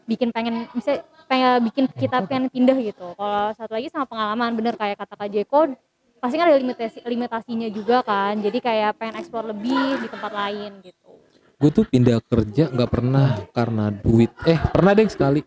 bikin 0.03 0.29
pengen 0.29 0.67
bisa 0.75 0.99
pengen 1.33 1.65
bikin 1.65 1.85
kita 1.89 2.17
pengen 2.23 2.45
pindah 2.47 2.77
gitu. 2.77 3.17
Kalau 3.17 3.49
satu 3.51 3.73
lagi 3.73 3.89
sama 3.89 4.05
pengalaman 4.05 4.53
bener 4.53 4.77
kayak 4.77 5.01
kata 5.01 5.17
Kak 5.17 5.29
Jeko 5.29 5.73
pasti 6.21 6.37
kan 6.37 6.47
ada 6.47 6.55
limitasi 6.55 7.01
limitasinya 7.03 7.67
juga 7.67 8.05
kan. 8.05 8.37
Jadi 8.37 8.61
kayak 8.61 8.95
pengen 8.95 9.17
explore 9.17 9.49
lebih 9.49 9.97
di 9.97 10.07
tempat 10.07 10.29
lain 10.31 10.71
gitu. 10.81 11.09
gue 11.53 11.71
tuh 11.71 11.87
pindah 11.87 12.19
kerja 12.19 12.67
nggak 12.69 12.91
pernah 12.91 13.39
karena 13.49 13.87
duit. 13.89 14.29
Eh 14.43 14.59
pernah 14.59 14.91
deh 14.91 15.07
sekali. 15.07 15.39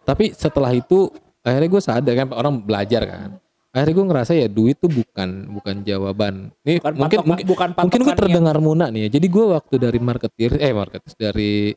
Tapi 0.00 0.30
setelah 0.30 0.70
itu 0.70 1.10
akhirnya 1.42 1.68
gue 1.68 1.82
sadar 1.82 2.14
kan 2.14 2.28
orang 2.30 2.54
belajar 2.62 3.02
kan. 3.04 3.30
Akhirnya 3.74 3.94
gue 3.94 4.06
ngerasa 4.06 4.32
ya 4.32 4.46
duit 4.46 4.78
tuh 4.78 4.86
bukan 4.86 5.50
bukan 5.50 5.82
jawaban. 5.82 6.54
Nih 6.62 6.78
Bukan 6.78 6.92
mungkin 6.94 7.18
patokan- 7.20 7.26
mungkin 7.26 7.46
bukan 7.50 7.68
mungkin 7.74 8.00
gue 8.00 8.14
terdengar 8.16 8.56
muna 8.62 8.86
nih 8.88 9.00
ya. 9.06 9.18
Jadi 9.18 9.26
gue 9.26 9.44
waktu 9.50 9.74
dari 9.76 9.98
marketer 9.98 10.50
eh 10.56 10.70
marketer 10.70 11.12
dari 11.18 11.74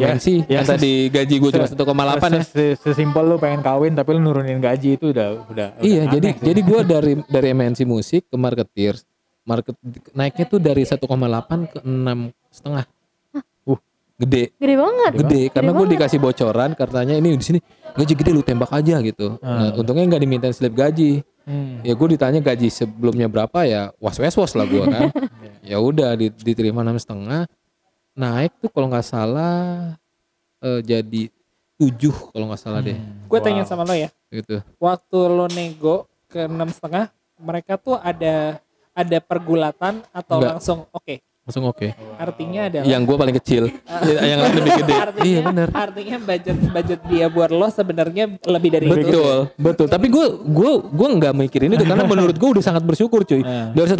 MNC 0.00 0.26
ya, 0.44 0.54
yang 0.54 0.64
tadi 0.64 0.92
gaji 1.08 1.34
gue 1.36 1.50
cuma 1.50 1.66
1,8 1.66 1.74
ya. 2.28 2.38
Ses- 2.38 2.48
ses- 2.48 2.78
sesimpel 2.80 3.24
lu 3.24 3.36
pengen 3.36 3.60
kawin 3.60 3.92
tapi 3.92 4.12
lu 4.12 4.20
nurunin 4.20 4.58
gaji 4.58 4.94
itu 4.94 5.10
udah 5.10 5.28
udah 5.44 5.68
Iya, 5.78 6.02
udah 6.02 6.12
jadi 6.12 6.28
sih. 6.30 6.42
jadi 6.44 6.60
gue 6.62 6.80
dari 6.84 7.12
dari 7.24 7.46
MNC 7.50 7.78
musik 7.82 8.26
ke 8.26 8.36
marketeer, 8.36 8.94
market 9.42 9.74
naiknya 10.12 10.44
tuh 10.44 10.58
dari 10.58 10.82
1,8 10.82 11.00
ke 11.66 11.78
enam 11.80 12.18
setengah. 12.48 12.84
Uh. 13.62 13.78
gede, 14.16 14.50
Gede 14.52 14.74
banget. 14.74 15.12
gede. 15.16 15.42
Karena 15.48 15.70
gue 15.72 15.86
dikasih 15.88 16.18
bocoran, 16.18 16.70
katanya 16.72 17.14
ini 17.14 17.32
di 17.32 17.44
sini 17.44 17.58
gaji 17.90 18.12
gede 18.14 18.30
lu 18.30 18.40
tembak 18.40 18.70
aja 18.70 18.98
gitu. 18.98 19.38
Nah, 19.38 19.70
Hmm. 19.70 19.78
untungnya 19.78 20.04
nggak 20.08 20.22
dimintain 20.22 20.50
slip 20.50 20.72
gaji. 20.72 21.22
Hmm. 21.42 21.80
Ya 21.80 21.94
gue 21.94 22.08
ditanya 22.10 22.38
gaji 22.38 22.68
sebelumnya 22.68 23.24
berapa 23.24 23.62
ya 23.62 23.88
was 23.96 24.16
was 24.16 24.34
was 24.34 24.52
lah 24.52 24.64
gue 24.64 24.84
kan. 24.84 25.08
ya 25.64 25.78
udah 25.78 26.12
di- 26.12 26.34
diterima 26.34 26.82
enam 26.82 26.94
setengah, 26.94 27.48
naik 28.18 28.52
tuh 28.58 28.68
kalau 28.68 28.86
nggak 28.86 29.06
salah 29.06 29.94
eh, 30.58 30.80
jadi 30.80 31.30
tujuh 31.76 32.34
kalau 32.34 32.50
nggak 32.50 32.58
salah 32.60 32.80
deh, 32.80 32.92
Hmm. 32.92 33.24
Gue 33.24 33.38
tanya 33.38 33.62
Wow. 33.62 33.70
sama 33.70 33.82
lo 33.84 33.94
ya. 33.94 34.10
gitu. 34.28 34.58
waktu 34.76 35.18
lo 35.26 35.46
nego 35.48 35.96
ke 36.26 36.44
enam 36.44 36.68
setengah 36.68 37.08
mereka 37.38 37.76
tuh 37.76 37.94
ada 37.94 38.58
ada 38.92 39.18
pergulatan 39.20 40.02
atau 40.10 40.36
Enggak. 40.36 40.50
langsung 40.52 40.78
oke 40.90 41.22
Langsung 41.40 41.64
oke. 41.64 41.88
artinya 42.18 42.68
adalah 42.68 42.84
Yang 42.84 43.02
gue 43.04 43.16
paling 43.16 43.36
kecil, 43.38 43.62
yang 44.20 44.36
lain 44.38 44.52
lebih 44.54 44.72
gede. 44.76 44.92
artinya, 44.92 45.24
Iya 45.24 45.40
benar. 45.40 45.68
artinya 45.72 46.16
budget 46.20 46.56
budget 46.68 47.00
dia 47.08 47.26
buat 47.26 47.48
lo 47.48 47.68
sebenarnya 47.70 48.24
lebih 48.44 48.68
dari 48.68 48.84
itu 48.84 48.96
Betul, 49.00 49.36
betul. 49.56 49.86
Tapi 49.88 50.06
gue 50.08 50.26
gue 50.44 50.72
gue 50.84 51.08
nggak 51.14 51.32
mikirin 51.38 51.72
itu 51.72 51.86
karena 51.86 52.04
menurut 52.04 52.34
gue 52.34 52.48
udah 52.50 52.60
sangat 52.60 52.82
bersyukur 52.82 53.24
cuy. 53.24 53.40
Eh. 53.40 53.66
Dari 53.72 53.88
1,8 53.88 53.96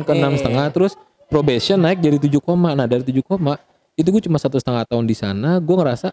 ke 0.00 0.10
enam 0.10 0.34
setengah, 0.34 0.66
terus 0.70 0.98
probation 1.32 1.80
naik 1.80 1.98
jadi 1.98 2.20
7 2.20 2.36
koma. 2.38 2.76
Nah 2.76 2.84
dari 2.84 3.00
7 3.02 3.16
koma 3.20 3.56
itu 3.92 4.04
gue 4.06 4.22
cuma 4.22 4.36
satu 4.36 4.56
setengah 4.56 4.84
tahun 4.84 5.04
di 5.04 5.16
sana. 5.16 5.56
Gue 5.58 5.74
ngerasa 5.74 6.12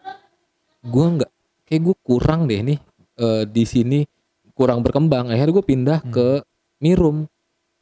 gue 0.82 1.06
nggak 1.14 1.32
kayak 1.66 1.82
gue 1.84 1.96
kurang 2.00 2.48
deh 2.48 2.64
nih 2.64 2.80
eh, 3.18 3.44
di 3.46 3.64
sini 3.64 4.00
kurang 4.54 4.80
berkembang. 4.80 5.28
Akhirnya 5.28 5.54
gue 5.54 5.66
pindah 5.66 6.00
ke 6.06 6.40
Mirum. 6.80 7.28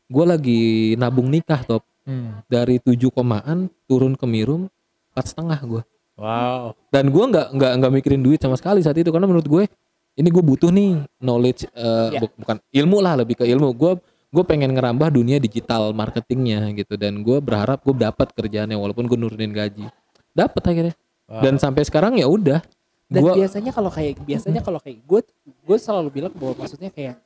Gue 0.08 0.26
lagi 0.26 0.62
nabung 0.95 1.30
nikah 1.30 1.62
top 1.62 1.86
Hmm. 2.04 2.39
dari 2.47 2.80
7 2.80 3.12
komaan 3.12 3.67
turun 3.84 4.15
ke 4.15 4.23
Mirum 4.23 4.71
empat 5.12 5.26
setengah 5.28 5.60
gue 5.60 5.84
Wow. 6.15 6.71
dan 6.88 7.12
gue 7.12 7.19
nggak 7.28 7.47
nggak 7.52 7.71
nggak 7.78 7.91
mikirin 7.91 8.23
duit 8.23 8.39
sama 8.39 8.56
sekali 8.56 8.80
saat 8.80 8.95
itu 8.95 9.12
karena 9.12 9.28
menurut 9.28 9.43
gue 9.43 9.67
ini 10.15 10.26
gue 10.26 10.39
butuh 10.39 10.71
nih 10.71 11.04
knowledge 11.19 11.67
eh, 11.67 12.10
Ya. 12.10 12.23
bu- 12.23 12.32
bukan 12.34 12.63
ilmu 12.71 12.97
lah 12.97 13.19
lebih 13.19 13.36
ke 13.36 13.43
ilmu 13.43 13.69
gue 13.69 14.00
gue 14.28 14.44
pengen 14.44 14.76
ngerambah 14.76 15.13
dunia 15.13 15.38
digital 15.40 15.96
marketingnya 15.96 16.72
gitu. 16.76 17.00
Dan 17.00 17.24
gue 17.24 17.38
berharap 17.40 17.84
gue 17.84 17.96
dapat 17.96 18.32
kerjaannya 18.36 18.76
walaupun 18.76 19.08
gue 19.08 19.18
nurunin 19.18 19.52
gaji. 19.52 19.88
Dapat 20.36 20.63
akhirnya. 20.63 20.96
Wow. 21.28 21.44
dan 21.44 21.56
sampai 21.60 21.84
sekarang 21.84 22.16
ya 22.16 22.24
udah. 22.24 22.63
Dan 23.12 23.20
gue 23.24 23.44
biasanya 23.44 23.72
kalau 23.76 23.92
kayak 23.92 24.20
biasanya 24.24 24.63
kalau 24.63 24.80
kayak 24.80 25.04
gue 25.04 25.22
gue 25.44 25.78
selalu 25.80 26.10
bilang 26.12 26.34
bahwa 26.36 26.63
maksudnya 26.63 26.88
kayak 26.88 27.20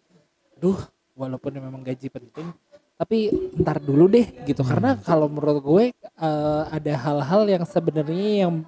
duh 0.58 0.78
walaupun 1.14 1.54
memang 1.54 1.82
gaji 1.86 2.10
penting 2.10 2.50
tapi 3.02 3.34
ntar 3.58 3.82
dulu 3.82 4.06
deh 4.06 4.30
gitu. 4.46 4.62
Karena 4.62 4.94
kalau 5.02 5.26
menurut 5.26 5.58
gue 5.62 5.86
eh, 5.98 6.64
ada 6.70 6.94
hal-hal 7.02 7.42
yang 7.50 7.64
sebenarnya 7.66 8.46
yang 8.46 8.62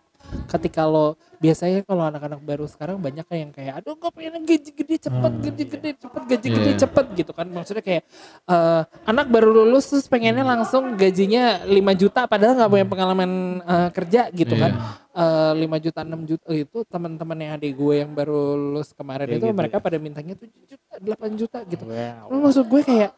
ketika 0.47 0.83
lo 0.83 1.13
biasanya 1.37 1.83
kalau 1.83 2.07
anak-anak 2.07 2.39
baru 2.39 2.65
sekarang 2.65 2.97
banyak 2.97 3.27
yang 3.29 3.51
kayak 3.51 3.73
aduh 3.79 3.95
gue 3.95 4.11
pengen 4.11 4.41
gaji 4.41 4.71
gede 4.71 4.95
cepet 5.01 5.31
Hmm. 5.33 5.43
gaji 5.43 5.63
gede 5.65 5.89
cepet 5.97 6.21
gaji 6.23 6.47
gede 6.49 6.71
Iya. 6.71 6.79
cepet 6.79 7.05
gitu 7.13 7.31
kan 7.31 7.47
maksudnya 7.47 7.83
kayak 7.83 8.03
eh, 8.45 8.81
anak 9.03 9.27
baru 9.27 9.49
lulus 9.51 9.89
terus 9.89 10.07
pengennya 10.07 10.41
langsung 10.41 10.95
gajinya 10.95 11.61
5 11.63 11.73
juta 11.93 12.23
padahal 12.25 12.55
nggak 12.55 12.71
punya 12.71 12.87
pengalaman 12.87 13.31
eh, 13.59 13.89
kerja 13.91 14.21
gitu 14.29 14.55
Iya. 14.55 14.61
kan 14.61 14.71
eh, 15.11 15.51
5 15.59 15.77
juta 15.79 15.99
6 16.01 16.21
juta 16.23 16.45
itu 16.49 16.77
teman-teman 16.87 17.37
yang 17.37 17.51
adik 17.55 17.73
gue 17.73 17.95
yang 17.99 18.11
baru 18.11 18.39
lulus 18.55 18.93
kemarin 18.93 19.27
Kayak 19.27 19.37
itu 19.37 19.47
gitu 19.51 19.57
mereka 19.57 19.77
pada 19.77 19.97
mintanya 19.97 20.33
7 20.33 20.47
juta 20.47 20.93
8 20.95 21.33
juta 21.35 21.57
gitu 21.65 21.83
Wow. 21.83 22.39
Maksud 22.39 22.65
gue 22.65 22.81
kayak 22.83 23.11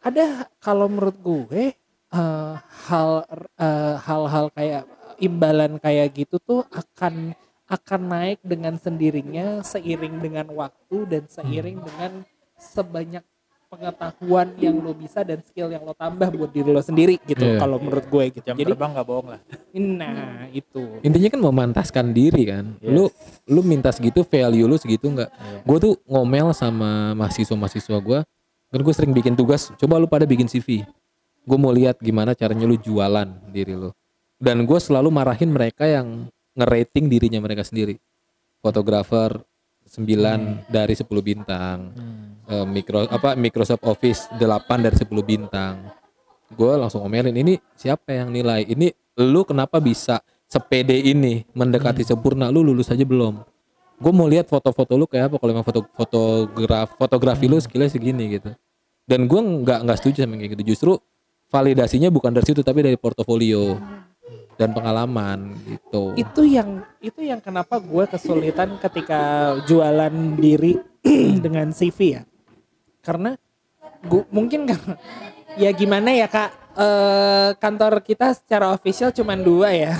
ada 0.00 0.24
kalau 0.58 0.88
menurut 0.88 1.16
gue 1.16 1.76
eh, 2.10 2.54
hal 2.88 3.10
eh, 3.58 3.94
hal-hal 4.00 4.48
kayak 4.48 4.84
imbalan 5.18 5.78
kayak 5.78 6.14
gitu 6.14 6.36
tuh 6.38 6.62
akan 6.70 7.32
akan 7.64 8.00
naik 8.04 8.38
dengan 8.44 8.76
sendirinya 8.76 9.64
seiring 9.64 10.20
dengan 10.20 10.46
waktu 10.52 10.96
dan 11.08 11.22
seiring 11.26 11.80
dengan 11.80 12.12
sebanyak 12.54 13.24
pengetahuan 13.66 14.54
yang 14.54 14.78
lo 14.78 14.94
bisa 14.94 15.26
dan 15.26 15.42
skill 15.42 15.66
yang 15.66 15.82
lo 15.82 15.96
tambah 15.98 16.30
buat 16.30 16.50
diri 16.54 16.70
lo 16.70 16.78
sendiri 16.78 17.18
gitu 17.26 17.42
Iya. 17.42 17.58
kalau 17.58 17.82
menurut 17.82 18.06
gue 18.06 18.24
gitu. 18.38 18.46
Jam 18.46 18.54
jadi 18.54 18.70
terbang 18.70 18.90
nggak 18.94 19.06
bohong 19.08 19.28
lah. 19.34 19.40
Nah 19.74 20.46
itu. 20.54 21.02
Intinya 21.02 21.28
kan 21.34 21.40
memantaskan 21.42 22.06
diri 22.14 22.42
kan. 22.46 22.64
Yes. 22.78 22.92
lu 22.94 23.04
lu 23.50 23.60
minta 23.66 23.90
segitu 23.90 24.22
value 24.22 24.68
lu 24.70 24.78
segitu 24.78 25.10
nggak? 25.10 25.26
Iya. 25.26 25.58
gue 25.66 25.78
tuh 25.82 25.94
ngomel 26.06 26.54
sama 26.54 27.18
mahasiswa 27.18 27.56
mahasiswa 27.58 27.98
gue 27.98 28.20
kan 28.70 28.80
gue 28.82 28.94
sering 28.94 29.10
bikin 29.10 29.34
tugas 29.34 29.74
coba 29.74 29.98
lu 29.98 30.06
pada 30.06 30.22
bikin 30.26 30.46
CV 30.46 30.86
gue 31.44 31.58
mau 31.58 31.70
lihat 31.74 31.98
gimana 31.98 32.34
caranya 32.34 32.66
lu 32.66 32.74
jualan 32.74 33.26
diri 33.50 33.74
lu 33.74 33.90
dan 34.44 34.68
gue 34.68 34.76
selalu 34.76 35.08
marahin 35.08 35.48
mereka 35.48 35.88
yang 35.88 36.28
ngerating 36.52 37.08
dirinya 37.08 37.40
mereka 37.40 37.64
sendiri. 37.64 37.96
Fotografer 38.60 39.40
9 39.88 40.68
dari 40.68 40.92
10 40.92 41.08
bintang. 41.24 41.88
Eh, 42.44 42.66
mikro 42.68 43.08
apa 43.08 43.32
Microsoft 43.40 43.80
Office 43.88 44.28
8 44.36 44.84
dari 44.84 44.96
10 45.00 45.24
bintang. 45.24 45.88
Gue 46.52 46.76
langsung 46.76 47.00
omelin 47.00 47.32
ini 47.32 47.56
siapa 47.72 48.12
yang 48.12 48.28
nilai? 48.28 48.68
Ini 48.68 48.92
lu 49.24 49.48
kenapa 49.48 49.80
bisa 49.80 50.20
sepede 50.44 51.00
ini 51.00 51.48
mendekati 51.56 52.04
sempurna? 52.04 52.52
Lu 52.52 52.60
lulus 52.60 52.92
aja 52.92 53.02
belum? 53.02 53.40
Gue 53.96 54.12
mau 54.12 54.28
lihat 54.28 54.44
foto-foto 54.52 55.00
lu 55.00 55.08
kayak 55.08 55.32
apa 55.32 55.36
kalau 55.40 55.50
emang 55.56 55.64
foto 55.64 55.88
fotograf 55.96 56.92
fotografi 57.00 57.48
lu 57.48 57.56
skillnya 57.56 57.88
segini 57.88 58.36
gitu. 58.36 58.52
Dan 59.08 59.24
gue 59.24 59.40
nggak 59.40 59.88
nggak 59.88 59.98
setuju 60.04 60.28
sama 60.28 60.36
kayak 60.36 60.52
gitu. 60.60 60.76
Justru 60.76 60.92
validasinya 61.48 62.12
bukan 62.12 62.36
dari 62.36 62.44
situ 62.44 62.60
tapi 62.60 62.84
dari 62.84 63.00
portofolio 63.00 63.76
dan 64.54 64.70
pengalaman 64.70 65.54
gitu. 65.66 66.14
Itu 66.14 66.42
yang 66.46 66.82
itu 67.02 67.20
yang 67.22 67.42
kenapa 67.42 67.78
gue 67.82 68.04
kesulitan 68.06 68.78
ketika 68.78 69.54
jualan 69.66 70.14
diri 70.38 70.78
dengan 71.44 71.70
CV 71.74 71.98
ya. 72.20 72.22
Karena 73.04 73.36
gua, 74.06 74.24
mungkin 74.32 74.64
karena 74.64 74.94
ya 75.58 75.70
gimana 75.74 76.10
ya 76.14 76.26
kak? 76.30 76.50
Eh, 76.74 77.50
kantor 77.62 78.02
kita 78.02 78.34
secara 78.34 78.74
official 78.74 79.14
cuman 79.14 79.38
dua 79.46 79.70
ya. 79.70 79.94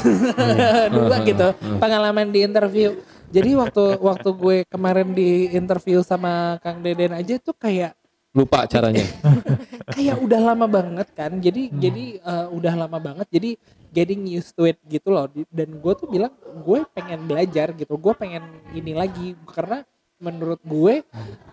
Dua 0.94 1.22
gitu 1.22 1.54
pengalaman 1.78 2.34
di 2.34 2.42
interview. 2.42 2.98
Jadi 3.30 3.54
waktu 3.54 3.98
waktu 4.02 4.30
gue 4.34 4.56
kemarin 4.66 5.14
di 5.14 5.54
interview 5.54 6.02
sama 6.02 6.58
Kang 6.62 6.82
Deden 6.82 7.14
aja 7.14 7.38
tuh 7.38 7.54
kayak 7.54 7.94
lupa 8.34 8.66
caranya 8.66 9.06
kayak 9.88 10.16
udah 10.20 10.40
lama 10.52 10.66
banget 10.68 11.08
kan 11.12 11.32
jadi 11.40 11.68
jadi 11.72 12.04
eh, 12.20 12.46
udah 12.52 12.74
lama 12.86 12.98
banget 13.00 13.28
jadi 13.28 13.50
getting 13.94 14.26
used 14.26 14.52
to 14.58 14.66
it 14.66 14.76
gitu 14.90 15.14
loh. 15.14 15.30
Dan 15.54 15.78
gue 15.78 15.92
tuh 15.94 16.10
bilang 16.10 16.34
gue 16.66 16.82
pengen 16.90 17.30
belajar 17.30 17.70
gitu 17.78 17.94
gue 17.94 18.14
pengen 18.18 18.42
ini 18.74 18.92
lagi. 18.92 19.38
Karena 19.46 19.86
menurut 20.18 20.58
gue 20.66 21.06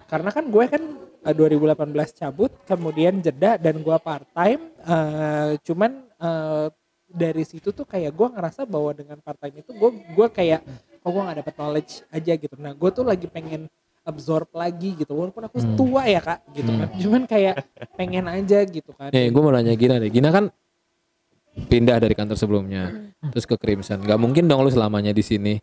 karena 0.10 0.30
kan 0.34 0.46
gue 0.50 0.64
kan 0.66 0.84
eh, 1.30 1.36
2018 1.38 2.18
cabut 2.18 2.52
kemudian 2.66 3.22
jeda 3.22 3.62
dan 3.62 3.78
gue 3.80 3.98
part 4.02 4.26
time 4.34 4.74
eh, 4.82 5.52
cuman 5.62 5.92
eh, 6.18 6.68
dari 7.12 7.44
situ 7.44 7.76
tuh 7.76 7.84
kayak 7.84 8.16
gue 8.16 8.28
ngerasa 8.32 8.64
bahwa 8.64 8.96
dengan 8.96 9.20
part 9.20 9.38
time 9.38 9.62
itu 9.62 9.72
gue 9.76 9.90
gue 10.16 10.28
kayak 10.32 10.64
oh 11.04 11.10
gue 11.12 11.22
gak 11.22 11.38
dapet 11.44 11.56
knowledge 11.58 11.94
aja 12.10 12.34
gitu. 12.38 12.56
Nah 12.58 12.74
gue 12.74 12.90
tuh 12.90 13.06
lagi 13.06 13.28
pengen 13.30 13.68
absorb 14.12 14.52
lagi 14.52 14.94
gitu. 14.94 15.16
Walaupun 15.16 15.48
aku 15.48 15.58
Hmm. 15.58 15.74
tua 15.74 16.04
ya 16.06 16.20
kak 16.20 16.40
gitu 16.52 16.68
kan. 16.70 16.88
Cuman 17.02 17.22
kayak 17.24 17.56
pengen 17.96 18.28
aja 18.28 18.60
gitu 18.62 18.92
kan. 18.92 19.10
Nih 19.10 19.32
gue 19.32 19.42
mau 19.42 19.50
nanya 19.50 19.72
Gina 19.74 19.96
deh 19.96 20.12
Gina 20.12 20.30
kan 20.30 20.52
pindah 21.52 21.98
dari 21.98 22.12
kantor 22.12 22.36
sebelumnya 22.36 22.92
terus 23.32 23.44
ke 23.44 23.56
Crimson. 23.56 24.04
Nggak 24.04 24.20
mungkin 24.20 24.46
dong 24.46 24.62
lu 24.62 24.70
selamanya 24.70 25.12
di 25.12 25.24
sini. 25.24 25.56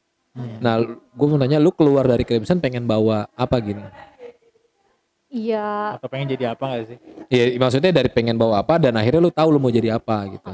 Nah 0.59 0.81
gue 0.89 1.27
mau 1.27 1.37
nanya 1.37 1.59
lu 1.59 1.69
keluar 1.71 2.05
dari 2.05 2.23
Crimson 2.23 2.59
pengen 2.59 2.85
bawa 2.85 3.29
apa 3.33 3.57
gini 3.59 3.85
Iya, 5.29 6.01
atau 6.01 6.09
pengen 6.09 6.33
jadi 6.33 6.57
apa 6.57 6.65
nggak 6.65 6.85
sih? 6.89 6.99
Iya 7.29 7.61
maksudnya 7.61 7.93
dari 7.93 8.09
pengen 8.09 8.41
bawa 8.41 8.65
apa 8.65 8.81
dan 8.81 8.97
akhirnya 8.97 9.21
lu 9.21 9.29
tahu 9.29 9.53
lu 9.53 9.61
mau 9.61 9.69
jadi 9.69 9.93
apa 9.93 10.25
gitu. 10.33 10.53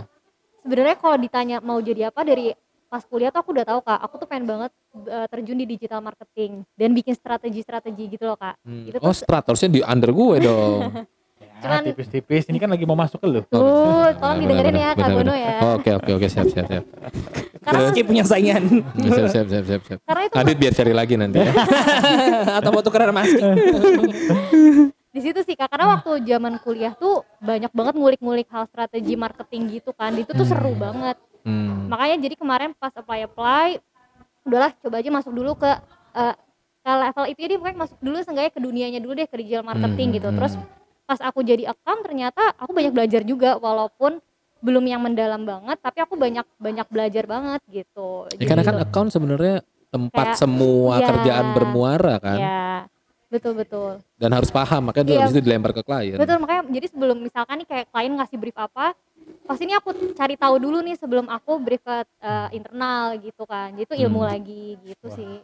Sebenarnya 0.66 0.96
kalau 0.98 1.14
ditanya 1.14 1.56
mau 1.62 1.78
jadi 1.78 2.10
apa 2.10 2.26
dari 2.26 2.50
pas 2.94 3.02
kuliah 3.02 3.34
tuh 3.34 3.42
aku 3.42 3.50
udah 3.50 3.66
tahu 3.66 3.80
kak 3.82 3.98
aku 4.06 4.14
tuh 4.22 4.28
pengen 4.30 4.46
banget 4.46 4.70
eh, 5.02 5.26
terjun 5.26 5.58
di 5.58 5.66
digital 5.66 5.98
marketing 5.98 6.62
dan 6.78 6.94
bikin 6.94 7.10
strategi-strategi 7.10 8.06
gitu 8.06 8.30
loh 8.30 8.38
kak. 8.38 8.54
Hmm. 8.62 8.86
itu 8.86 9.02
oh 9.02 9.10
tuh 9.10 9.18
strat 9.18 9.42
harusnya 9.42 9.66
di 9.66 9.80
under 9.82 10.14
gue 10.14 10.36
dong. 10.46 10.80
Ya, 11.64 11.80
Cuman- 11.80 11.86
tipis-tipis. 11.88 12.44
Ini 12.44 12.60
kan 12.60 12.68
lagi 12.68 12.84
mau 12.84 12.92
masuk 12.92 13.24
ke 13.24 13.26
lu. 13.26 13.40
Tuh 13.48 14.12
tolong 14.20 14.36
didengerin 14.36 14.76
ya 14.76 14.90
kak 14.92 15.08
Bono 15.08 15.32
ya. 15.32 15.56
Oh, 15.64 15.72
oke 15.80 15.90
oke 15.96 16.10
oke 16.12 16.26
siap 16.28 16.52
siap 16.52 16.68
siap. 16.68 16.84
Karena 17.64 17.78
Meski 17.80 18.00
punya 18.04 18.20
saingan. 18.20 18.62
Siap 18.92 19.28
siap 19.32 19.46
siap 19.48 19.64
siap, 19.64 19.82
siap. 19.82 19.98
karena 20.04 20.22
itu 20.28 20.34
Adit 20.36 20.56
biar 20.60 20.72
cari 20.76 20.92
lagi 20.92 21.14
nanti 21.16 21.40
ya. 21.40 21.48
atau 22.60 22.68
mau 22.68 22.84
tukeran 22.84 23.16
masking 23.16 23.56
di 25.14 25.22
situ 25.22 25.40
sih 25.40 25.54
kak 25.54 25.70
karena 25.70 25.94
waktu 25.94 26.26
zaman 26.26 26.58
kuliah 26.58 26.90
tuh 26.92 27.22
banyak 27.38 27.70
banget 27.70 27.94
ngulik-ngulik 27.94 28.50
hal 28.50 28.66
strategi 28.66 29.14
marketing 29.16 29.80
gitu 29.80 29.96
kan. 29.96 30.12
Itu 30.12 30.36
tuh 30.36 30.44
seru 30.44 30.76
banget 30.76 31.16
Hmm. 31.44 31.86
makanya 31.86 32.16
jadi 32.22 32.34
kemarin 32.34 32.70
pas 32.72 32.90
apply 32.90 33.20
apply 33.22 33.76
udahlah 34.42 34.72
coba 34.74 34.96
aja 34.96 35.10
masuk 35.10 35.30
dulu 35.30 35.52
ke 35.54 35.70
eh, 36.14 36.34
ke 36.80 36.90
level 36.90 37.24
itu 37.26 37.38
jadi 37.38 37.54
pokoknya 37.54 37.78
masuk 37.78 37.98
dulu 37.98 38.16
seenggaknya 38.18 38.48
ke 38.50 38.60
dunianya 38.60 38.98
dulu 38.98 39.12
deh 39.14 39.24
ke 39.24 39.36
digital 39.36 39.60
marketing 39.62 40.08
Hmm, 40.08 40.16
gitu 40.16 40.28
hmm. 40.28 40.36
terus 40.36 40.52
pas 41.04 41.20
aku 41.20 41.40
jadi 41.40 41.68
account 41.68 42.00
ternyata 42.02 42.56
aku 42.56 42.72
banyak 42.72 42.90
belajar 42.90 43.20
juga 43.22 43.56
walaupun 43.56 44.24
belum 44.58 44.84
yang 44.86 44.98
mendalam 44.98 45.44
banget 45.44 45.76
tapi 45.78 46.00
aku 46.00 46.16
banyak 46.16 46.48
banyak 46.56 46.86
belajar 46.88 47.24
banget 47.24 47.60
gitu 47.66 48.24
Ya, 48.32 48.48
karena 48.48 48.62
kan 48.62 48.74
Jadi- 48.74 48.84
account 48.84 49.10
sebenarnya 49.10 49.56
tempat 49.90 50.26
Kayak- 50.26 50.40
semua 50.40 50.94
iya. 50.96 51.06
kerjaan 51.06 51.46
bermuara 51.52 52.14
kan 52.18 52.38
ya 52.38 52.64
betul 53.26 53.52
betul 53.52 54.00
dan 54.14 54.30
harus 54.30 54.48
paham 54.48 54.88
makanya 54.88 55.04
Iya. 55.06 55.18
habis 55.20 55.32
itu 55.32 55.42
dilempar 55.42 55.72
ke 55.72 55.82
klien. 55.82 56.16
betul 56.16 56.38
makanya 56.38 56.62
jadi 56.70 56.86
sebelum 56.86 57.16
misalkan 57.18 57.60
nih 57.60 57.66
kayak 57.66 57.86
klien 57.90 58.12
ngasih 58.14 58.36
brief 58.38 58.56
apa 58.56 58.96
pasti 59.44 59.62
ini 59.64 59.74
aku 59.74 59.90
cari 60.12 60.34
tahu 60.34 60.56
dulu 60.56 60.80
nih 60.80 60.96
sebelum 60.96 61.26
aku 61.26 61.56
brief 61.58 61.80
ke 61.80 61.96
eh, 62.18 62.48
internal 62.52 63.16
gitu 63.18 63.44
kan 63.44 63.70
jadi 63.70 63.84
itu 63.84 63.94
ilmu 63.98 64.20
Hmm. 64.20 64.30
lagi 64.30 64.64
gitu 64.82 65.06
Wah. 65.06 65.14
sih 65.14 65.34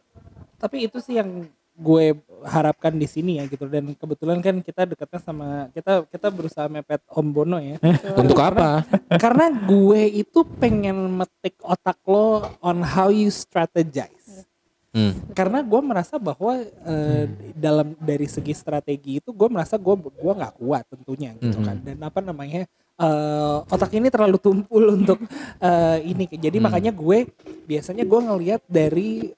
tapi 0.56 0.76
itu 0.84 0.98
sih 0.98 1.16
yang 1.16 1.44
gue 1.72 2.12
harapkan 2.44 2.92
di 2.92 3.04
sini 3.04 3.40
ya 3.40 3.44
gitu 3.46 3.64
dan 3.64 3.94
kebetulan 3.94 4.38
kan 4.38 4.60
kita 4.60 4.84
dekatnya 4.84 5.16
sama 5.18 5.48
kita 5.70 6.04
kita 6.06 6.28
berusaha 6.28 6.68
mepet 6.68 7.00
Om 7.08 7.26
Bono 7.30 7.56
ya 7.56 7.80
Untuk 8.14 8.36
apa? 8.36 8.84
karena 9.16 9.48
gue 9.48 10.02
itu 10.14 10.40
pengen 10.56 11.16
metik 11.16 11.56
otak 11.60 11.96
lo 12.04 12.44
on 12.60 12.84
how 12.84 13.08
you 13.08 13.28
strategize 13.28 14.44
Hmm. 14.90 15.14
karena 15.30 15.62
gue 15.62 15.80
merasa 15.80 16.18
bahwa 16.18 16.58
eh, 16.66 17.24
dalam 17.54 17.94
dari 17.94 18.26
segi 18.26 18.50
strategi 18.50 19.22
itu 19.22 19.30
gue 19.30 19.46
merasa 19.46 19.78
gue 19.78 19.94
gua 19.94 20.34
nggak 20.34 20.58
kuat 20.58 20.82
tentunya 20.90 21.30
gitu 21.38 21.58
Mhm. 21.58 21.64
kan 21.64 21.76
dan 21.78 21.98
apa 22.02 22.18
namanya 22.18 22.66
eh, 22.98 23.58
otak 23.64 23.94
ini 23.94 24.10
terlalu 24.10 24.36
tumpul 24.36 24.82
untuk 24.98 25.22
eh, 25.56 25.98
ini 26.02 26.26
jadi 26.26 26.58
Hmm. 26.58 26.66
makanya 26.66 26.90
gue 26.90 27.30
biasanya 27.64 28.02
gue 28.02 28.20
ngelihat 28.20 28.62
dari 28.66 29.30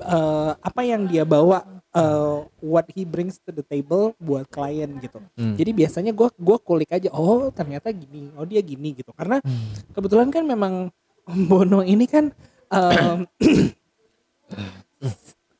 eh, 0.00 0.52
apa 0.56 0.80
yang 0.82 1.04
dia 1.04 1.22
bawa 1.22 1.68
eh, 1.90 2.36
what 2.58 2.88
he 2.88 3.04
brings 3.04 3.36
to 3.38 3.52
the 3.52 3.60
table 3.62 4.16
buat 4.16 4.48
klien 4.48 4.88
gitu 4.98 5.20
Hmm. 5.36 5.52
jadi 5.52 5.70
biasanya 5.74 6.12
gue 6.12 6.32
gua 6.34 6.56
kulik 6.56 6.88
aja 6.90 7.12
oh 7.12 7.52
ternyata 7.52 7.92
gini 7.92 8.32
oh 8.34 8.48
dia 8.48 8.64
gini 8.64 8.96
gitu 8.96 9.12
karena 9.12 9.44
Hmm. 9.44 9.68
kebetulan 9.92 10.32
kan 10.32 10.42
memang 10.42 10.88
Bono 11.50 11.84
ini 11.84 12.08
kan 12.08 12.32
em, 12.68 13.28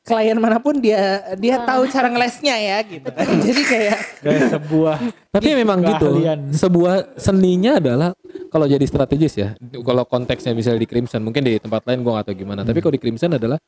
klien 0.01 0.33
mana 0.35 0.57
pun 0.57 0.73
dia 0.73 1.21
dia 1.37 1.61
tahu 1.61 1.85
cara 1.85 2.09
ngelesnya 2.09 2.55
ya 2.57 2.77
gitu 2.81 3.09
kan. 3.13 3.29
Jadi 3.45 3.61
kayak 3.61 3.97
dari 4.25 4.41
sebuah 4.49 4.97
Tapi 5.29 5.49
memang 5.53 5.77
gitu. 5.85 6.07
keahlian. 6.09 6.39
Sebuah 6.49 6.95
seninya 7.13 7.77
adalah 7.77 8.09
kalau 8.49 8.65
jadi 8.65 8.81
strategis 8.83 9.37
ya. 9.37 9.53
Kalau 9.61 10.03
konteksnya 10.03 10.57
misalnya 10.57 10.81
di 10.81 10.89
Crimson, 10.89 11.21
mungkin 11.21 11.45
di 11.45 11.61
tempat 11.61 11.85
lain 11.85 12.01
gua 12.01 12.19
gak 12.19 12.33
tahu 12.33 12.41
gimana. 12.41 12.65
Tapi 12.65 12.81
kalau 12.81 12.93
di 12.97 13.01
Crimson 13.01 13.37
adalah 13.37 13.61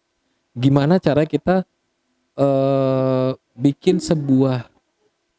gimana 0.52 0.98
cara 0.98 1.22
kita 1.24 1.62
eh 2.34 3.30
bikin 3.54 4.02
sebuah 4.02 4.66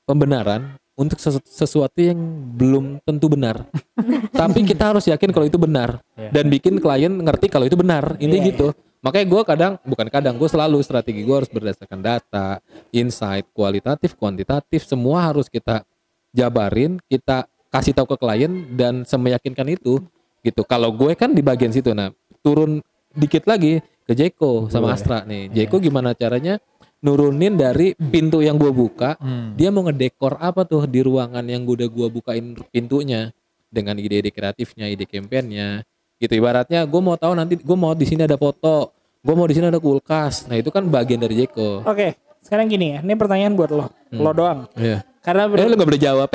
pembenaran 0.05 0.79
untuk 0.95 1.19
sesu- 1.19 1.43
sesuatu 1.43 1.99
yang 1.99 2.15
belum 2.55 3.03
tentu 3.03 3.27
benar. 3.27 3.67
Tapi 4.39 4.63
kita 4.63 4.95
harus 4.95 5.03
yakin 5.05 5.35
kalau 5.35 5.51
itu 5.51 5.59
benar 5.59 5.99
Iya. 6.15 6.31
dan 6.31 6.45
bikin 6.47 6.79
klien 6.79 7.11
ngerti 7.11 7.51
kalau 7.51 7.67
itu 7.67 7.75
benar. 7.75 8.15
Ini 8.17 8.37
Iya, 8.39 8.47
gitu. 8.55 8.69
Makanya 9.03 9.27
gue 9.27 9.43
kadang 9.43 9.73
bukan 9.83 10.07
kadang 10.07 10.35
gue 10.39 10.47
selalu 10.47 10.79
strategi 10.87 11.27
gue 11.27 11.35
harus 11.35 11.51
berdasarkan 11.51 11.99
data, 11.99 12.63
insight, 12.95 13.51
kualitatif, 13.51 14.15
kuantitatif, 14.15 14.87
semua 14.87 15.27
harus 15.27 15.51
kita 15.51 15.83
jabarin, 16.31 17.03
kita 17.11 17.51
kasih 17.69 17.93
tahu 17.99 18.15
ke 18.15 18.17
klien 18.23 18.53
dan 18.79 19.03
semeyakinkan 19.03 19.75
itu 19.75 19.99
gitu. 20.47 20.63
Kalau 20.63 20.95
gue 20.95 21.19
kan 21.19 21.35
di 21.35 21.43
bagian 21.43 21.75
situ, 21.75 21.91
nah 21.91 22.15
turun 22.47 22.79
dikit 23.11 23.43
lagi 23.51 23.83
ke 24.07 24.15
Jeko 24.15 24.71
sama. 24.71 24.95
Astra 24.95 25.27
nih. 25.27 25.51
Jeko 25.51 25.83
gimana 25.83 26.15
caranya 26.15 26.63
nurunin 27.03 27.59
dari 27.59 27.99
pintu 27.99 28.39
yang 28.39 28.55
gue 28.55 28.71
buka, 28.71 29.19
Hmm. 29.19 29.59
dia 29.59 29.75
mau 29.75 29.83
ngedekor 29.83 30.39
apa 30.39 30.63
tuh 30.63 30.87
di 30.87 31.03
ruangan 31.03 31.43
yang 31.43 31.67
udah 31.67 31.91
gua 31.91 32.07
bukain 32.07 32.55
pintunya 32.71 33.35
dengan 33.67 33.99
ide-ide 33.99 34.31
kreatifnya, 34.31 34.87
ide 34.87 35.11
kampanyenya 35.11 35.83
gitu 36.23 36.33
ibaratnya 36.33 36.87
gue 36.87 37.01
mau 37.03 37.15
tahu 37.15 37.35
nanti 37.35 37.59
gue 37.59 37.77
mau 37.77 37.93
di 37.93 38.07
sini 38.07 38.23
ada 38.23 38.39
foto 38.39 38.95
gue 39.19 39.35
mau 39.35 39.45
di 39.45 39.55
sini 39.55 39.67
ada 39.67 39.77
kulkas 39.77 40.47
nah 40.47 40.55
itu 40.55 40.71
kan 40.71 40.87
bagian 40.87 41.19
dari 41.19 41.35
Jeko 41.37 41.83
oke, 41.83 42.15
sekarang 42.43 42.67
gini 42.67 42.95
ya. 42.95 42.99
Ini 43.01 43.15
pertanyaan 43.15 43.55
buat 43.55 43.71
lo. 43.71 43.87
Hmm. 44.11 44.19
Lo 44.19 44.31
doang. 44.31 44.67
Iya 44.75 45.07
Karena 45.23 45.47
Eh 45.47 45.63
lu 45.63 45.75
gak 45.75 45.87
boleh 45.87 46.03
jawab. 46.03 46.29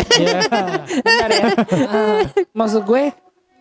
Bentar 1.04 1.30
ya. 1.30 1.46
Ah, 1.84 2.24
maksud 2.60 2.88
gue, 2.88 3.12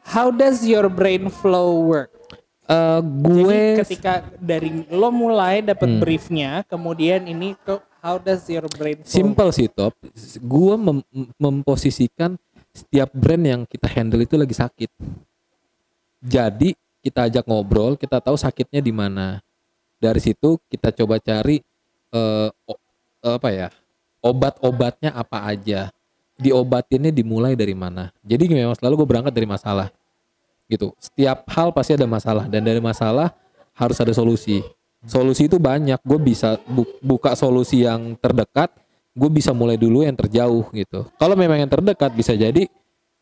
how 0.07 0.31
does 0.31 0.63
your 0.63 0.87
brain 0.87 1.27
flow 1.27 1.91
work? 1.91 2.15
Eh, 2.63 3.01
gue 3.03 3.43
Jadi 3.43 3.83
ketika 3.83 4.13
dari 4.39 4.87
lo 4.87 5.11
mulai 5.11 5.59
dapat 5.61 5.87
Hmm. 5.87 5.99
briefnya, 5.99 6.63
kemudian 6.67 7.27
ini 7.27 7.55
ke 7.57 7.75
how 7.99 8.15
does 8.17 8.47
your 8.47 8.67
brain 8.73 9.03
flow? 9.03 9.11
simple 9.11 9.51
sih 9.51 9.67
top. 9.67 9.91
Gue 10.39 10.75
mem- 10.77 11.07
memposisikan 11.37 12.39
setiap 12.71 13.11
brand 13.11 13.43
yang 13.43 13.61
kita 13.65 13.87
handle 13.89 14.21
itu 14.21 14.35
lagi 14.35 14.55
sakit. 14.55 14.91
Jadi 16.27 16.75
kita 17.07 17.31
ajak 17.31 17.47
ngobrol, 17.47 17.95
kita 17.95 18.19
tahu 18.19 18.35
sakitnya 18.35 18.83
di 18.83 18.91
mana. 18.91 19.39
Dari 20.03 20.19
situ 20.19 20.59
kita 20.67 20.91
coba 20.91 21.23
cari 21.23 21.63
eh, 22.11 22.49
apa 23.23 23.49
ya 23.55 23.71
obat-obatnya 24.27 25.15
apa 25.15 25.47
aja. 25.47 25.95
Diobatinnya 26.37 27.15
dimulai 27.15 27.57
dari 27.57 27.73
mana. 27.73 28.13
Jadi 28.21 28.45
memang 28.51 28.77
selalu 28.77 29.07
gue 29.07 29.09
berangkat 29.09 29.33
dari 29.33 29.49
masalah. 29.49 29.89
Gitu. 30.69 30.93
Setiap 31.01 31.47
hal 31.49 31.73
pasti 31.73 31.97
ada 31.97 32.05
masalah 32.05 32.45
dan 32.51 32.61
dari 32.61 32.83
masalah 32.83 33.33
harus 33.73 33.97
ada 34.03 34.13
solusi. 34.13 34.61
Solusi 35.07 35.49
itu 35.49 35.57
banyak. 35.57 35.97
Gue 36.05 36.19
bisa 36.21 36.61
bu- 36.69 36.99
buka 37.01 37.33
solusi 37.39 37.87
yang 37.87 38.19
terdekat, 38.21 38.69
gue 39.17 39.31
bisa 39.33 39.57
mulai 39.57 39.81
dulu 39.81 40.05
yang 40.05 40.13
terjauh 40.13 40.69
gitu. 40.75 41.09
Kalau 41.17 41.39
memang 41.39 41.57
yang 41.57 41.71
terdekat 41.71 42.13
bisa 42.13 42.37
jadi 42.37 42.69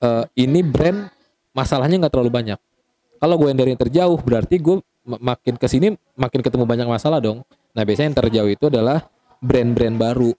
eh, 0.00 0.24
ini 0.34 0.64
brand 0.66 1.06
masalahnya 1.54 2.02
nggak 2.02 2.14
terlalu 2.18 2.32
banyak. 2.34 2.58
Kalau 3.24 3.40
gue 3.40 3.48
yang 3.48 3.56
dari 3.56 3.72
yang 3.72 3.80
terjauh 3.80 4.20
berarti 4.20 4.60
gue 4.60 4.84
ma- 5.08 5.32
makin 5.32 5.56
ke 5.56 5.64
sini 5.64 5.96
makin 6.12 6.44
ketemu 6.44 6.68
banyak 6.68 6.84
masalah 6.84 7.24
dong. 7.24 7.40
Nah 7.72 7.80
biasanya 7.80 8.12
yang 8.12 8.18
terjauh 8.20 8.50
itu 8.52 8.64
adalah 8.68 9.08
brand-brand 9.40 9.96
baru. 9.96 10.36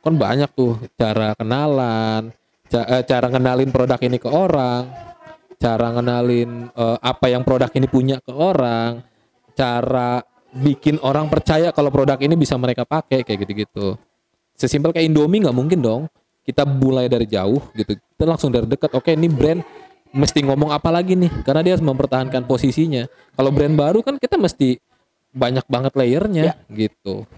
Kan 0.00 0.16
banyak 0.16 0.48
tuh 0.56 0.80
cara 0.96 1.36
kenalan, 1.36 2.32
ca- 2.72 2.88
eh, 2.88 3.04
cara 3.04 3.28
kenalin 3.28 3.68
produk 3.68 4.00
ini 4.00 4.16
ke 4.16 4.32
orang, 4.32 4.88
cara 5.60 5.92
kenalin 5.92 6.72
eh, 6.72 6.98
apa 7.04 7.28
yang 7.28 7.44
produk 7.44 7.68
ini 7.76 7.84
punya 7.84 8.16
ke 8.24 8.32
orang, 8.32 9.04
cara 9.52 10.24
bikin 10.56 10.96
orang 11.04 11.28
percaya 11.28 11.68
kalau 11.68 11.92
produk 11.92 12.16
ini 12.16 12.32
bisa 12.32 12.56
mereka 12.56 12.88
pakai 12.88 13.28
kayak 13.28 13.44
gitu-gitu. 13.44 13.92
Sesimpel 14.56 14.96
kayak 14.96 15.04
Indomie 15.12 15.44
nggak 15.44 15.52
mungkin 15.52 15.84
dong. 15.84 16.02
Kita 16.48 16.64
mulai 16.64 17.12
dari 17.12 17.28
jauh 17.28 17.60
gitu. 17.76 17.92
Kita 17.92 18.24
langsung 18.24 18.48
dari 18.48 18.64
dekat. 18.64 18.96
Oke, 18.96 19.12
ini 19.12 19.28
brand 19.28 19.60
mesti 20.16 20.40
ngomong 20.42 20.72
apa 20.72 20.88
lagi 20.88 21.12
nih? 21.14 21.28
Karena 21.44 21.60
dia 21.60 21.72
harus 21.76 21.84
mempertahankan 21.84 22.48
posisinya. 22.48 23.04
Kalau 23.36 23.52
brand 23.52 23.76
baru 23.76 24.00
kan 24.00 24.16
kita 24.16 24.40
mesti 24.40 24.80
banyak 25.30 25.68
banget 25.68 25.92
layernya 25.92 26.56
gitu. 26.72 27.28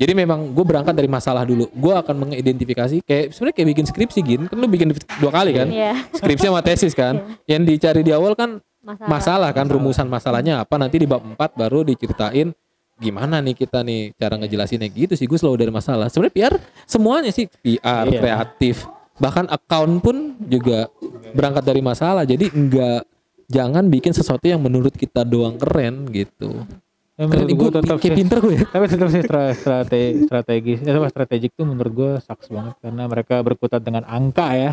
Jadi 0.00 0.12
memang 0.16 0.50
gue 0.50 0.64
berangkat 0.64 0.96
dari 0.96 1.06
masalah 1.06 1.44
dulu. 1.44 1.68
Gue 1.70 1.92
akan 1.94 2.26
mengidentifikasi 2.26 3.04
kayak 3.04 3.30
sebenarnya 3.30 3.54
kayak 3.60 3.68
bikin 3.76 3.86
skripsi 3.86 4.20
gin. 4.24 4.42
Kan 4.48 4.56
lu 4.58 4.66
bikin 4.66 4.90
dua 5.20 5.30
kali 5.30 5.52
kan? 5.54 5.68
Iya. 5.68 5.94
Skripsi 6.16 6.48
sama 6.48 6.64
tesis 6.64 6.96
kan. 6.96 7.38
Yang 7.46 7.62
dicari 7.76 8.00
di 8.02 8.10
awal 8.10 8.32
kan 8.34 8.58
Masalah. 8.82 9.06
masalah 9.06 9.50
kan 9.54 9.66
rumusan 9.70 10.10
masalahnya 10.10 10.58
apa 10.58 10.74
nanti 10.74 10.98
di 10.98 11.06
bab 11.06 11.22
4 11.22 11.38
baru 11.54 11.86
diceritain 11.86 12.50
gimana 12.98 13.38
nih 13.38 13.54
kita 13.54 13.78
nih 13.86 14.10
cara 14.18 14.34
ngejelasinnya 14.34 14.90
gitu 14.90 15.14
sih 15.14 15.30
gue 15.30 15.38
selalu 15.38 15.62
dari 15.62 15.70
masalah 15.70 16.10
sebenarnya 16.10 16.34
PR 16.34 16.54
semuanya 16.82 17.30
sih 17.30 17.46
PR 17.62 18.10
Iya. 18.10 18.18
kreatif 18.18 18.82
bahkan 19.22 19.46
account 19.54 20.02
pun 20.02 20.34
juga 20.50 20.90
berangkat 21.32 21.64
dari 21.64 21.80
masalah. 21.80 22.22
Jadi 22.22 22.48
enggak 22.52 23.04
jangan 23.48 23.84
bikin 23.88 24.12
sesuatu 24.12 24.44
yang 24.44 24.60
menurut 24.62 24.92
kita 24.92 25.24
doang 25.24 25.60
keren 25.60 26.08
gitu. 26.08 26.64
Ya, 27.12 27.28
menurut 27.28 27.48
gue 27.52 27.56
gue 27.60 27.70
tetap 27.76 27.96
kayak 28.00 28.08
sih. 28.08 28.18
pinter 28.24 28.38
gue 28.40 28.54
ya. 28.56 28.64
Tapi 28.72 28.84
tetap 28.88 29.08
sih 29.12 29.20
stra- 29.20 29.52
strategi 29.52 30.24
strategis 30.24 30.78
eh, 30.80 30.96
apa, 30.96 31.08
strategik 31.12 31.50
tuh 31.52 31.68
menurut 31.68 31.92
gue 31.92 32.10
saks 32.24 32.48
banget. 32.48 32.74
Karena 32.80 33.04
mereka 33.04 33.34
berkutat 33.44 33.84
dengan 33.84 34.02
angka 34.08 34.48
ya. 34.56 34.70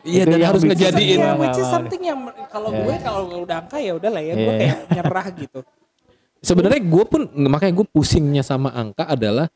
Iya 0.00 0.22
dan 0.24 0.40
harus 0.40 0.64
ngejadiin. 0.64 1.20
Iya, 1.20 1.36
which 1.36 1.60
is 1.60 1.68
something 1.68 2.00
yang 2.00 2.24
kalau 2.48 2.72
Iya. 2.72 2.82
gue 2.88 2.96
kalau 3.04 3.22
udah 3.44 3.56
angka 3.60 3.76
ya 3.78 3.92
udah 3.94 4.10
lah 4.10 4.22
ya, 4.24 4.32
gue 4.32 4.42
Iya. 4.48 4.58
kayak 4.60 4.76
nyerah 4.96 5.26
gitu. 5.36 5.60
sebenarnya 6.44 6.76
gue 6.84 7.04
pun 7.08 7.24
makanya 7.48 7.72
gue 7.72 7.86
pusingnya 7.88 8.44
sama 8.44 8.68
angka 8.68 9.08
adalah 9.08 9.48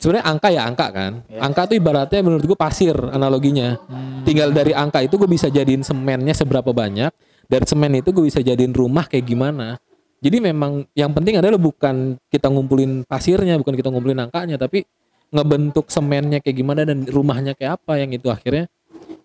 sebenarnya 0.00 0.24
angka 0.26 0.48
ya 0.48 0.62
angka 0.64 0.86
kan? 0.88 1.12
Angka 1.36 1.68
tuh 1.68 1.76
ibaratnya 1.76 2.20
menurut 2.24 2.44
gue 2.48 2.58
pasir 2.58 2.96
analoginya. 2.96 3.76
Tinggal 4.24 4.50
dari 4.56 4.72
angka 4.72 5.04
itu 5.04 5.20
gue 5.20 5.28
bisa 5.28 5.52
jadiin 5.52 5.84
semennya 5.84 6.32
seberapa 6.32 6.72
banyak 6.72 7.12
dari 7.46 7.66
semen 7.68 8.00
itu 8.00 8.08
gue 8.10 8.24
bisa 8.24 8.40
jadiin 8.40 8.72
rumah 8.72 9.04
kayak 9.04 9.28
gimana. 9.28 9.76
Jadi 10.20 10.36
memang 10.40 10.88
yang 10.96 11.12
penting 11.12 11.40
adalah 11.40 11.60
bukan 11.60 12.16
kita 12.32 12.48
ngumpulin 12.48 13.04
pasirnya 13.04 13.56
bukan 13.60 13.72
kita 13.76 13.88
ngumpulin 13.88 14.20
angkanya 14.20 14.60
tapi 14.60 14.84
ngebentuk 15.30 15.88
semennya 15.88 16.42
kayak 16.42 16.56
gimana 16.58 16.82
dan 16.84 17.06
rumahnya 17.06 17.54
kayak 17.54 17.80
apa 17.80 18.02
yang 18.02 18.10
itu 18.12 18.28
akhirnya 18.28 18.66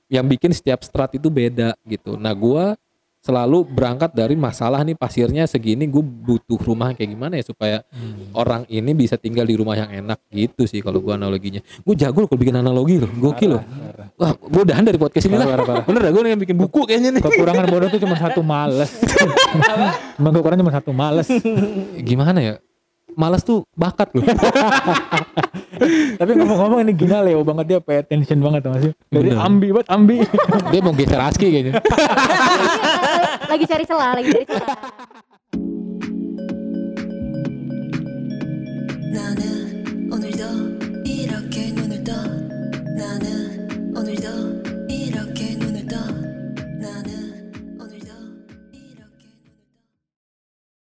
yang 0.07 0.29
bikin 0.29 0.53
setiap 0.53 0.85
strat 0.85 1.17
itu 1.17 1.27
beda 1.27 1.73
gitu. 1.83 2.15
Nah 2.15 2.31
gue 2.31 2.77
selalu 3.25 3.65
berangkat 3.65 4.13
dari 4.13 4.37
masalah 4.37 4.85
nih 4.85 4.93
pasirnya 4.93 5.49
segini 5.49 5.89
gue 5.89 6.05
butuh 6.05 6.61
rumah 6.61 6.93
kayak 6.93 7.09
gimana 7.17 7.41
ya 7.41 7.43
supaya 7.49 7.77
orang 8.37 8.69
ini 8.69 8.93
bisa 8.93 9.17
tinggal 9.17 9.49
di 9.49 9.57
rumah 9.57 9.73
yang 9.73 9.89
enak 9.89 10.21
gitu 10.29 10.69
sih 10.69 10.85
kalau 10.85 11.01
gue 11.01 11.09
analoginya. 11.09 11.65
Gue 11.81 11.97
jago 11.97 12.21
loh 12.21 12.29
kalau 12.29 12.37
bikin 12.45 12.61
analogi 12.61 13.01
loh 13.01 13.09
gokil 13.09 13.57
loh. 13.57 13.63
Wah 14.21 14.37
gue 14.37 14.61
udahan 14.61 14.85
dari 14.85 15.01
podcast 15.01 15.25
ini 15.25 15.41
lah. 15.41 15.57
Bener 15.81 16.01
dah 16.05 16.11
gue 16.13 16.21
yang 16.21 16.37
bikin 16.37 16.53
buku 16.53 16.85
kayaknya 16.85 17.17
nih? 17.17 17.21
Kekurangan 17.25 17.65
bodoh 17.65 17.89
tuh 17.89 17.97
cuma 17.97 18.13
satu 18.13 18.45
males. 18.45 18.93
Kekurangan 20.21 20.61
cuma 20.61 20.73
satu 20.77 20.91
males. 20.93 21.25
Gimana 21.97 22.45
ya 22.45 22.53
malas 23.15 23.41
tuh 23.41 23.63
bakat 23.75 24.11
loh. 24.13 24.23
Tapi 26.19 26.31
ngomong-ngomong 26.35 26.79
ini 26.87 26.93
gila 26.95 27.19
Leo 27.23 27.43
banget 27.43 27.65
dia 27.67 27.79
pay 27.83 27.99
attention 28.03 28.39
banget 28.39 28.67
masih. 28.67 28.91
Jadi 29.11 29.29
Bener. 29.31 29.43
ambi 29.43 29.67
banget 29.71 29.89
ambi. 29.91 30.17
dia 30.71 30.79
mau 30.83 30.93
geser 30.95 31.19
aski 31.19 31.47
kayaknya. 31.51 31.73
Iya, 33.45 33.61
lagi 33.61 33.65
cari 33.69 33.85
celah, 33.85 34.11
lagi 34.17 34.29
cari 34.33 34.45
celah. 34.51 34.77